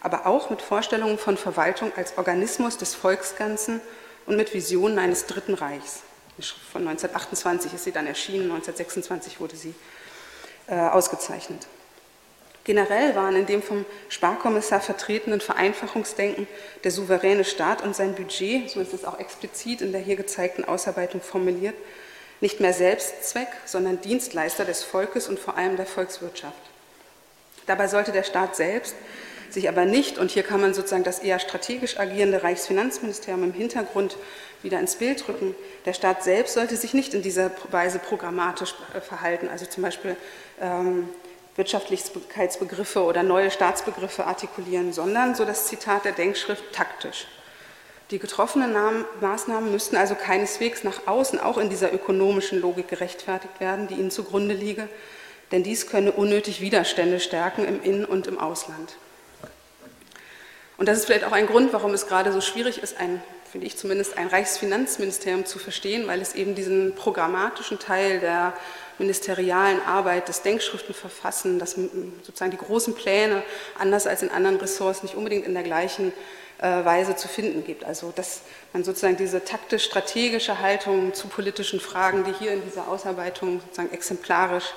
aber 0.00 0.26
auch 0.26 0.48
mit 0.48 0.62
Vorstellungen 0.62 1.18
von 1.18 1.36
Verwaltung 1.36 1.92
als 1.96 2.16
Organismus 2.18 2.78
des 2.78 2.94
Volksganzen 2.94 3.80
und 4.26 4.36
mit 4.36 4.54
Visionen 4.54 4.98
eines 4.98 5.26
Dritten 5.26 5.54
Reichs 5.54 6.02
von 6.42 6.86
1928 6.86 7.74
ist 7.74 7.84
sie 7.84 7.92
dann 7.92 8.06
erschienen, 8.06 8.44
1926 8.44 9.40
wurde 9.40 9.56
sie 9.56 9.74
äh, 10.66 10.74
ausgezeichnet. 10.74 11.66
Generell 12.64 13.14
waren 13.14 13.36
in 13.36 13.46
dem 13.46 13.62
vom 13.62 13.86
Sparkommissar 14.08 14.80
vertretenen 14.80 15.40
Vereinfachungsdenken 15.40 16.46
der 16.84 16.90
souveräne 16.90 17.44
Staat 17.44 17.82
und 17.82 17.96
sein 17.96 18.14
Budget, 18.14 18.70
so 18.70 18.80
ist 18.80 18.92
es 18.92 19.04
auch 19.04 19.18
explizit 19.18 19.80
in 19.80 19.92
der 19.92 20.00
hier 20.00 20.16
gezeigten 20.16 20.64
Ausarbeitung 20.64 21.22
formuliert, 21.22 21.74
nicht 22.40 22.60
mehr 22.60 22.72
Selbstzweck, 22.72 23.48
sondern 23.64 24.00
Dienstleister 24.00 24.64
des 24.64 24.82
Volkes 24.82 25.28
und 25.28 25.38
vor 25.38 25.56
allem 25.56 25.76
der 25.76 25.86
Volkswirtschaft. 25.86 26.60
Dabei 27.66 27.88
sollte 27.88 28.12
der 28.12 28.24
Staat 28.24 28.56
selbst 28.56 28.94
sich 29.52 29.68
aber 29.68 29.84
nicht, 29.84 30.18
und 30.18 30.30
hier 30.30 30.42
kann 30.42 30.60
man 30.60 30.74
sozusagen 30.74 31.04
das 31.04 31.18
eher 31.18 31.38
strategisch 31.38 31.98
agierende 31.98 32.42
Reichsfinanzministerium 32.42 33.44
im 33.44 33.52
Hintergrund 33.52 34.16
wieder 34.62 34.78
ins 34.78 34.96
Bild 34.96 35.26
rücken. 35.28 35.54
Der 35.86 35.92
Staat 35.92 36.22
selbst 36.22 36.54
sollte 36.54 36.76
sich 36.76 36.94
nicht 36.94 37.14
in 37.14 37.22
dieser 37.22 37.50
Weise 37.70 37.98
programmatisch 37.98 38.74
äh, 38.94 39.00
verhalten, 39.00 39.48
also 39.48 39.66
zum 39.66 39.82
Beispiel 39.82 40.16
ähm, 40.60 41.08
Wirtschaftlichkeitsbegriffe 41.56 43.02
oder 43.02 43.22
neue 43.22 43.50
Staatsbegriffe 43.50 44.26
artikulieren, 44.26 44.92
sondern, 44.92 45.34
so 45.34 45.44
das 45.44 45.66
Zitat 45.66 46.04
der 46.04 46.12
Denkschrift, 46.12 46.72
taktisch. 46.72 47.26
Die 48.10 48.18
getroffenen 48.18 48.74
Maßnahmen 49.20 49.70
müssten 49.70 49.96
also 49.96 50.16
keineswegs 50.16 50.82
nach 50.82 51.06
außen 51.06 51.38
auch 51.38 51.58
in 51.58 51.70
dieser 51.70 51.92
ökonomischen 51.92 52.60
Logik 52.60 52.88
gerechtfertigt 52.88 53.60
werden, 53.60 53.86
die 53.86 53.94
ihnen 53.94 54.10
zugrunde 54.10 54.54
liege, 54.54 54.88
denn 55.52 55.62
dies 55.62 55.86
könne 55.86 56.12
unnötig 56.12 56.60
Widerstände 56.60 57.20
stärken 57.20 57.64
im 57.64 57.82
In- 57.82 58.04
und 58.04 58.26
im 58.26 58.38
Ausland. 58.38 58.96
Und 60.76 60.86
das 60.86 60.98
ist 60.98 61.04
vielleicht 61.04 61.24
auch 61.24 61.32
ein 61.32 61.46
Grund, 61.46 61.72
warum 61.72 61.92
es 61.92 62.06
gerade 62.06 62.32
so 62.32 62.40
schwierig 62.40 62.82
ist, 62.82 62.98
ein 62.98 63.22
finde 63.50 63.66
ich 63.66 63.76
zumindest, 63.76 64.16
ein 64.16 64.28
Reichsfinanzministerium 64.28 65.44
zu 65.44 65.58
verstehen, 65.58 66.06
weil 66.06 66.20
es 66.20 66.34
eben 66.34 66.54
diesen 66.54 66.94
programmatischen 66.94 67.78
Teil 67.78 68.20
der 68.20 68.52
ministerialen 68.98 69.80
Arbeit, 69.82 70.28
das 70.28 70.42
Denkschriftenverfassen, 70.42 71.58
das 71.58 71.76
sozusagen 72.22 72.50
die 72.50 72.58
großen 72.58 72.94
Pläne, 72.94 73.42
anders 73.78 74.06
als 74.06 74.22
in 74.22 74.30
anderen 74.30 74.56
Ressorts, 74.56 75.02
nicht 75.02 75.14
unbedingt 75.14 75.46
in 75.46 75.54
der 75.54 75.62
gleichen 75.62 76.12
äh, 76.58 76.84
Weise 76.84 77.16
zu 77.16 77.26
finden 77.26 77.64
gibt. 77.64 77.84
Also 77.84 78.12
dass 78.14 78.42
man 78.72 78.84
sozusagen 78.84 79.16
diese 79.16 79.44
taktisch-strategische 79.44 80.60
Haltung 80.60 81.12
zu 81.14 81.26
politischen 81.26 81.80
Fragen, 81.80 82.24
die 82.24 82.32
hier 82.32 82.52
in 82.52 82.62
dieser 82.62 82.86
Ausarbeitung 82.86 83.60
sozusagen 83.60 83.92
exemplarisch 83.92 84.74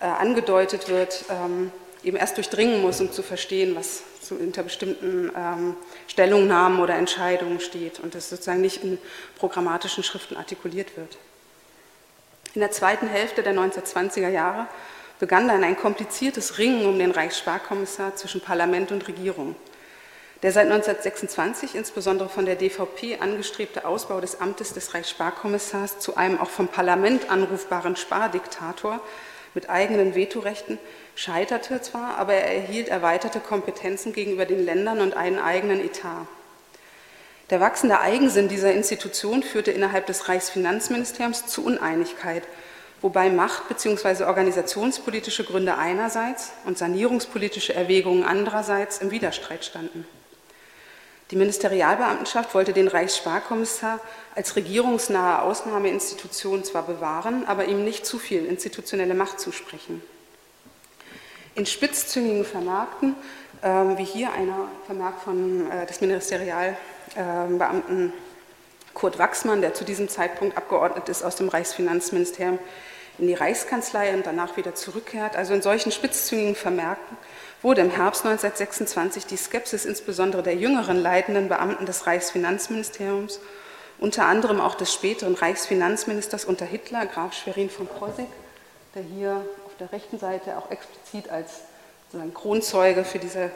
äh, 0.00 0.06
angedeutet 0.06 0.88
wird, 0.88 1.24
ähm, 1.30 1.70
eben 2.02 2.16
erst 2.16 2.36
durchdringen 2.36 2.80
muss, 2.80 3.00
um 3.00 3.12
zu 3.12 3.22
verstehen, 3.22 3.76
was 3.76 4.02
hinter 4.36 4.62
bestimmten 4.62 5.30
ähm, 5.36 5.76
Stellungnahmen 6.06 6.80
oder 6.80 6.94
Entscheidungen 6.94 7.60
steht 7.60 8.00
und 8.00 8.14
das 8.14 8.28
sozusagen 8.28 8.60
nicht 8.60 8.82
in 8.84 8.98
programmatischen 9.38 10.04
Schriften 10.04 10.36
artikuliert 10.36 10.96
wird. 10.96 11.16
In 12.54 12.60
der 12.60 12.70
zweiten 12.70 13.06
Hälfte 13.06 13.42
der 13.42 13.54
1920er 13.54 14.28
Jahre 14.28 14.66
begann 15.18 15.48
dann 15.48 15.64
ein 15.64 15.76
kompliziertes 15.76 16.58
Ringen 16.58 16.86
um 16.86 16.98
den 16.98 17.10
Reichssparkommissar 17.10 18.16
zwischen 18.16 18.40
Parlament 18.40 18.92
und 18.92 19.06
Regierung. 19.08 19.56
Der 20.42 20.52
seit 20.52 20.66
1926 20.66 21.74
insbesondere 21.74 22.28
von 22.28 22.46
der 22.46 22.54
DVP 22.54 23.18
angestrebte 23.18 23.84
Ausbau 23.84 24.20
des 24.20 24.40
Amtes 24.40 24.72
des 24.72 24.94
Reichssparkommissars 24.94 25.98
zu 25.98 26.16
einem 26.16 26.40
auch 26.40 26.50
vom 26.50 26.68
Parlament 26.68 27.28
anrufbaren 27.28 27.96
Spardiktator 27.96 29.00
mit 29.54 29.68
eigenen 29.68 30.14
Vetorechten 30.14 30.78
scheiterte 31.18 31.82
zwar, 31.82 32.16
aber 32.16 32.34
er 32.34 32.46
erhielt 32.46 32.86
erweiterte 32.86 33.40
Kompetenzen 33.40 34.12
gegenüber 34.12 34.46
den 34.46 34.64
Ländern 34.64 35.00
und 35.00 35.16
einen 35.16 35.40
eigenen 35.40 35.84
Etat. 35.84 36.28
Der 37.50 37.58
wachsende 37.58 37.98
Eigensinn 37.98 38.46
dieser 38.46 38.72
Institution 38.72 39.42
führte 39.42 39.72
innerhalb 39.72 40.06
des 40.06 40.28
Reichsfinanzministeriums 40.28 41.46
zu 41.46 41.64
Uneinigkeit, 41.64 42.44
wobei 43.00 43.30
macht- 43.30 43.68
bzw. 43.68 44.24
organisationspolitische 44.24 45.42
Gründe 45.42 45.76
einerseits 45.76 46.52
und 46.66 46.78
sanierungspolitische 46.78 47.74
Erwägungen 47.74 48.22
andererseits 48.22 48.98
im 48.98 49.10
Widerstreit 49.10 49.64
standen. 49.64 50.06
Die 51.32 51.36
Ministerialbeamtenschaft 51.36 52.54
wollte 52.54 52.72
den 52.72 52.86
Reichssparkommissar 52.86 53.98
als 54.36 54.54
regierungsnahe 54.54 55.42
Ausnahmeinstitution 55.42 56.62
zwar 56.62 56.84
bewahren, 56.84 57.44
aber 57.48 57.64
ihm 57.64 57.82
nicht 57.82 58.06
zu 58.06 58.20
viel 58.20 58.46
institutionelle 58.46 59.14
Macht 59.14 59.40
zusprechen. 59.40 60.00
In 61.58 61.66
spitzzüngigen 61.66 62.44
Vermerken, 62.44 63.16
äh, 63.62 63.68
wie 63.96 64.04
hier 64.04 64.32
einer 64.32 64.68
Vermerk 64.86 65.20
von, 65.24 65.68
äh, 65.68 65.86
des 65.86 66.00
Ministerialbeamten 66.00 68.10
äh, 68.10 68.12
Kurt 68.94 69.18
Wachsmann, 69.18 69.60
der 69.60 69.74
zu 69.74 69.84
diesem 69.84 70.08
Zeitpunkt 70.08 70.56
abgeordnet 70.56 71.08
ist 71.08 71.24
aus 71.24 71.34
dem 71.34 71.48
Reichsfinanzministerium 71.48 72.60
in 73.18 73.26
die 73.26 73.34
Reichskanzlei 73.34 74.14
und 74.14 74.24
danach 74.24 74.56
wieder 74.56 74.76
zurückkehrt. 74.76 75.34
Also 75.34 75.52
in 75.52 75.60
solchen 75.60 75.90
spitzzüngigen 75.90 76.54
Vermerken 76.54 77.16
wurde 77.60 77.80
im 77.80 77.90
Herbst 77.90 78.24
1926 78.24 79.26
die 79.26 79.36
Skepsis 79.36 79.84
insbesondere 79.84 80.44
der 80.44 80.54
jüngeren 80.54 81.02
leitenden 81.02 81.48
Beamten 81.48 81.86
des 81.86 82.06
Reichsfinanzministeriums, 82.06 83.40
unter 83.98 84.26
anderem 84.26 84.60
auch 84.60 84.76
des 84.76 84.94
späteren 84.94 85.34
Reichsfinanzministers 85.34 86.44
unter 86.44 86.66
Hitler, 86.66 87.04
Graf 87.06 87.32
Schwerin 87.32 87.68
von 87.68 87.88
Krosigk, 87.88 88.28
der 88.94 89.02
hier 89.02 89.44
der 89.80 89.92
rechten 89.92 90.18
Seite 90.18 90.56
auch 90.56 90.70
explizit 90.70 91.30
als 91.30 91.60
Kronzeuge 92.34 93.04
für 93.04 93.18
diese 93.18 93.50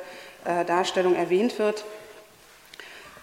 äh, 0.44 0.64
Darstellung 0.64 1.14
erwähnt 1.14 1.58
wird, 1.58 1.84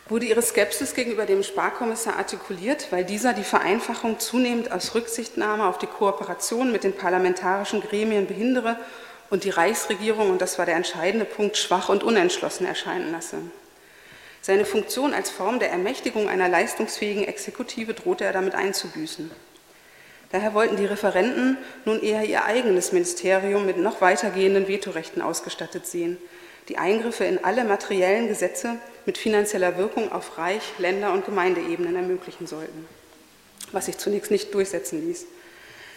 wurde 0.09 0.25
ihre 0.25 0.41
Skepsis 0.41 0.95
gegenüber 0.95 1.25
dem 1.25 1.43
Sparkommissar 1.43 2.17
artikuliert, 2.17 2.91
weil 2.91 3.05
dieser 3.05 3.33
die 3.33 3.43
Vereinfachung 3.43 4.19
zunehmend 4.19 4.71
aus 4.71 4.95
Rücksichtnahme 4.95 5.67
auf 5.67 5.77
die 5.77 5.85
Kooperation 5.85 6.71
mit 6.71 6.83
den 6.83 6.95
parlamentarischen 6.95 7.81
Gremien 7.81 8.25
behindere 8.25 8.75
und 9.29 9.43
die 9.43 9.51
Reichsregierung, 9.51 10.31
und 10.31 10.41
das 10.41 10.57
war 10.57 10.65
der 10.65 10.75
entscheidende 10.75 11.25
Punkt, 11.25 11.57
schwach 11.57 11.89
und 11.89 12.03
unentschlossen 12.03 12.65
erscheinen 12.65 13.11
lasse. 13.11 13.37
Seine 14.41 14.65
Funktion 14.65 15.13
als 15.13 15.29
Form 15.29 15.59
der 15.59 15.69
Ermächtigung 15.69 16.27
einer 16.27 16.49
leistungsfähigen 16.49 17.25
Exekutive 17.25 17.93
drohte 17.93 18.23
er 18.23 18.33
damit 18.33 18.55
einzubüßen. 18.55 19.29
Daher 20.31 20.53
wollten 20.53 20.77
die 20.77 20.85
Referenten 20.85 21.57
nun 21.85 22.01
eher 22.01 22.23
ihr 22.23 22.45
eigenes 22.45 22.91
Ministerium 22.91 23.65
mit 23.65 23.77
noch 23.77 24.01
weitergehenden 24.01 24.67
Vetorechten 24.67 25.21
ausgestattet 25.21 25.87
sehen, 25.87 26.17
die 26.67 26.77
Eingriffe 26.77 27.23
in 27.23 27.43
alle 27.43 27.63
materiellen 27.63 28.27
Gesetze 28.27 28.75
mit 29.07 29.17
finanzieller 29.17 29.77
Wirkung 29.77 30.11
auf 30.11 30.37
Reich, 30.37 30.61
Länder 30.77 31.13
und 31.13 31.25
Gemeindeebenen 31.25 31.95
ermöglichen 31.95 32.45
sollten, 32.45 32.85
was 33.71 33.87
sich 33.87 33.97
zunächst 33.97 34.29
nicht 34.29 34.53
durchsetzen 34.53 35.03
ließ. 35.07 35.25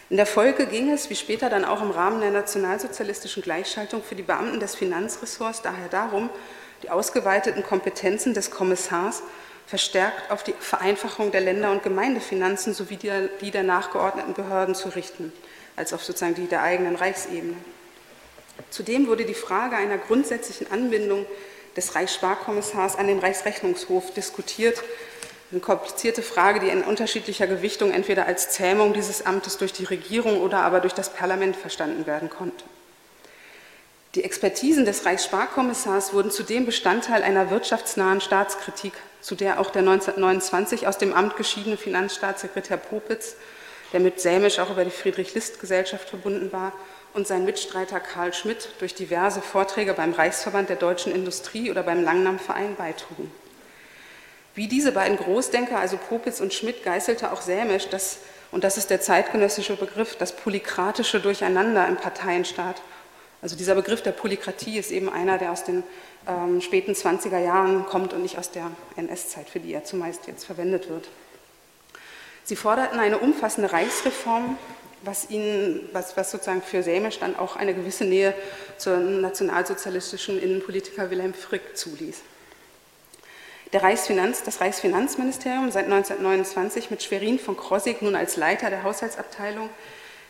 In 0.09 0.17
der 0.17 0.27
Folge 0.27 0.67
ging 0.67 0.91
es, 0.91 1.11
wie 1.11 1.15
später 1.15 1.51
dann 1.51 1.65
auch 1.65 1.83
im 1.83 1.91
Rahmen 1.91 2.21
der 2.21 2.31
nationalsozialistischen 2.31 3.43
Gleichschaltung 3.43 4.03
für 4.03 4.15
die 4.15 4.23
Beamten 4.23 4.61
des 4.61 4.75
Finanzressorts, 4.75 5.63
daher 5.63 5.89
darum, 5.89 6.31
die 6.83 6.91
ausgeweiteten 6.91 7.63
Kompetenzen 7.63 8.35
des 8.35 8.51
Kommissars 8.51 9.23
verstärkt 9.67 10.31
auf 10.31 10.43
die 10.43 10.55
Vereinfachung 10.59 11.33
der 11.33 11.41
Länder- 11.41 11.71
und 11.71 11.83
Gemeindefinanzen 11.83 12.75
sowie 12.75 12.97
die 12.97 13.51
der 13.51 13.63
nachgeordneten 13.63 14.35
Behörden 14.35 14.75
zu 14.75 14.89
richten, 14.91 15.33
als 15.77 15.93
auf 15.93 16.05
sozusagen 16.05 16.35
die 16.35 16.47
der 16.47 16.63
eigenen 16.63 16.97
Reichsebene. 16.97 17.57
Zudem 18.71 19.07
wurde 19.07 19.25
die 19.25 19.35
Frage 19.35 19.77
einer 19.77 19.99
grundsätzlichen 19.99 20.71
Anbindung 20.71 21.27
des 21.77 21.95
Reichssparkommissars 21.95 22.97
an 22.97 23.07
den 23.07 23.19
Reichsrechnungshof 23.19 24.13
diskutiert. 24.13 24.83
Eine 25.51 25.61
komplizierte 25.61 26.23
Frage, 26.23 26.61
die 26.61 26.69
in 26.69 26.83
unterschiedlicher 26.83 27.47
Gewichtung 27.47 27.93
entweder 27.93 28.27
als 28.27 28.51
Zähmung 28.51 28.93
dieses 28.93 29.25
Amtes 29.27 29.59
durch 29.59 29.73
die 29.73 29.85
Regierung 29.85 30.41
oder 30.41 30.59
aber 30.59 30.81
durch 30.81 30.95
das 30.95 31.13
Parlament 31.13 31.57
verstanden 31.57 32.07
werden 32.07 32.31
konnte. 32.31 32.65
Die 34.15 34.25
Expertisen 34.25 34.85
des 34.85 35.07
Reichssparkommissars 35.07 36.13
wurden 36.13 36.31
zudem 36.31 36.67
Bestandteil 36.67 37.23
einer 37.23 37.51
wirtschaftsnahen 37.51 38.21
Staatskritik, 38.21 38.93
zu 39.23 39.35
der 39.35 39.59
auch 39.59 39.71
der 39.71 39.81
1929 39.81 40.87
aus 40.87 40.99
dem 40.99 41.15
Amt 41.15 41.37
geschiedene 41.37 41.79
Finanzstaatssekretär 41.79 42.77
Popitz, 42.77 43.37
der 43.93 44.01
mit 44.01 44.21
Sämisch 44.21 44.59
auch 44.59 44.71
über 44.71 44.85
die 44.85 44.91
Friedrich-List-Gesellschaft 44.91 46.11
verbunden 46.11 46.53
war, 46.53 46.73
und 47.15 47.27
sein 47.27 47.45
Mitstreiter 47.45 48.01
Karl 48.01 48.33
Schmidt 48.33 48.71
durch 48.79 48.95
diverse 48.95 49.43
Vorträge 49.43 49.93
beim 49.93 50.13
Reichsverband 50.13 50.69
der 50.69 50.77
deutschen 50.77 51.15
Industrie 51.15 51.71
oder 51.71 51.83
beim 51.83 52.03
Langnam-Verein 52.03 52.75
beitrugen. 52.77 53.31
Wie 54.55 54.69
diese 54.69 54.93
beiden 54.93 55.17
Großdenker, 55.17 55.79
also 55.79 55.97
Popitz 55.97 56.41
und 56.41 56.53
Schmidt, 56.53 56.83
geißelte 56.85 57.33
auch 57.33 57.41
Sämisch, 57.41 57.89
das, 57.89 58.19
und 58.51 58.65
das 58.65 58.77
ist 58.77 58.91
der 58.91 59.01
zeitgenössische 59.01 59.77
Begriff, 59.77 60.17
das 60.17 60.37
polykratische 60.37 61.21
Durcheinander 61.21 61.87
im 61.89 61.97
Parteienstaat. 61.97 62.83
Also 63.43 63.57
dieser 63.57 63.75
Begriff 63.75 64.03
der 64.03 64.13
Polykratie 64.13 64.79
ist 64.79 64.93
eben 64.93 65.11
einer, 65.11 65.37
der 65.37 65.51
aus 65.51 65.65
den 65.65 65.83
ähm, 66.29 66.61
späten 66.61 66.93
20er 66.93 67.41
Jahren 67.41 67.85
kommt 67.87 68.13
und 68.13 68.23
nicht 68.23 68.39
aus 68.39 68.53
der 68.53 68.71
NS-Zeit, 68.97 69.51
für 69.51 69.59
die 69.59 69.75
er 69.75 69.85
zumeist 69.85 70.29
jetzt 70.29 70.45
verwendet 70.45 70.89
wird. 70.89 71.09
Sie 72.45 72.55
forderten 72.55 73.01
eine 73.01 73.19
umfassende 73.19 73.73
Reichsreform, 73.73 74.57
was, 75.03 75.29
ihnen, 75.29 75.89
was, 75.93 76.17
was 76.17 76.31
sozusagen 76.31 76.63
für 76.63 76.85
Sämisch 76.85 77.19
dann 77.19 77.35
auch 77.35 77.57
eine 77.57 77.75
gewisse 77.75 78.05
Nähe 78.05 78.33
zum 78.79 79.21
nationalsozialistischen 79.21 80.41
Innenpolitiker 80.41 81.11
Wilhelm 81.11 81.35
Frick 81.35 81.77
zuließ. 81.77 82.21
Der 83.73 83.83
Reichsfinanz, 83.83 84.45
das 84.45 84.61
Reichsfinanzministerium, 84.61 85.73
seit 85.73 85.87
1929 85.87 86.91
mit 86.91 87.03
Schwerin 87.03 87.41
von 87.41 87.57
Krosigk 87.57 88.03
nun 88.03 88.15
als 88.15 88.37
Leiter 88.37 88.71
der 88.71 88.85
Haushaltsabteilung, 88.85 89.69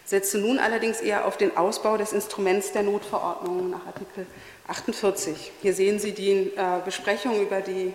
setzte 0.05 0.38
nun 0.38 0.59
allerdings 0.59 1.00
eher 1.00 1.26
auf 1.26 1.36
den 1.36 1.57
Ausbau 1.57 1.96
des 1.96 2.12
Instruments 2.12 2.72
der 2.72 2.82
Notverordnung 2.82 3.70
nach 3.70 3.86
Artikel 3.86 4.26
48. 4.68 5.53
Hier 5.62 5.74
sehen 5.74 5.98
Sie 5.98 6.12
die 6.12 6.53
äh, 6.57 6.80
Besprechung 6.84 7.40
über 7.40 7.61
die 7.61 7.92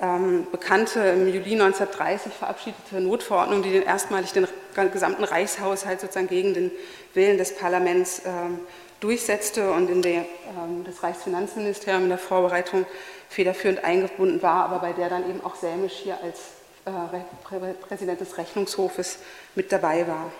ähm, 0.00 0.46
bekannte 0.50 1.00
im 1.00 1.28
Juli 1.28 1.52
1930 1.52 2.32
verabschiedete 2.32 3.00
Notverordnung, 3.00 3.62
die 3.62 3.70
den 3.70 3.82
erstmalig 3.82 4.32
den 4.32 4.46
gesamten 4.90 5.24
Reichshaushalt 5.24 6.00
sozusagen 6.00 6.28
gegen 6.28 6.54
den 6.54 6.70
Willen 7.14 7.38
des 7.38 7.54
Parlaments 7.54 8.22
ähm, 8.24 8.60
durchsetzte 9.00 9.70
und 9.70 9.90
in 9.90 10.02
der, 10.02 10.24
ähm, 10.58 10.84
das 10.84 11.02
Reichsfinanzministerium 11.02 12.04
in 12.04 12.08
der 12.08 12.18
Vorbereitung 12.18 12.86
federführend 13.28 13.84
eingebunden 13.84 14.42
war, 14.42 14.64
aber 14.64 14.80
bei 14.80 14.92
der 14.92 15.08
dann 15.08 15.28
eben 15.28 15.44
auch 15.44 15.54
Sämisch 15.54 15.94
hier 15.94 16.18
als 16.22 16.38
äh, 16.84 17.70
Präsident 17.86 18.20
des 18.20 18.36
Rechnungshofes 18.38 19.18
mit 19.54 19.70
dabei 19.70 20.06
war. 20.08 20.32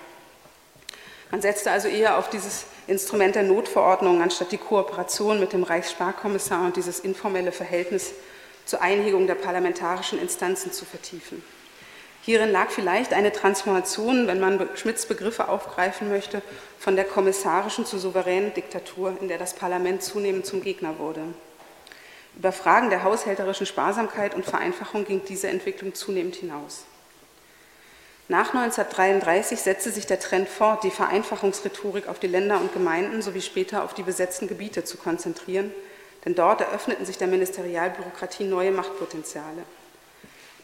Man 1.32 1.40
setzte 1.40 1.70
also 1.70 1.88
eher 1.88 2.18
auf 2.18 2.28
dieses 2.28 2.66
Instrument 2.86 3.34
der 3.34 3.42
Notverordnung 3.42 4.20
anstatt 4.20 4.52
die 4.52 4.58
Kooperation 4.58 5.40
mit 5.40 5.54
dem 5.54 5.62
Reichssparkommissar 5.62 6.66
und 6.66 6.76
dieses 6.76 7.00
informelle 7.00 7.52
Verhältnis 7.52 8.12
zur 8.66 8.82
Einhegung 8.82 9.26
der 9.26 9.34
parlamentarischen 9.34 10.20
Instanzen 10.20 10.72
zu 10.72 10.84
vertiefen. 10.84 11.42
Hierin 12.20 12.52
lag 12.52 12.68
vielleicht 12.68 13.14
eine 13.14 13.32
Transformation, 13.32 14.26
wenn 14.26 14.40
man 14.40 14.68
Schmidts 14.74 15.06
Begriffe 15.06 15.48
aufgreifen 15.48 16.10
möchte, 16.10 16.42
von 16.78 16.96
der 16.96 17.06
kommissarischen 17.06 17.86
zur 17.86 17.98
souveränen 17.98 18.52
Diktatur, 18.52 19.16
in 19.18 19.28
der 19.28 19.38
das 19.38 19.54
Parlament 19.54 20.02
zunehmend 20.02 20.44
zum 20.44 20.62
Gegner 20.62 20.98
wurde. 20.98 21.22
Über 22.36 22.52
Fragen 22.52 22.90
der 22.90 23.04
haushälterischen 23.04 23.64
Sparsamkeit 23.64 24.34
und 24.34 24.44
Vereinfachung 24.44 25.06
ging 25.06 25.22
diese 25.26 25.48
Entwicklung 25.48 25.94
zunehmend 25.94 26.36
hinaus. 26.36 26.84
Nach 28.28 28.54
1933 28.54 29.60
setzte 29.60 29.90
sich 29.90 30.06
der 30.06 30.20
Trend 30.20 30.48
fort, 30.48 30.84
die 30.84 30.90
Vereinfachungsrhetorik 30.90 32.08
auf 32.08 32.18
die 32.18 32.28
Länder 32.28 32.60
und 32.60 32.72
Gemeinden 32.72 33.20
sowie 33.20 33.42
später 33.42 33.84
auf 33.84 33.94
die 33.94 34.02
besetzten 34.02 34.48
Gebiete 34.48 34.84
zu 34.84 34.96
konzentrieren– 34.96 35.72
denn 36.24 36.34
dort 36.34 36.60
eröffneten 36.60 37.04
sich 37.04 37.18
der 37.18 37.28
Ministerialbürokratie 37.28 38.44
neue 38.44 38.70
Machtpotenziale. 38.70 39.64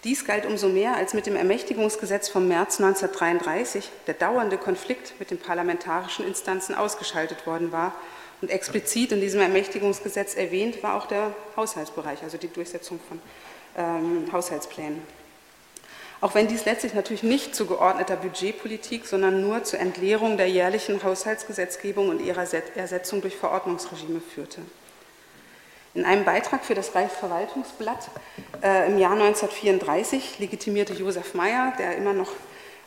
Dies 0.05 0.25
galt 0.25 0.47
umso 0.47 0.69
mehr, 0.69 0.95
als 0.95 1.13
mit 1.15 1.27
dem 1.27 1.35
Ermächtigungsgesetz 1.35 2.29
vom 2.29 2.47
März 2.47 2.81
1933 2.81 3.91
der 4.07 4.15
dauernde 4.15 4.57
Konflikt 4.57 5.15
mit 5.19 5.33
den 5.33 5.39
parlamentarischen 5.39 6.25
Instanzen 6.25 6.77
ausgeschaltet 6.77 7.47
worden 7.47 7.73
war. 7.73 7.93
Und 8.41 8.51
explizit 8.51 9.11
in 9.11 9.21
diesem 9.21 9.41
Ermächtigungsgesetz 9.41 10.37
erwähnt 10.37 10.85
war 10.85 10.95
auch 10.95 11.07
der 11.07 11.35
Haushaltsbereich, 11.57 12.23
also 12.23 12.39
die 12.39 12.47
Durchsetzung 12.47 13.01
von 13.09 13.21
ähm, 13.77 14.29
Haushaltsplänen. 14.31 15.03
Auch 16.21 16.35
wenn 16.35 16.49
dies 16.49 16.64
letztlich 16.64 16.95
natürlich 16.95 17.23
nicht 17.23 17.55
zu 17.55 17.66
geordneter 17.66 18.16
Budgetpolitik, 18.16 19.07
sondern 19.07 19.41
nur 19.41 19.62
zur 19.62 19.79
Entleerung 19.79 20.37
der 20.37 20.49
jährlichen 20.49 21.03
Haushaltsgesetzgebung 21.03 22.09
und 22.09 22.21
ihrer 22.21 22.45
Ersetzung 22.75 23.21
durch 23.21 23.37
Verordnungsregime 23.37 24.21
führte. 24.21 24.62
In 25.95 26.05
einem 26.05 26.25
Beitrag 26.25 26.64
für 26.64 26.75
das 26.75 26.95
Reichsverwaltungsblatt 26.95 28.11
äh, 28.62 28.91
im 28.91 28.99
Jahr 28.99 29.12
1934 29.12 30.39
legitimierte 30.39 30.93
Josef 30.93 31.35
Meyer, 31.35 31.73
der 31.79 31.97
immer 31.97 32.12
noch 32.12 32.33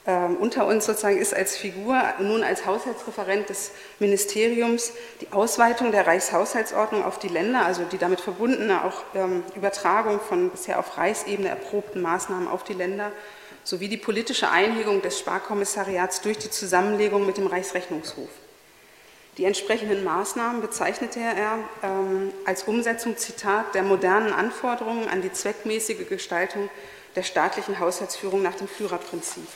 äh, 0.05 0.25
unter 0.39 0.65
uns 0.65 0.85
sozusagen 0.85 1.17
ist 1.17 1.33
als 1.33 1.57
Figur, 1.57 2.01
nun 2.19 2.43
als 2.43 2.65
Haushaltsreferent 2.65 3.49
des 3.49 3.71
Ministeriums, 3.99 4.93
die 5.21 5.31
Ausweitung 5.31 5.91
der 5.91 6.07
Reichshaushaltsordnung 6.07 7.03
auf 7.03 7.19
die 7.19 7.27
Länder, 7.27 7.65
also 7.65 7.83
die 7.83 7.97
damit 7.97 8.19
verbundene 8.19 8.83
auch 8.83 9.03
ähm, 9.13 9.43
Übertragung 9.55 10.19
von 10.19 10.49
bisher 10.49 10.79
auf 10.79 10.97
Reichsebene 10.97 11.49
erprobten 11.49 12.01
Maßnahmen 12.01 12.47
auf 12.47 12.63
die 12.63 12.73
Länder, 12.73 13.11
sowie 13.63 13.89
die 13.89 13.97
politische 13.97 14.49
Einhegung 14.49 15.03
des 15.03 15.19
Sparkommissariats 15.19 16.21
durch 16.21 16.39
die 16.39 16.49
Zusammenlegung 16.49 17.25
mit 17.27 17.37
dem 17.37 17.45
Reichsrechnungshof. 17.45 18.29
Die 19.37 19.45
entsprechenden 19.45 20.03
Maßnahmen 20.03 20.61
bezeichnete 20.61 21.19
er 21.19 21.59
ähm, 21.83 22.33
als 22.45 22.63
Umsetzung, 22.63 23.17
Zitat, 23.17 23.75
der 23.75 23.83
modernen 23.83 24.33
Anforderungen 24.33 25.07
an 25.07 25.21
die 25.21 25.31
zweckmäßige 25.31 26.09
Gestaltung 26.09 26.69
der 27.15 27.23
staatlichen 27.23 27.79
Haushaltsführung 27.79 28.41
nach 28.41 28.55
dem 28.55 28.67
Führerprinzip. 28.67 29.47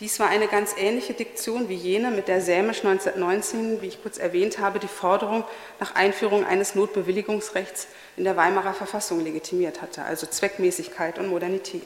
Dies 0.00 0.20
war 0.20 0.28
eine 0.28 0.46
ganz 0.46 0.76
ähnliche 0.78 1.12
Diktion 1.12 1.68
wie 1.68 1.74
jene, 1.74 2.12
mit 2.12 2.28
der 2.28 2.40
Sämisch 2.40 2.84
1919, 2.84 3.82
wie 3.82 3.88
ich 3.88 4.00
kurz 4.00 4.16
erwähnt 4.16 4.60
habe, 4.60 4.78
die 4.78 4.86
Forderung 4.86 5.42
nach 5.80 5.96
Einführung 5.96 6.44
eines 6.44 6.76
Notbewilligungsrechts 6.76 7.88
in 8.16 8.22
der 8.22 8.36
Weimarer 8.36 8.74
Verfassung 8.74 9.24
legitimiert 9.24 9.82
hatte, 9.82 10.04
also 10.04 10.28
Zweckmäßigkeit 10.28 11.18
und 11.18 11.26
Modernität. 11.26 11.82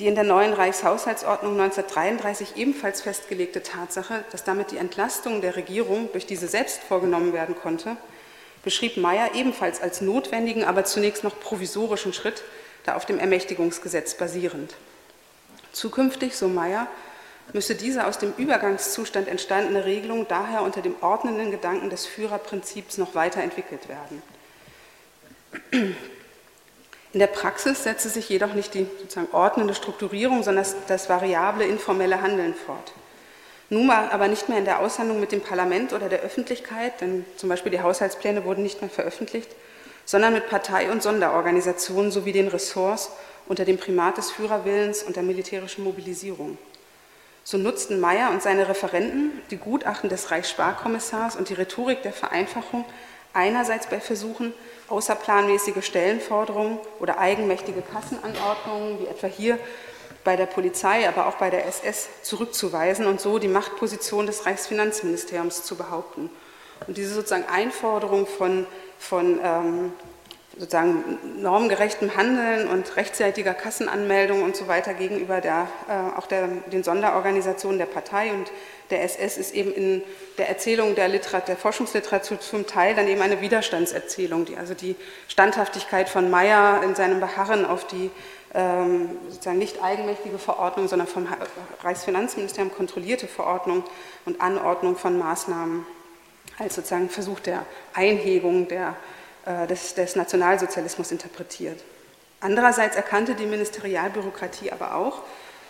Die 0.00 0.08
in 0.08 0.16
der 0.16 0.24
neuen 0.24 0.52
Reichshaushaltsordnung 0.52 1.52
1933 1.60 2.56
ebenfalls 2.56 3.02
festgelegte 3.02 3.62
Tatsache, 3.62 4.24
dass 4.32 4.42
damit 4.42 4.72
die 4.72 4.78
Entlastung 4.78 5.42
der 5.42 5.54
Regierung 5.54 6.08
durch 6.10 6.26
diese 6.26 6.48
selbst 6.48 6.82
vorgenommen 6.82 7.32
werden 7.32 7.54
konnte, 7.54 7.98
beschrieb 8.64 8.96
Meyer 8.96 9.36
ebenfalls 9.36 9.80
als 9.80 10.00
notwendigen, 10.00 10.64
aber 10.64 10.84
zunächst 10.84 11.22
noch 11.22 11.38
provisorischen 11.38 12.12
Schritt, 12.12 12.42
da 12.84 12.96
auf 12.96 13.06
dem 13.06 13.20
Ermächtigungsgesetz 13.20 14.14
basierend. 14.14 14.74
Zukünftig, 15.72 16.36
so 16.36 16.48
Meyer, 16.48 16.86
müsse 17.52 17.74
diese 17.74 18.06
aus 18.06 18.18
dem 18.18 18.32
Übergangszustand 18.36 19.28
entstandene 19.28 19.84
Regelung 19.84 20.26
daher 20.28 20.62
unter 20.62 20.82
dem 20.82 20.94
ordnenden 21.00 21.50
Gedanken 21.50 21.90
des 21.90 22.06
Führerprinzips 22.06 22.98
noch 22.98 23.14
weiterentwickelt 23.14 23.88
werden. 23.88 24.22
In 27.12 27.18
der 27.18 27.26
Praxis 27.26 27.82
setzte 27.82 28.08
sich 28.08 28.28
jedoch 28.28 28.54
nicht 28.54 28.74
die 28.74 28.86
sozusagen 29.00 29.32
ordnende 29.32 29.74
Strukturierung, 29.74 30.44
sondern 30.44 30.64
das, 30.64 30.76
das 30.86 31.08
variable, 31.08 31.64
informelle 31.64 32.22
Handeln 32.22 32.54
fort. 32.54 32.92
Nun 33.68 33.90
aber 33.90 34.28
nicht 34.28 34.48
mehr 34.48 34.58
in 34.58 34.64
der 34.64 34.80
Aushandlung 34.80 35.20
mit 35.20 35.32
dem 35.32 35.40
Parlament 35.40 35.92
oder 35.92 36.08
der 36.08 36.20
Öffentlichkeit, 36.20 37.00
denn 37.00 37.24
zum 37.36 37.48
Beispiel 37.48 37.70
die 37.70 37.80
Haushaltspläne 37.80 38.44
wurden 38.44 38.62
nicht 38.62 38.80
mehr 38.80 38.90
veröffentlicht, 38.90 39.50
sondern 40.10 40.32
mit 40.32 40.48
Partei- 40.48 40.90
und 40.90 41.04
Sonderorganisationen 41.04 42.10
sowie 42.10 42.32
den 42.32 42.48
Ressorts 42.48 43.12
unter 43.46 43.64
dem 43.64 43.78
Primat 43.78 44.16
des 44.18 44.32
Führerwillens 44.32 45.04
und 45.04 45.14
der 45.14 45.22
militärischen 45.22 45.84
Mobilisierung. 45.84 46.58
So 47.44 47.58
nutzten 47.58 48.00
Meyer 48.00 48.30
und 48.32 48.42
seine 48.42 48.68
Referenten 48.68 49.40
die 49.52 49.56
Gutachten 49.56 50.10
des 50.10 50.32
Reichssparkommissars 50.32 51.36
und 51.36 51.48
die 51.48 51.54
Rhetorik 51.54 52.02
der 52.02 52.12
Vereinfachung 52.12 52.84
einerseits 53.34 53.86
bei 53.86 54.00
Versuchen, 54.00 54.52
außerplanmäßige 54.88 55.86
Stellenforderungen 55.86 56.80
oder 56.98 57.20
eigenmächtige 57.20 57.80
Kassenanordnungen, 57.80 58.98
wie 58.98 59.06
etwa 59.06 59.28
hier 59.28 59.60
bei 60.24 60.34
der 60.34 60.46
Polizei, 60.46 61.08
aber 61.08 61.28
auch 61.28 61.36
bei 61.36 61.50
der 61.50 61.66
SS, 61.66 62.08
zurückzuweisen 62.22 63.06
und 63.06 63.20
so 63.20 63.38
die 63.38 63.46
Machtposition 63.46 64.26
des 64.26 64.44
Reichsfinanzministeriums 64.44 65.62
zu 65.62 65.76
behaupten. 65.76 66.30
Und 66.88 66.96
diese 66.96 67.14
sozusagen 67.14 67.46
Einforderung 67.48 68.26
von, 68.26 68.66
von 69.00 69.40
ähm, 69.42 69.92
sozusagen 70.56 71.18
normgerechtem 71.40 72.14
Handeln 72.16 72.68
und 72.68 72.96
rechtzeitiger 72.96 73.54
Kassenanmeldung 73.54 74.42
und 74.42 74.54
so 74.54 74.68
weiter 74.68 74.92
gegenüber 74.94 75.40
der, 75.40 75.66
äh, 75.88 76.18
auch 76.18 76.26
der, 76.26 76.48
den 76.70 76.84
Sonderorganisationen 76.84 77.78
der 77.78 77.86
Partei. 77.86 78.30
Und 78.32 78.52
der 78.90 79.02
SS 79.02 79.38
ist 79.38 79.54
eben 79.54 79.72
in 79.72 80.02
der 80.36 80.48
Erzählung 80.48 80.94
der, 80.94 81.08
Literat 81.08 81.48
der 81.48 81.56
Forschungsliteratur 81.56 82.40
zum 82.40 82.66
Teil 82.66 82.94
dann 82.94 83.08
eben 83.08 83.22
eine 83.22 83.40
Widerstandserzählung, 83.40 84.44
die 84.44 84.56
also 84.56 84.74
die 84.74 84.96
Standhaftigkeit 85.28 86.08
von 86.08 86.30
Meyer 86.30 86.82
in 86.82 86.94
seinem 86.94 87.20
Beharren 87.20 87.64
auf 87.64 87.86
die 87.86 88.10
ähm, 88.52 89.10
sozusagen 89.28 89.58
nicht 89.58 89.82
eigenmächtige 89.82 90.38
Verordnung, 90.38 90.88
sondern 90.88 91.06
vom 91.06 91.28
Reichsfinanzministerium 91.82 92.74
kontrollierte 92.74 93.28
Verordnung 93.28 93.84
und 94.26 94.40
Anordnung 94.40 94.96
von 94.96 95.18
Maßnahmen 95.18 95.86
als 96.60 96.76
sozusagen 96.76 97.08
Versuch 97.08 97.40
der 97.40 97.64
Einhebung 97.94 98.68
der 98.68 98.94
äh, 99.46 99.66
des, 99.66 99.94
des 99.94 100.16
Nationalsozialismus 100.16 101.10
interpretiert. 101.12 101.80
Andererseits 102.40 102.96
erkannte 102.96 103.34
die 103.34 103.46
Ministerialbürokratie 103.46 104.70
aber 104.70 104.94
auch, 104.94 105.22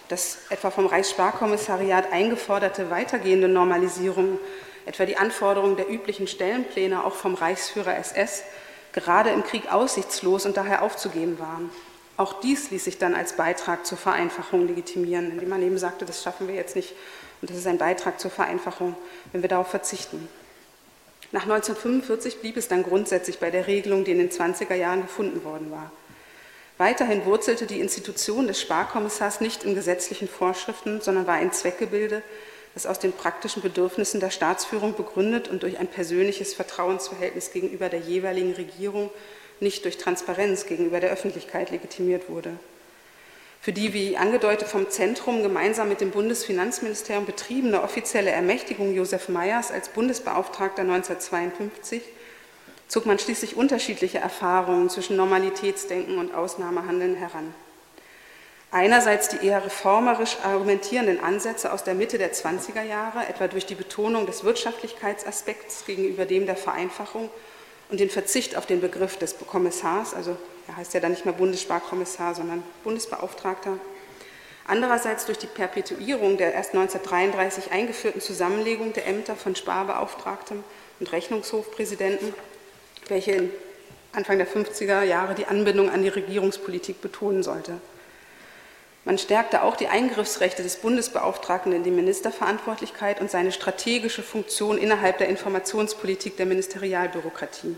dass 0.09 0.38
etwa 0.51 0.70
vom 0.70 0.86
Reichssparkommissariat 0.86 2.12
eingeforderte 2.12 2.91
weitergehende 2.91 3.49
Normalisierung, 3.49 4.41
etwa 4.86 5.07
die 5.07 5.16
Anforderung 5.16 5.76
der 5.76 5.88
üblichen 5.88 6.26
Stellenpläne 6.26 7.05
auch 7.05 7.14
vom 7.14 7.34
Reichsführer 7.34 7.97
SS, 7.97 8.43
gerade 8.93 9.30
im 9.30 9.45
Krieg 9.45 9.72
aussichtslos 9.72 10.47
und 10.47 10.57
daher 10.57 10.82
aufzugeben 10.82 11.38
waren. 11.38 11.70
Auch 12.16 12.41
dies 12.41 12.70
ließ 12.70 12.84
sich 12.84 12.99
dann 12.99 13.14
als 13.14 13.34
Beitrag 13.34 13.86
zur 13.86 13.99
Vereinfachung 13.99 14.66
legitimieren, 14.66 15.30
indem 15.30 15.49
man 15.49 15.62
eben 15.62 15.78
sagte, 15.78 16.05
das 16.05 16.22
schaffen 16.22 16.49
wir 16.49 16.57
jetzt 16.57 16.74
nicht 16.74 16.93
und 17.41 17.51
das 17.51 17.57
ist 17.57 17.68
ein 17.68 17.78
Beitrag 17.78 18.18
zur 18.18 18.32
Vereinfachung, 18.32 18.97
wenn 19.32 19.43
wir 19.43 19.49
darauf 19.49 19.68
verzichten. 19.68 20.28
Nach 21.33 21.43
1945 21.43 22.41
blieb 22.41 22.57
es 22.57 22.66
dann 22.66 22.83
grundsätzlich 22.83 23.39
bei 23.39 23.51
der 23.51 23.68
Regelung, 23.68 24.05
die 24.05 24.11
in 24.11 24.18
den 24.18 24.31
20er 24.31 24.74
Jahren 24.74 25.03
gefunden 25.03 25.45
worden 25.45 25.70
war. 25.70 25.93
Weiterhin 26.76 27.24
wurzelte 27.24 27.66
die 27.66 27.78
Institution 27.78 28.49
des 28.49 28.61
Sparkommissars 28.61 29.41
nicht 29.41 29.64
in 29.64 29.74
gesetzlichen 29.74 30.28
Vorschriften, 30.28 31.01
sondern 31.01 31.26
war 31.26 31.35
ein 31.35 31.53
Zweckgebilde, 31.53 32.22
das 32.74 32.87
aus 32.87 32.99
den 32.99 33.12
praktischen 33.12 33.62
Bedürfnissen 33.62 34.18
der 34.18 34.31
Staatsführung 34.31 34.97
begründet 34.97 35.47
und 35.49 35.62
durch 35.62 35.78
ein 35.78 35.89
persönliches 35.89 36.55
Vertrauensverhältnis 36.55 37.53
gegenüber 37.53 37.89
der 37.89 38.01
jeweiligen 38.01 38.55
Regierung, 38.55 39.11
nicht 39.61 39.85
durch 39.85 39.99
Transparenz 39.99 40.66
gegenüber 40.66 41.01
der 41.01 41.11
Öffentlichkeit 41.11 41.70
legitimiert 41.70 42.28
wurde 42.28 42.59
für 43.61 43.72
die, 43.72 43.92
wie 43.92 44.16
angedeutet, 44.16 44.68
vom 44.68 44.88
Zentrum 44.88 45.42
gemeinsam 45.42 45.88
mit 45.88 46.00
dem 46.00 46.11
Bundesfinanzministerium 46.11 47.26
betriebene 47.26 47.82
offizielle 47.82 48.30
Ermächtigung 48.30 48.94
Josef 48.94 49.28
Meyers 49.28 49.70
als 49.70 49.90
Bundesbeauftragter 49.90 50.82
1952 50.82 52.02
zog 52.88 53.06
man 53.06 53.18
schließlich 53.20 53.56
unterschiedliche 53.56 54.18
Erfahrungen 54.18 54.90
zwischen 54.90 55.16
Normalitätsdenken 55.16 56.18
und 56.18 56.34
Ausnahmehandeln 56.34 57.14
heran. 57.14 57.54
Einerseits 58.72 59.28
die 59.28 59.46
eher 59.46 59.64
reformerisch 59.64 60.38
argumentierenden 60.42 61.22
Ansätze 61.22 61.72
aus 61.72 61.84
der 61.84 61.94
Mitte 61.94 62.18
der 62.18 62.32
20er 62.32 62.82
Jahre, 62.82 63.26
etwa 63.28 63.46
durch 63.46 63.66
die 63.66 63.74
Betonung 63.74 64.26
des 64.26 64.42
Wirtschaftlichkeitsaspekts 64.42 65.84
gegenüber 65.86 66.24
dem 66.24 66.46
der 66.46 66.56
Vereinfachung 66.56 67.30
und 67.90 68.00
den 68.00 68.11
Verzicht 68.11 68.56
auf 68.56 68.66
den 68.66 68.80
Begriff 68.80 69.16
des 69.18 69.36
Kommissars, 69.38 70.14
also 70.14 70.36
er 70.70 70.76
heißt 70.76 70.94
ja 70.94 71.00
dann 71.00 71.10
nicht 71.10 71.24
mehr 71.24 71.34
Bundessparkommissar, 71.34 72.36
sondern 72.36 72.62
Bundesbeauftragter. 72.84 73.78
Andererseits 74.64 75.26
durch 75.26 75.38
die 75.38 75.48
Perpetuierung 75.48 76.36
der 76.36 76.54
erst 76.54 76.74
1933 76.74 77.72
eingeführten 77.72 78.20
Zusammenlegung 78.20 78.92
der 78.92 79.08
Ämter 79.08 79.34
von 79.34 79.56
Sparbeauftragtem 79.56 80.62
und 81.00 81.12
Rechnungshofpräsidenten, 81.12 82.32
welche 83.08 83.50
Anfang 84.12 84.38
der 84.38 84.46
50er 84.46 85.02
Jahre 85.02 85.34
die 85.34 85.46
Anbindung 85.46 85.90
an 85.90 86.02
die 86.02 86.08
Regierungspolitik 86.08 87.00
betonen 87.00 87.42
sollte. 87.42 87.80
Man 89.04 89.18
stärkte 89.18 89.62
auch 89.62 89.74
die 89.74 89.88
Eingriffsrechte 89.88 90.62
des 90.62 90.76
Bundesbeauftragten 90.76 91.72
in 91.72 91.82
die 91.82 91.90
Ministerverantwortlichkeit 91.90 93.20
und 93.20 93.28
seine 93.28 93.50
strategische 93.50 94.22
Funktion 94.22 94.78
innerhalb 94.78 95.18
der 95.18 95.28
Informationspolitik 95.30 96.36
der 96.36 96.46
Ministerialbürokratie. 96.46 97.74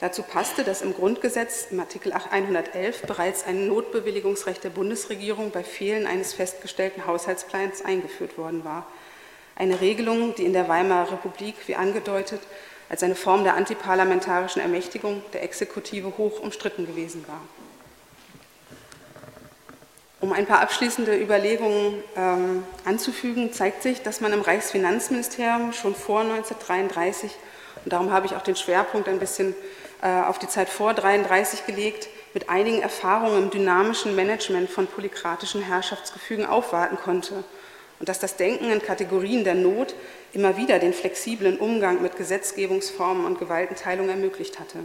Dazu 0.00 0.22
passte, 0.22 0.64
dass 0.64 0.80
im 0.80 0.94
Grundgesetz 0.94 1.66
im 1.70 1.78
Artikel 1.78 2.14
111 2.14 3.02
bereits 3.02 3.44
ein 3.44 3.68
Notbewilligungsrecht 3.68 4.64
der 4.64 4.70
Bundesregierung 4.70 5.50
bei 5.50 5.62
Fehlen 5.62 6.06
eines 6.06 6.32
festgestellten 6.32 7.06
Haushaltsplans 7.06 7.84
eingeführt 7.84 8.38
worden 8.38 8.64
war. 8.64 8.86
Eine 9.56 9.82
Regelung, 9.82 10.34
die 10.34 10.46
in 10.46 10.54
der 10.54 10.68
Weimarer 10.68 11.12
Republik, 11.12 11.54
wie 11.66 11.74
angedeutet, 11.74 12.40
als 12.88 13.02
eine 13.02 13.14
Form 13.14 13.44
der 13.44 13.56
antiparlamentarischen 13.56 14.62
Ermächtigung 14.62 15.22
der 15.34 15.42
Exekutive 15.42 16.16
hoch 16.16 16.40
umstritten 16.40 16.86
gewesen 16.86 17.26
war. 17.28 17.42
Um 20.20 20.32
ein 20.32 20.46
paar 20.46 20.60
abschließende 20.60 21.14
Überlegungen 21.14 22.02
ähm, 22.16 22.64
anzufügen, 22.86 23.52
zeigt 23.52 23.82
sich, 23.82 24.02
dass 24.02 24.22
man 24.22 24.32
im 24.32 24.40
Reichsfinanzministerium 24.40 25.74
schon 25.74 25.94
vor 25.94 26.20
1933, 26.20 27.30
und 27.84 27.92
darum 27.92 28.10
habe 28.12 28.26
ich 28.26 28.34
auch 28.34 28.42
den 28.42 28.56
Schwerpunkt 28.56 29.08
ein 29.08 29.18
bisschen 29.18 29.54
auf 30.02 30.38
die 30.38 30.48
Zeit 30.48 30.68
vor 30.68 30.90
1933 30.90 31.66
gelegt, 31.66 32.08
mit 32.32 32.48
einigen 32.48 32.80
Erfahrungen 32.80 33.44
im 33.44 33.50
dynamischen 33.50 34.14
Management 34.16 34.70
von 34.70 34.86
polykratischen 34.86 35.62
Herrschaftsgefügen 35.62 36.46
aufwarten 36.46 36.96
konnte 36.96 37.44
und 37.98 38.08
dass 38.08 38.18
das 38.18 38.36
Denken 38.36 38.70
in 38.70 38.82
Kategorien 38.82 39.44
der 39.44 39.54
Not 39.54 39.94
immer 40.32 40.56
wieder 40.56 40.78
den 40.78 40.94
flexiblen 40.94 41.58
Umgang 41.58 42.00
mit 42.02 42.16
Gesetzgebungsformen 42.16 43.26
und 43.26 43.38
Gewaltenteilung 43.38 44.08
ermöglicht 44.08 44.58
hatte. 44.58 44.78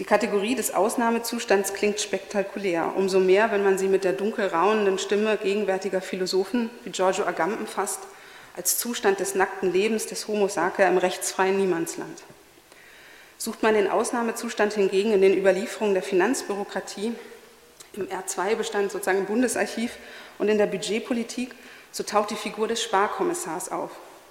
Die 0.00 0.04
Kategorie 0.04 0.56
des 0.56 0.74
Ausnahmezustands 0.74 1.72
klingt 1.72 2.00
spektakulär, 2.00 2.94
umso 2.96 3.20
mehr, 3.20 3.52
wenn 3.52 3.62
man 3.62 3.78
sie 3.78 3.86
mit 3.86 4.02
der 4.02 4.12
dunkel 4.12 4.48
raunenden 4.48 4.98
Stimme 4.98 5.36
gegenwärtiger 5.36 6.00
Philosophen 6.00 6.68
wie 6.82 6.90
Giorgio 6.90 7.24
Agamben 7.24 7.68
fasst, 7.68 8.00
als 8.56 8.78
Zustand 8.78 9.20
des 9.20 9.36
nackten 9.36 9.72
Lebens 9.72 10.06
des 10.06 10.26
Homo 10.26 10.48
sacer 10.48 10.88
im 10.88 10.98
rechtsfreien 10.98 11.56
Niemandsland. 11.56 12.24
Sucht 13.38 13.62
man 13.62 13.74
den 13.74 13.90
Ausnahmezustand 13.90 14.74
hingegen 14.74 15.12
in 15.12 15.22
den 15.22 15.36
Überlieferungen 15.36 15.94
der 15.94 16.02
Finanzbürokratie, 16.02 17.14
im 17.94 18.08
R2-Bestand 18.08 18.90
sozusagen 18.90 19.18
im 19.18 19.26
Bundesarchiv 19.26 19.92
und 20.38 20.48
in 20.48 20.58
der 20.58 20.66
Budgetpolitik, 20.66 21.54
so 21.92 22.02
taucht 22.02 22.30
die 22.30 22.36
Figur 22.36 22.68
des 22.68 22.82
Sparkommissars 22.82 23.70
auf. 23.70 23.90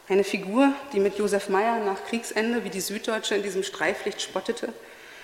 Eine 0.10 0.24
Figur, 0.24 0.74
die 0.92 1.00
mit 1.00 1.18
Josef 1.18 1.48
Meyer 1.48 1.80
nach 1.80 2.04
Kriegsende, 2.06 2.66
wie 2.66 2.70
die 2.70 2.82
Süddeutsche 2.82 3.36
in 3.36 3.44
diesem 3.44 3.64
Streiflicht 3.64 4.22
spottete, 4.22 4.74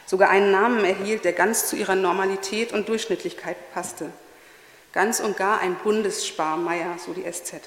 sogar 0.06 0.30
einen 0.30 0.52
Namen 0.52 0.86
erhielt, 0.86 1.26
der 1.26 1.34
ganz 1.34 1.68
zu 1.68 1.76
ihrer 1.76 1.96
Normalität 1.96 2.72
und 2.72 2.88
Durchschnittlichkeit 2.88 3.58
passte. 3.74 4.10
Ganz 4.94 5.20
und 5.20 5.38
gar 5.38 5.60
ein 5.60 5.76
Bundessparmeier, 5.76 6.98
so 6.98 7.14
die 7.14 7.30
SZ. 7.30 7.62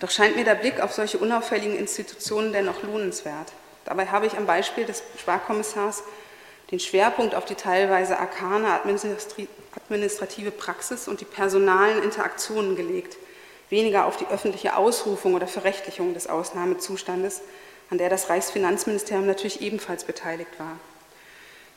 Doch 0.00 0.10
scheint 0.10 0.36
mir 0.36 0.44
der 0.44 0.56
Blick 0.56 0.80
auf 0.80 0.92
solche 0.92 1.18
unauffälligen 1.18 1.76
Institutionen 1.76 2.52
dennoch 2.52 2.82
lohnenswert. 2.82 3.52
Dabei 3.84 4.06
habe 4.06 4.26
ich 4.26 4.36
am 4.36 4.46
Beispiel 4.46 4.84
des 4.84 5.02
Sparkommissars 5.18 6.02
den 6.70 6.80
Schwerpunkt 6.80 7.34
auf 7.34 7.44
die 7.44 7.54
teilweise 7.54 8.18
arkane 8.18 8.80
administrative 8.82 10.50
Praxis 10.50 11.06
und 11.06 11.20
die 11.20 11.26
personalen 11.26 12.02
Interaktionen 12.02 12.76
gelegt, 12.76 13.16
weniger 13.68 14.06
auf 14.06 14.16
die 14.16 14.26
öffentliche 14.26 14.76
Ausrufung 14.76 15.34
oder 15.34 15.46
Verrechtlichung 15.46 16.14
des 16.14 16.28
Ausnahmezustandes, 16.28 17.42
an 17.90 17.98
der 17.98 18.08
das 18.08 18.30
Reichsfinanzministerium 18.30 19.26
natürlich 19.26 19.60
ebenfalls 19.60 20.04
beteiligt 20.04 20.58
war. 20.58 20.78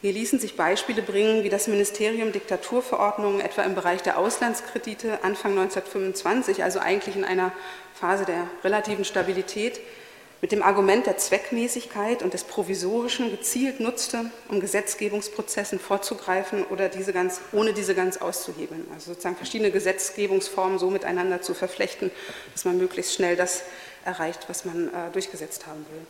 Hier 0.01 0.13
ließen 0.13 0.39
sich 0.39 0.55
Beispiele 0.55 1.01
bringen, 1.01 1.43
wie 1.43 1.49
das 1.49 1.67
Ministerium 1.67 2.31
Diktaturverordnungen 2.31 3.41
etwa 3.41 3.63
im 3.63 3.75
Bereich 3.75 4.03
der 4.03 4.17
Auslandskredite 4.17 5.23
Anfang 5.23 5.51
1925, 5.51 6.63
also 6.63 6.79
eigentlich 6.79 7.15
in 7.15 7.25
einer 7.25 7.51
Phase 7.93 8.23
der 8.25 8.47
relativen 8.63 9.03
Stabilität, 9.03 9.81
mit 10.41 10.51
dem 10.51 10.61
Argument 10.61 11.05
der 11.05 11.17
Zweckmäßigkeit 11.17 12.21
und 12.21 12.33
des 12.33 12.43
Provisorischen 12.43 13.31
gezielt 13.31 13.79
nutzte, 13.79 14.25
um 14.49 14.59
Gesetzgebungsprozessen 14.59 15.79
vorzugreifen 15.79 16.65
oder 16.65 16.89
diese 16.89 17.13
ganz, 17.13 17.41
ohne 17.51 17.73
diese 17.73 17.95
ganz 17.95 18.17
auszuhebeln. 18.17 18.85
Also 18.93 19.11
sozusagen 19.11 19.37
verschiedene 19.37 19.71
Gesetzgebungsformen 19.71 20.77
so 20.77 20.89
miteinander 20.89 21.41
zu 21.41 21.53
verflechten, 21.53 22.11
dass 22.53 22.65
man 22.65 22.77
möglichst 22.77 23.13
schnell 23.13 23.35
das 23.35 23.63
erreicht, 24.03 24.45
was 24.47 24.65
man 24.65 24.89
äh, 24.89 25.11
durchgesetzt 25.13 25.65
haben 25.67 25.85
will. 25.91 26.05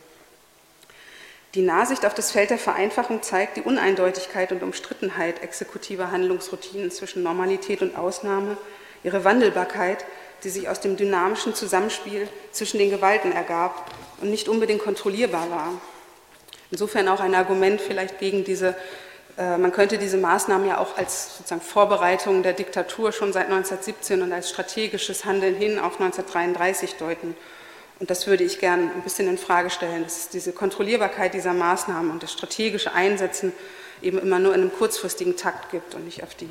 Die 1.54 1.62
Nahsicht 1.62 2.04
auf 2.04 2.12
das 2.12 2.32
Feld 2.32 2.50
der 2.50 2.58
Vereinfachung 2.58 3.22
zeigt 3.22 3.56
die 3.56 3.62
Uneindeutigkeit 3.62 4.52
und 4.52 4.62
Umstrittenheit 4.62 5.42
exekutiver 5.42 6.10
Handlungsroutinen 6.10 6.90
zwischen 6.90 7.22
Normalität 7.22 7.80
und 7.80 7.96
Ausnahme, 7.96 8.58
ihre 9.02 9.24
Wandelbarkeit, 9.24 10.04
die 10.44 10.50
sich 10.50 10.68
aus 10.68 10.80
dem 10.80 10.98
dynamischen 10.98 11.54
Zusammenspiel 11.54 12.28
zwischen 12.52 12.78
den 12.78 12.90
Gewalten 12.90 13.32
ergab 13.32 13.90
und 14.20 14.30
nicht 14.30 14.48
unbedingt 14.48 14.82
kontrollierbar 14.82 15.50
war. 15.50 15.72
Insofern 16.70 17.08
auch 17.08 17.20
ein 17.20 17.34
Argument 17.34 17.80
vielleicht 17.80 18.18
gegen 18.18 18.44
diese, 18.44 18.74
äh, 19.38 19.56
man 19.56 19.72
könnte 19.72 19.98
diese 19.98 20.16
Maßnahmen 20.16 20.66
ja 20.68 20.78
auch 20.78 20.96
als 20.96 21.38
sozusagen 21.38 21.60
Vorbereitung 21.60 22.42
der 22.42 22.52
Diktatur 22.52 23.12
schon 23.12 23.32
seit 23.32 23.46
1917 23.46 24.22
und 24.22 24.32
als 24.32 24.50
strategisches 24.50 25.24
Handeln 25.24 25.54
hin 25.54 25.78
auf 25.78 26.00
1933 26.00 26.94
deuten. 26.94 27.36
Und 27.98 28.10
das 28.10 28.26
würde 28.26 28.44
ich 28.44 28.58
gern 28.58 28.90
ein 28.94 29.02
bisschen 29.02 29.28
in 29.28 29.38
Frage 29.38 29.70
stellen, 29.70 30.02
dass 30.02 30.28
diese 30.28 30.52
Kontrollierbarkeit 30.52 31.32
dieser 31.32 31.54
Maßnahmen 31.54 32.10
und 32.10 32.22
das 32.22 32.32
strategische 32.32 32.92
Einsetzen 32.92 33.52
eben 34.02 34.18
immer 34.18 34.38
nur 34.38 34.54
in 34.54 34.60
einem 34.60 34.72
kurzfristigen 34.72 35.36
Takt 35.36 35.70
gibt 35.70 35.94
und 35.94 36.04
nicht 36.04 36.22
auf 36.22 36.34
die 36.34 36.48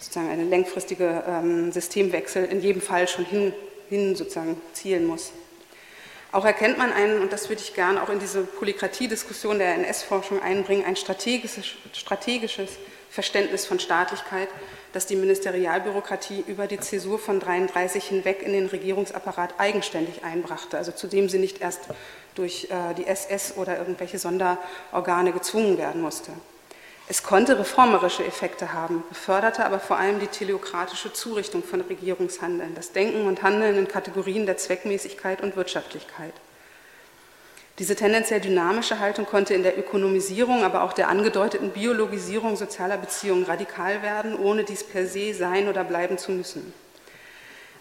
sozusagen 0.00 0.30
eine 0.30 0.44
längfristige 0.44 1.24
ähm, 1.26 1.70
Systemwechsel 1.70 2.44
in 2.46 2.60
jedem 2.60 2.82
Fall 2.82 3.06
schon 3.06 3.24
hin, 3.24 3.52
hin 3.88 4.16
sozusagen 4.16 4.60
zielen 4.72 5.06
muss. 5.06 5.32
Auch 6.30 6.44
erkennt 6.44 6.76
man 6.76 6.92
einen, 6.92 7.22
und 7.22 7.32
das 7.32 7.48
würde 7.48 7.62
ich 7.62 7.74
gerne 7.74 8.02
auch 8.02 8.10
in 8.10 8.18
diese 8.18 8.42
Polykratie-Diskussion 8.42 9.58
der 9.58 9.74
NS-Forschung 9.74 10.42
einbringen, 10.42 10.84
ein 10.84 10.96
strategisches, 10.96 11.66
strategisches 11.94 12.78
Verständnis 13.10 13.64
von 13.64 13.80
Staatlichkeit, 13.80 14.48
das 14.92 15.06
die 15.06 15.16
Ministerialbürokratie 15.16 16.44
über 16.46 16.66
die 16.66 16.78
Zäsur 16.78 17.18
von 17.18 17.40
33 17.40 18.04
hinweg 18.04 18.42
in 18.42 18.52
den 18.52 18.66
Regierungsapparat 18.66 19.54
eigenständig 19.58 20.22
einbrachte, 20.22 20.76
also 20.76 20.92
zu 20.92 21.06
dem 21.06 21.30
sie 21.30 21.38
nicht 21.38 21.62
erst 21.62 21.80
durch 22.34 22.68
äh, 22.70 22.94
die 22.94 23.06
SS 23.06 23.56
oder 23.56 23.78
irgendwelche 23.78 24.18
Sonderorgane 24.18 25.32
gezwungen 25.32 25.78
werden 25.78 26.02
musste. 26.02 26.32
Es 27.10 27.22
konnte 27.22 27.58
reformerische 27.58 28.22
Effekte 28.22 28.74
haben, 28.74 29.02
beförderte 29.08 29.64
aber 29.64 29.80
vor 29.80 29.96
allem 29.96 30.20
die 30.20 30.26
teleokratische 30.26 31.10
Zurichtung 31.10 31.62
von 31.62 31.80
Regierungshandeln, 31.80 32.74
das 32.74 32.92
Denken 32.92 33.26
und 33.26 33.42
Handeln 33.42 33.78
in 33.78 33.88
Kategorien 33.88 34.44
der 34.44 34.58
Zweckmäßigkeit 34.58 35.40
und 35.40 35.56
Wirtschaftlichkeit. 35.56 36.34
Diese 37.78 37.96
tendenziell 37.96 38.42
dynamische 38.42 38.98
Haltung 38.98 39.24
konnte 39.24 39.54
in 39.54 39.62
der 39.62 39.78
Ökonomisierung, 39.78 40.64
aber 40.64 40.82
auch 40.82 40.92
der 40.92 41.08
angedeuteten 41.08 41.70
Biologisierung 41.70 42.56
sozialer 42.56 42.98
Beziehungen 42.98 43.44
radikal 43.44 44.02
werden, 44.02 44.38
ohne 44.38 44.64
dies 44.64 44.84
per 44.84 45.06
se 45.06 45.32
sein 45.32 45.68
oder 45.68 45.84
bleiben 45.84 46.18
zu 46.18 46.32
müssen. 46.32 46.74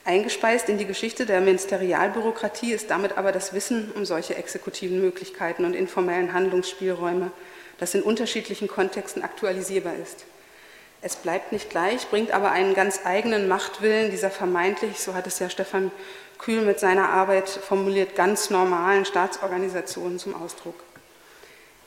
Eingespeist 0.05 0.69
in 0.69 0.77
die 0.77 0.85
Geschichte 0.85 1.25
der 1.25 1.41
Ministerialbürokratie 1.41 2.71
ist 2.71 2.89
damit 2.91 3.17
aber 3.17 3.33
das 3.33 3.51
Wissen 3.51 3.91
um 3.93 4.05
solche 4.05 4.35
exekutiven 4.35 5.01
Möglichkeiten 5.01 5.65
und 5.65 5.73
informellen 5.73 6.31
Handlungsspielräume, 6.31 7.31
das 7.77 7.93
in 7.93 8.01
unterschiedlichen 8.01 8.67
Kontexten 8.67 9.23
aktualisierbar 9.23 9.95
ist. 9.95 10.25
Es 11.01 11.15
bleibt 11.15 11.51
nicht 11.51 11.69
gleich, 11.69 12.07
bringt 12.07 12.31
aber 12.31 12.51
einen 12.51 12.73
ganz 12.73 13.01
eigenen 13.05 13.47
Machtwillen 13.47 14.09
dieser 14.09 14.31
vermeintlich, 14.31 14.99
so 14.99 15.13
hat 15.13 15.27
es 15.27 15.39
ja 15.39 15.49
Stefan 15.49 15.91
Kühl 16.39 16.61
mit 16.61 16.79
seiner 16.79 17.09
Arbeit 17.09 17.49
formuliert, 17.49 18.15
ganz 18.15 18.49
normalen 18.49 19.05
Staatsorganisationen 19.05 20.19
zum 20.19 20.35
Ausdruck. 20.35 20.75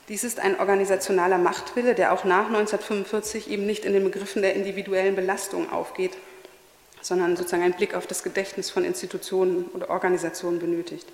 Dies 0.08 0.24
ist 0.24 0.40
ein 0.40 0.58
organisationaler 0.58 1.38
Machtwille, 1.38 1.94
der 1.94 2.12
auch 2.12 2.24
nach 2.24 2.46
1945 2.46 3.48
eben 3.50 3.66
nicht 3.66 3.84
in 3.84 3.92
den 3.92 4.04
Begriffen 4.04 4.42
der 4.42 4.54
individuellen 4.54 5.14
Belastung 5.14 5.70
aufgeht, 5.72 6.16
sondern 7.00 7.36
sozusagen 7.36 7.62
einen 7.62 7.74
Blick 7.74 7.94
auf 7.94 8.06
das 8.06 8.22
Gedächtnis 8.22 8.70
von 8.70 8.84
Institutionen 8.84 9.66
oder 9.72 9.90
Organisationen 9.90 10.58
benötigt 10.58 11.06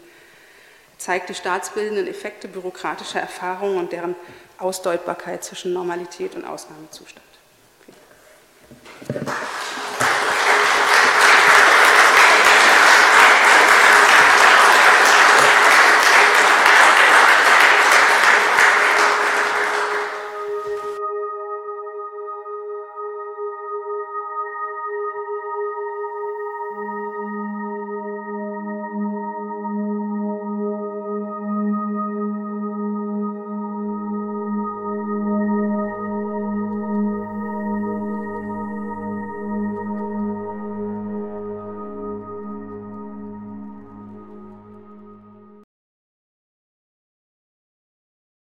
zeigt 0.99 1.29
die 1.29 1.35
staatsbildenden 1.35 2.07
Effekte 2.07 2.49
bürokratischer 2.49 3.21
Erfahrungen 3.21 3.79
und 3.79 3.93
deren 3.93 4.15
Ausdeutbarkeit 4.59 5.45
zwischen 5.45 5.73
Normalität 5.73 6.35
und 6.35 6.45
Ausnahmezustand. 6.45 7.25
Vielen 9.07 9.25
Dank. 9.25 9.37